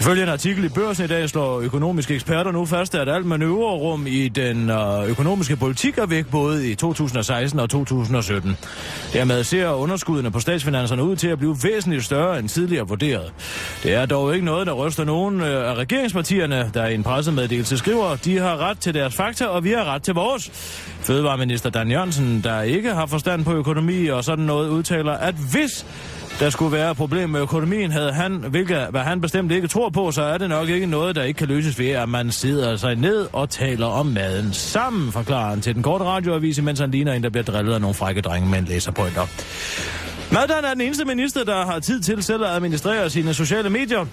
Ifølge 0.00 0.22
en 0.22 0.28
artikel 0.28 0.64
i 0.64 0.68
børsen 0.68 1.04
i 1.04 1.08
dag 1.08 1.28
slår 1.28 1.60
økonomiske 1.60 2.14
eksperter 2.14 2.52
nu 2.52 2.66
fast, 2.66 2.94
at 2.94 3.08
alt 3.08 3.26
manøvrerum 3.26 4.06
i 4.06 4.28
den 4.28 4.70
øh, 4.70 5.10
økonomiske 5.10 5.56
politik 5.56 5.98
er 5.98 6.06
væk 6.06 6.26
både 6.26 6.70
i 6.70 6.74
2016 6.74 7.60
og 7.60 7.70
2017. 7.70 8.56
Dermed 9.12 9.44
ser 9.44 9.68
underskuddene 9.68 10.30
på 10.30 10.40
statsfinanserne 10.40 11.02
ud 11.02 11.16
til 11.16 11.28
at 11.28 11.38
blive 11.38 11.56
væsentligt 11.62 12.04
større 12.04 12.38
end 12.38 12.48
tidligere 12.48 12.88
vurderet. 12.88 13.32
Det 13.82 13.94
er 13.94 14.06
dog 14.06 14.34
ikke 14.34 14.46
noget, 14.46 14.66
der 14.66 14.72
ryster 14.72 15.04
nogen 15.04 15.40
øh, 15.40 15.70
af 15.70 15.74
regeringspartierne, 15.74 16.70
der 16.74 16.86
i 16.86 16.94
en 16.94 17.02
pressemeddelelse 17.02 17.78
skriver, 17.78 18.16
de 18.16 18.38
har 18.38 18.56
ret 18.56 18.78
til 18.78 18.94
deres 18.94 19.14
fakta, 19.14 19.46
og 19.46 19.64
vi 19.64 19.70
har 19.70 19.84
ret 19.84 20.02
til 20.02 20.14
vores. 20.14 20.50
Fødevareminister 21.02 21.70
Dan 21.70 21.90
Jørgensen, 21.90 22.40
der 22.44 22.62
ikke 22.62 22.94
har 22.94 23.06
forstand 23.06 23.44
på 23.44 23.54
økonomi 23.54 24.06
og 24.06 24.24
sådan 24.24 24.44
noget, 24.44 24.68
udtaler, 24.68 25.12
at 25.12 25.34
hvis 25.34 25.86
der 26.42 26.50
skulle 26.50 26.72
være 26.72 26.90
et 26.90 26.96
problem 26.96 27.30
med 27.30 27.40
økonomien, 27.40 27.90
havde 27.90 28.12
han, 28.12 28.32
hvilket 28.32 28.86
hvad 28.90 29.00
han 29.00 29.20
bestemt 29.20 29.52
ikke 29.52 29.68
tror 29.68 29.88
på, 29.88 30.10
så 30.10 30.22
er 30.22 30.38
det 30.38 30.48
nok 30.48 30.68
ikke 30.68 30.86
noget, 30.86 31.16
der 31.16 31.22
ikke 31.22 31.38
kan 31.38 31.48
løses 31.48 31.78
ved, 31.78 31.88
at 31.88 32.08
man 32.08 32.30
sidder 32.30 32.76
sig 32.76 32.96
ned 32.96 33.26
og 33.32 33.50
taler 33.50 33.86
om 33.86 34.06
maden 34.06 34.52
sammen, 34.52 35.12
forklarer 35.12 35.48
han 35.48 35.60
til 35.60 35.74
den 35.74 35.82
korte 35.82 36.04
radioavis, 36.04 36.62
mens 36.62 36.80
han 36.80 36.90
ligner 36.90 37.12
en, 37.12 37.22
der 37.22 37.30
bliver 37.30 37.44
drillet 37.44 37.74
af 37.74 37.80
nogle 37.80 37.94
frække 37.94 38.20
drenge 38.20 38.48
med 38.48 38.58
en 38.58 38.64
læserpointer. 38.64 39.26
Madan 40.32 40.64
er 40.64 40.72
den 40.72 40.80
eneste 40.80 41.04
minister, 41.04 41.44
der 41.44 41.66
har 41.66 41.78
tid 41.78 42.00
til 42.00 42.22
selv 42.22 42.44
at 42.44 42.50
administrere 42.50 43.10
sine 43.10 43.34
sociale 43.34 43.70
medier. 43.70 44.06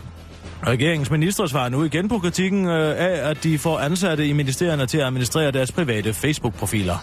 Regeringens 0.67 1.11
minister 1.11 1.45
svarer 1.45 1.69
nu 1.69 1.83
igen 1.83 2.09
på 2.09 2.19
kritikken 2.19 2.65
øh, 2.65 2.95
af, 2.97 3.29
at 3.29 3.43
de 3.43 3.57
får 3.57 3.79
ansatte 3.79 4.27
i 4.27 4.33
ministerierne 4.33 4.85
til 4.85 4.97
at 4.97 5.05
administrere 5.05 5.51
deres 5.51 5.71
private 5.71 6.13
Facebook-profiler. 6.13 6.97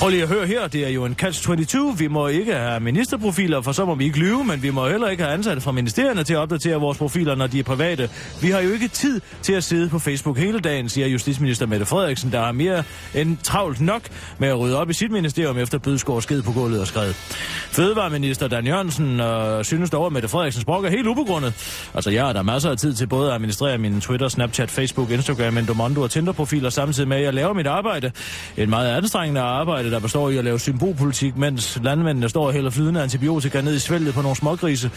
Prøv 0.00 0.10
lige 0.10 0.22
at 0.22 0.28
høre 0.28 0.46
her, 0.46 0.68
det 0.68 0.86
er 0.86 0.88
jo 0.88 1.04
en 1.04 1.16
catch-22. 1.22 1.96
Vi 1.98 2.08
må 2.08 2.28
ikke 2.28 2.54
have 2.54 2.80
ministerprofiler, 2.80 3.60
for 3.60 3.72
så 3.72 3.84
må 3.84 3.94
vi 3.94 4.04
ikke 4.04 4.18
lyve, 4.18 4.44
men 4.44 4.62
vi 4.62 4.70
må 4.70 4.88
heller 4.88 5.08
ikke 5.08 5.22
have 5.22 5.34
ansatte 5.34 5.62
fra 5.62 5.72
ministerierne 5.72 6.24
til 6.24 6.34
at 6.34 6.38
opdatere 6.38 6.76
vores 6.76 6.98
profiler, 6.98 7.34
når 7.34 7.46
de 7.46 7.58
er 7.58 7.62
private. 7.62 8.10
Vi 8.42 8.50
har 8.50 8.60
jo 8.60 8.70
ikke 8.70 8.88
tid 8.88 9.20
til 9.42 9.52
at 9.52 9.64
sidde 9.64 9.88
på 9.88 9.98
Facebook 9.98 10.38
hele 10.38 10.60
dagen, 10.60 10.88
siger 10.88 11.06
justitsminister 11.06 11.66
Mette 11.66 11.86
Frederiksen, 11.86 12.32
der 12.32 12.40
har 12.40 12.52
mere 12.52 12.82
end 13.14 13.36
travlt 13.42 13.80
nok 13.80 14.02
med 14.38 14.48
at 14.48 14.58
rydde 14.58 14.78
op 14.78 14.90
i 14.90 14.92
sit 14.92 15.10
ministerium 15.10 15.58
efter 15.58 15.78
Bødskov 15.78 16.22
sked 16.22 16.42
på 16.42 16.52
gulvet 16.52 16.80
og 16.80 16.86
skred. 16.86 17.12
Fødevareminister 17.70 18.48
Dan 18.48 18.66
Jørgensen 18.66 19.20
øh, 19.20 19.64
synes 19.64 19.90
dog, 19.90 20.06
at 20.06 20.12
Mette 20.12 20.28
Frederiksens 20.28 20.64
brok 20.64 20.84
er 20.84 20.90
helt 20.90 21.06
ubegrundet. 21.06 21.54
Altså, 21.94 22.10
jeg 22.10 22.24
har 22.24 22.32
der 22.32 22.42
masser 22.42 22.70
af 22.70 22.76
tid 22.76 22.94
til 22.94 23.06
både 23.06 23.28
at 23.28 23.34
administrere 23.34 23.78
min 23.78 24.00
Twitter, 24.00 24.28
Snapchat, 24.28 24.70
Facebook, 24.70 25.10
Instagram, 25.10 25.58
Endomondo 25.58 26.02
og 26.02 26.10
Tinder-profiler, 26.10 26.70
samtidig 26.70 27.08
med, 27.08 27.16
at 27.16 27.22
jeg 27.22 27.34
laver 27.34 27.52
mit 27.52 27.66
arbejde. 27.66 28.12
Et 28.56 28.68
meget 28.68 28.96
anstrengende 28.96 29.40
arbejde, 29.40 29.89
der 29.90 30.00
består 30.00 30.30
i 30.30 30.36
at 30.36 30.44
lave 30.44 30.58
symbolpolitik, 30.58 31.36
mens 31.36 31.80
landmændene 31.82 32.28
står 32.28 32.46
og 32.46 32.52
hælder 32.52 32.70
flydende 32.70 33.02
antibiotika 33.02 33.60
ned 33.60 33.74
i 33.74 33.78
svælget 33.78 34.14
på 34.14 34.22
nogle 34.22 34.36
smågrise. 34.36 34.90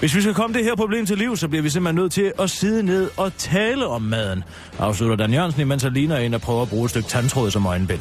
Hvis 0.00 0.16
vi 0.16 0.20
skal 0.20 0.34
komme 0.34 0.56
det 0.56 0.64
her 0.64 0.76
problem 0.76 1.06
til 1.06 1.18
liv, 1.18 1.36
så 1.36 1.48
bliver 1.48 1.62
vi 1.62 1.70
simpelthen 1.70 2.02
nødt 2.02 2.12
til 2.12 2.32
at 2.38 2.50
sidde 2.50 2.82
ned 2.82 3.10
og 3.16 3.32
tale 3.38 3.86
om 3.86 4.02
maden, 4.02 4.44
afslutter 4.78 5.16
Dan 5.16 5.32
Jørgensen, 5.32 5.60
imens 5.60 5.82
han 5.82 5.92
ligner 5.92 6.16
en, 6.16 6.32
der 6.32 6.38
prøver 6.38 6.62
at 6.62 6.68
bruge 6.68 6.84
et 6.84 6.90
stykke 6.90 7.08
tandtråd 7.08 7.50
som 7.50 7.66
øjenbind. 7.66 8.00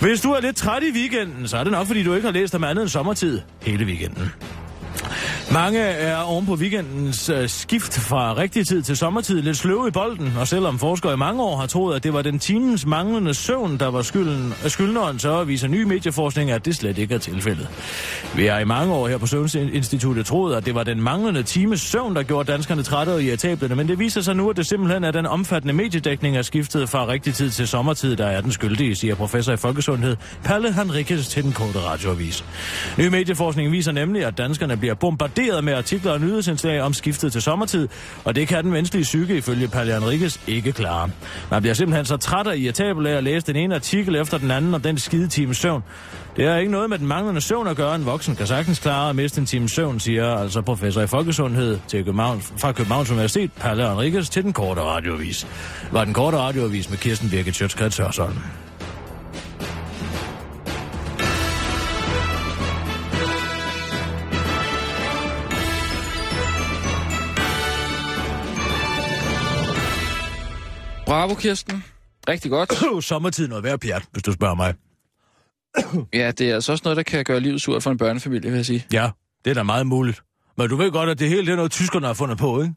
Hvis 0.00 0.20
du 0.20 0.32
er 0.32 0.40
lidt 0.40 0.56
træt 0.56 0.82
i 0.82 0.92
weekenden, 0.92 1.48
så 1.48 1.56
er 1.56 1.64
det 1.64 1.72
nok, 1.72 1.86
fordi 1.86 2.02
du 2.02 2.14
ikke 2.14 2.26
har 2.26 2.32
læst 2.32 2.54
om 2.54 2.64
andet 2.64 2.82
end 2.82 2.88
sommertid 2.88 3.40
hele 3.62 3.84
weekenden. 3.84 4.32
Mange 5.52 5.78
er 5.80 6.16
oven 6.16 6.46
på 6.46 6.54
weekendens 6.54 7.28
øh, 7.28 7.48
skift 7.48 7.98
fra 7.98 8.36
rigtig 8.36 8.66
tid 8.66 8.82
til 8.82 8.96
sommertid 8.96 9.42
lidt 9.42 9.56
sløve 9.56 9.88
i 9.88 9.90
bolden, 9.90 10.32
og 10.38 10.48
selvom 10.48 10.78
forskere 10.78 11.12
i 11.12 11.16
mange 11.16 11.42
år 11.42 11.56
har 11.56 11.66
troet, 11.66 11.96
at 11.96 12.04
det 12.04 12.12
var 12.12 12.22
den 12.22 12.38
timens 12.38 12.86
manglende 12.86 13.34
søvn, 13.34 13.78
der 13.78 13.86
var 13.86 14.02
skylden, 14.02 14.54
skyldneren, 14.66 15.18
så 15.18 15.44
viser 15.44 15.68
ny 15.68 15.82
medieforskning, 15.82 16.50
at 16.50 16.64
det 16.64 16.76
slet 16.76 16.98
ikke 16.98 17.14
er 17.14 17.18
tilfældet. 17.18 17.68
Vi 18.36 18.46
har 18.46 18.58
i 18.58 18.64
mange 18.64 18.94
år 18.94 19.08
her 19.08 19.18
på 19.18 19.26
Søvnsinstituttet 19.26 20.26
troet, 20.26 20.56
at 20.56 20.66
det 20.66 20.74
var 20.74 20.82
den 20.82 21.02
manglende 21.02 21.42
times 21.42 21.80
søvn, 21.80 22.16
der 22.16 22.22
gjorde 22.22 22.52
danskerne 22.52 22.82
trætte 22.82 23.10
og 23.10 23.22
irritable, 23.22 23.74
men 23.74 23.88
det 23.88 23.98
viser 23.98 24.20
sig 24.20 24.36
nu, 24.36 24.50
at 24.50 24.56
det 24.56 24.66
simpelthen 24.66 25.04
er 25.04 25.10
den 25.10 25.26
omfattende 25.26 25.74
mediedækning 25.74 26.36
af 26.36 26.44
skiftet 26.44 26.88
fra 26.88 27.06
rigtig 27.06 27.34
tid 27.34 27.50
til 27.50 27.68
sommertid, 27.68 28.16
der 28.16 28.26
er 28.26 28.40
den 28.40 28.52
skyldige, 28.52 28.94
siger 28.94 29.14
professor 29.14 29.52
i 29.52 29.56
folkesundhed 29.56 30.16
Palle 30.44 30.72
Henriques 30.72 31.28
til 31.28 31.42
den 31.42 31.52
korte 31.52 31.78
radioavis. 31.78 32.44
Ny 32.98 33.06
medieforskning 33.06 33.72
viser 33.72 33.92
nemlig, 33.92 34.24
at 34.24 34.38
danskerne 34.38 34.76
bliver 34.76 34.94
bombarderet 34.94 35.39
med 35.62 35.74
artikler 35.74 36.12
og 36.12 36.20
nyhedsindslag 36.20 36.80
om 36.80 36.92
skiftet 36.92 37.32
til 37.32 37.42
sommertid, 37.42 37.88
og 38.24 38.34
det 38.34 38.48
kan 38.48 38.64
den 38.64 38.72
menneskelige 38.72 39.04
psyke 39.04 39.36
ifølge 39.36 39.68
Palle 39.68 39.92
Henriques 39.92 40.40
ikke 40.46 40.72
klare. 40.72 41.10
Man 41.50 41.62
bliver 41.62 41.74
simpelthen 41.74 42.04
så 42.04 42.16
træt 42.16 42.46
og 42.46 42.58
irritabel 42.58 43.06
af 43.06 43.16
at 43.16 43.24
læse 43.24 43.46
den 43.46 43.56
ene 43.56 43.74
artikel 43.74 44.16
efter 44.16 44.38
den 44.38 44.50
anden 44.50 44.74
om 44.74 44.82
den 44.82 44.98
skide 44.98 45.28
times 45.28 45.56
søvn. 45.56 45.82
Det 46.36 46.48
har 46.48 46.56
ikke 46.56 46.72
noget 46.72 46.90
med 46.90 46.98
den 46.98 47.06
manglende 47.06 47.40
søvn 47.40 47.66
at 47.66 47.76
gøre. 47.76 47.94
En 47.94 48.06
voksen 48.06 48.36
kan 48.36 48.46
sagtens 48.46 48.78
klare 48.78 49.10
at 49.10 49.16
miste 49.16 49.40
en 49.40 49.46
times 49.46 49.72
søvn, 49.72 50.00
siger 50.00 50.34
altså 50.34 50.62
professor 50.62 51.02
i 51.02 51.06
folkesundhed 51.06 51.78
til 51.88 52.04
København, 52.04 52.42
fra 52.60 52.72
Københavns 52.72 53.10
Universitet, 53.10 53.50
Palle 53.52 53.88
Henriques, 53.88 54.30
til 54.30 54.42
den 54.42 54.52
korte 54.52 54.80
radioavis. 54.80 55.46
Var 55.92 56.04
den 56.04 56.14
korte 56.14 56.36
radioavis 56.36 56.90
med 56.90 56.98
Kirsten 56.98 57.30
Birgit 57.30 57.54
Sjøtskrets 57.54 57.98
Hørsholm. 57.98 58.36
Bravo, 71.10 71.34
Kirsten. 71.34 71.84
Rigtig 72.28 72.50
godt. 72.50 72.72
Sommertid 73.04 73.48
noget 73.48 73.64
værd, 73.64 73.78
pjat, 73.80 74.02
hvis 74.12 74.22
du 74.22 74.32
spørger 74.32 74.54
mig. 74.54 74.74
Ja, 76.20 76.30
det 76.30 76.50
er 76.50 76.54
altså 76.54 76.72
også 76.72 76.82
noget, 76.84 76.96
der 76.96 77.02
kan 77.02 77.24
gøre 77.24 77.40
livet 77.40 77.60
surt 77.62 77.82
for 77.82 77.90
en 77.90 77.98
børnefamilie, 77.98 78.50
vil 78.50 78.56
jeg 78.56 78.66
sige. 78.66 78.86
Ja, 78.92 79.10
det 79.44 79.50
er 79.50 79.54
da 79.54 79.62
meget 79.62 79.86
muligt. 79.86 80.22
Men 80.58 80.68
du 80.68 80.76
ved 80.76 80.90
godt, 80.90 81.08
at 81.08 81.18
det 81.18 81.28
hele 81.28 81.46
det 81.46 81.52
er 81.52 81.56
noget, 81.56 81.70
tyskerne 81.70 82.06
har 82.06 82.14
fundet 82.14 82.38
på, 82.38 82.62
ikke? 82.62 82.74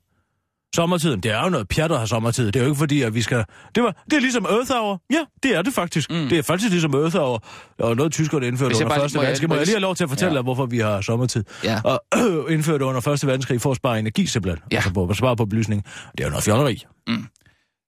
Sommertiden, 0.76 1.20
det 1.20 1.32
er 1.32 1.44
jo 1.44 1.50
noget 1.50 1.68
pjat 1.68 1.92
at 1.92 1.98
have 1.98 2.08
sommertid. 2.08 2.46
Det 2.46 2.56
er 2.56 2.60
jo 2.60 2.66
ikke 2.66 2.80
fordi, 2.80 3.02
at 3.02 3.14
vi 3.16 3.22
skal... 3.22 3.46
Det, 3.76 3.84
var, 3.84 4.04
det 4.06 4.14
er 4.14 4.20
ligesom 4.22 4.46
Earth 4.46 4.72
Hour. 4.72 5.02
Ja, 5.14 5.26
det 5.44 5.56
er 5.56 5.62
det 5.62 5.74
faktisk. 5.74 6.10
Mm. 6.12 6.30
Det 6.30 6.38
er 6.38 6.42
faktisk 6.44 6.72
ligesom 6.72 6.94
Earth 6.96 7.16
Hour. 7.18 7.44
Og 7.80 7.96
noget 7.96 8.12
tyskerne 8.12 8.48
indførte 8.48 8.76
under 8.76 8.96
Første 8.96 9.18
Verdenskrig. 9.20 9.50
må 9.50 9.56
jeg- 9.56 9.60
jeg 9.60 9.66
lige 9.68 9.76
have 9.76 9.82
lov 9.82 9.96
til 9.96 10.04
at 10.04 10.10
fortælle 10.10 10.32
Ja. 10.32 10.36
dig, 10.38 10.44
hvorfor 10.44 10.66
vi 10.66 10.80
har 10.80 11.02
sommertid? 11.02 11.44
Ja. 11.64 11.82
Og 11.84 12.04
øh, 12.18 12.54
indførte 12.56 12.86
under 12.86 13.02
Første 13.02 13.28
Verdenskrig 13.28 13.62
for 13.62 13.72
at 13.72 13.78
spare 13.78 14.00
energi 14.00 14.26
simpelthen. 14.26 14.64
Ja. 14.72 14.76
Altså 14.78 14.94
på 14.94 15.08
at 15.08 15.18
spare 15.18 15.36
på 15.36 15.46
belysning. 15.46 15.84
Det 16.12 16.20
er 16.20 16.24
jo 16.24 16.30
noget 16.30 16.44
fjolleri. 16.44 16.84
Mm. 17.08 17.26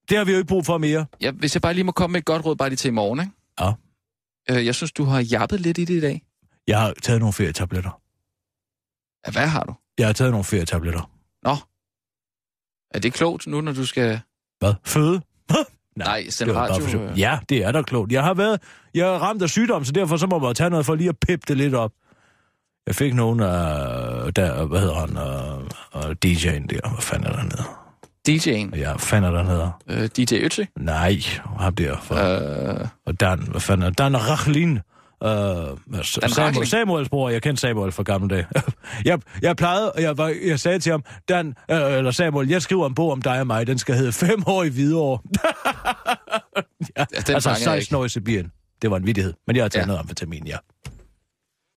Det 0.10 0.18
har 0.18 0.26
vi 0.26 0.32
jo 0.32 0.38
ikke 0.38 0.47
brug 0.47 0.66
for 0.66 0.78
mere. 0.78 1.06
Ja, 1.22 1.32
hvis 1.32 1.56
jeg 1.56 1.62
bare 1.62 1.74
lige 1.74 1.84
må 1.84 1.91
komme 1.91 2.12
med 2.12 2.20
et 2.20 2.26
godt 2.26 2.45
råd, 2.45 2.56
bare 2.56 2.70
lige 2.70 2.78
til 2.78 2.88
i 2.88 2.91
morgen, 2.91 3.20
ikke? 3.20 3.32
Ja. 3.60 3.72
Øh, 4.49 4.66
jeg 4.66 4.76
synes, 4.76 4.91
du 4.91 5.03
har 5.03 5.20
jappet 5.20 5.60
lidt 5.60 5.78
i 5.78 5.86
det 5.86 5.93
i 5.93 6.01
dag. 6.01 6.22
Jeg 6.68 6.82
har 6.82 6.93
taget 7.01 7.20
nogle 7.20 7.34
ferietabletter. 7.34 8.01
Ja, 9.28 9.32
hvad 9.32 9.47
har 9.47 9.64
du? 9.64 9.74
Jeg 9.97 10.08
har 10.08 10.14
taget 10.14 10.32
nogle 10.32 10.43
ferietabletter. 10.43 11.12
Nå. 11.43 11.56
Er 12.93 12.99
det 12.99 13.14
klogt 13.14 13.47
nu, 13.47 13.62
når 13.62 13.72
du 13.72 13.86
skal... 13.86 14.20
Hvad? 14.60 14.74
Føde? 14.84 15.22
Nej, 15.95 16.30
send 16.30 16.47
det 16.47 16.56
var 16.56 16.68
bare 16.68 16.72
radio, 16.72 16.88
for 16.88 17.12
øh. 17.12 17.20
Ja, 17.20 17.39
det 17.49 17.64
er 17.64 17.72
da 17.72 17.82
klogt. 17.82 18.12
Jeg 18.12 18.24
har 18.24 18.34
været, 18.34 18.62
jeg 18.93 19.08
er 19.08 19.20
ramt 19.20 19.41
af 19.41 19.49
sygdom, 19.49 19.86
så 19.86 19.91
derfor 19.91 20.18
så 20.18 20.28
må 20.28 20.39
man 20.39 20.56
tage 20.56 20.70
noget 20.70 20.86
for 20.86 20.95
lige 20.95 21.10
at 21.10 21.18
pippe 21.20 21.45
det 21.47 21.58
lidt 21.58 21.74
op. 21.74 21.91
Jeg 22.88 22.95
fik 22.95 23.14
nogen 23.14 23.39
af, 23.39 24.34
der, 24.34 24.66
hvad 24.66 24.80
hedder 24.80 24.95
han, 24.95 25.10
uh, 25.10 25.64
uh, 25.95 26.12
DJ'en 26.26 26.68
der, 26.68 26.89
hvad 26.89 27.01
fanden 27.01 27.28
er 27.28 27.36
der 27.36 27.43
nede? 27.43 27.84
DJ'en. 28.30 28.78
Ja, 28.78 28.95
fanden 28.95 29.34
er 29.34 29.43
der 29.43 29.43
nede? 29.43 29.71
Øh, 30.03 30.09
DJ 30.17 30.36
Øtzi. 30.36 30.65
Nej, 30.80 31.19
ham 31.59 31.76
der. 31.76 31.97
For, 32.03 32.15
Øh, 32.15 32.88
og 33.05 33.19
Dan, 33.19 33.39
hvad 33.39 33.61
fanden 33.61 33.88
er 33.88 33.89
Dan 33.91 34.30
Rachlin. 34.30 34.80
Uh, 35.21 35.30
Samuel, 35.30 36.34
Rachlin? 36.34 36.65
Samuels 36.65 37.09
bror, 37.09 37.30
jeg 37.30 37.41
kendte 37.41 37.61
Samuel 37.61 37.91
fra 37.91 38.03
gamle 38.03 38.30
dage. 38.36 38.45
jeg, 39.05 39.19
jeg 39.41 39.55
plejede, 39.55 39.91
jeg, 39.97 40.17
var, 40.17 40.34
jeg 40.45 40.59
sagde 40.59 40.80
til 40.80 40.91
ham, 40.91 41.03
Dan, 41.30 41.47
uh, 41.47 41.76
eller 41.78 42.11
Samuel, 42.11 42.49
jeg 42.49 42.61
skriver 42.61 42.88
en 42.88 42.95
bog 42.95 43.11
om 43.11 43.21
dig 43.21 43.39
og 43.39 43.47
mig, 43.47 43.67
den 43.67 43.78
skal 43.78 43.95
hedde 43.95 44.11
Fem 44.11 44.43
år 44.47 44.63
i 44.63 44.69
Hvidovre. 44.69 45.19
ja, 46.97 47.05
den 47.28 47.36
altså 47.36 47.49
fanger 47.49 47.71
jeg 47.71 47.82
16 47.82 47.95
år 47.95 48.05
i 48.05 48.09
Sibirien. 48.09 48.51
Det 48.82 48.91
var 48.91 48.97
en 48.97 49.05
vittighed, 49.05 49.34
men 49.47 49.55
jeg 49.55 49.63
har 49.63 49.69
taget 49.69 49.84
ja. 49.84 49.88
noget 49.88 49.99
amfetamin, 49.99 50.47
ja. 50.47 50.57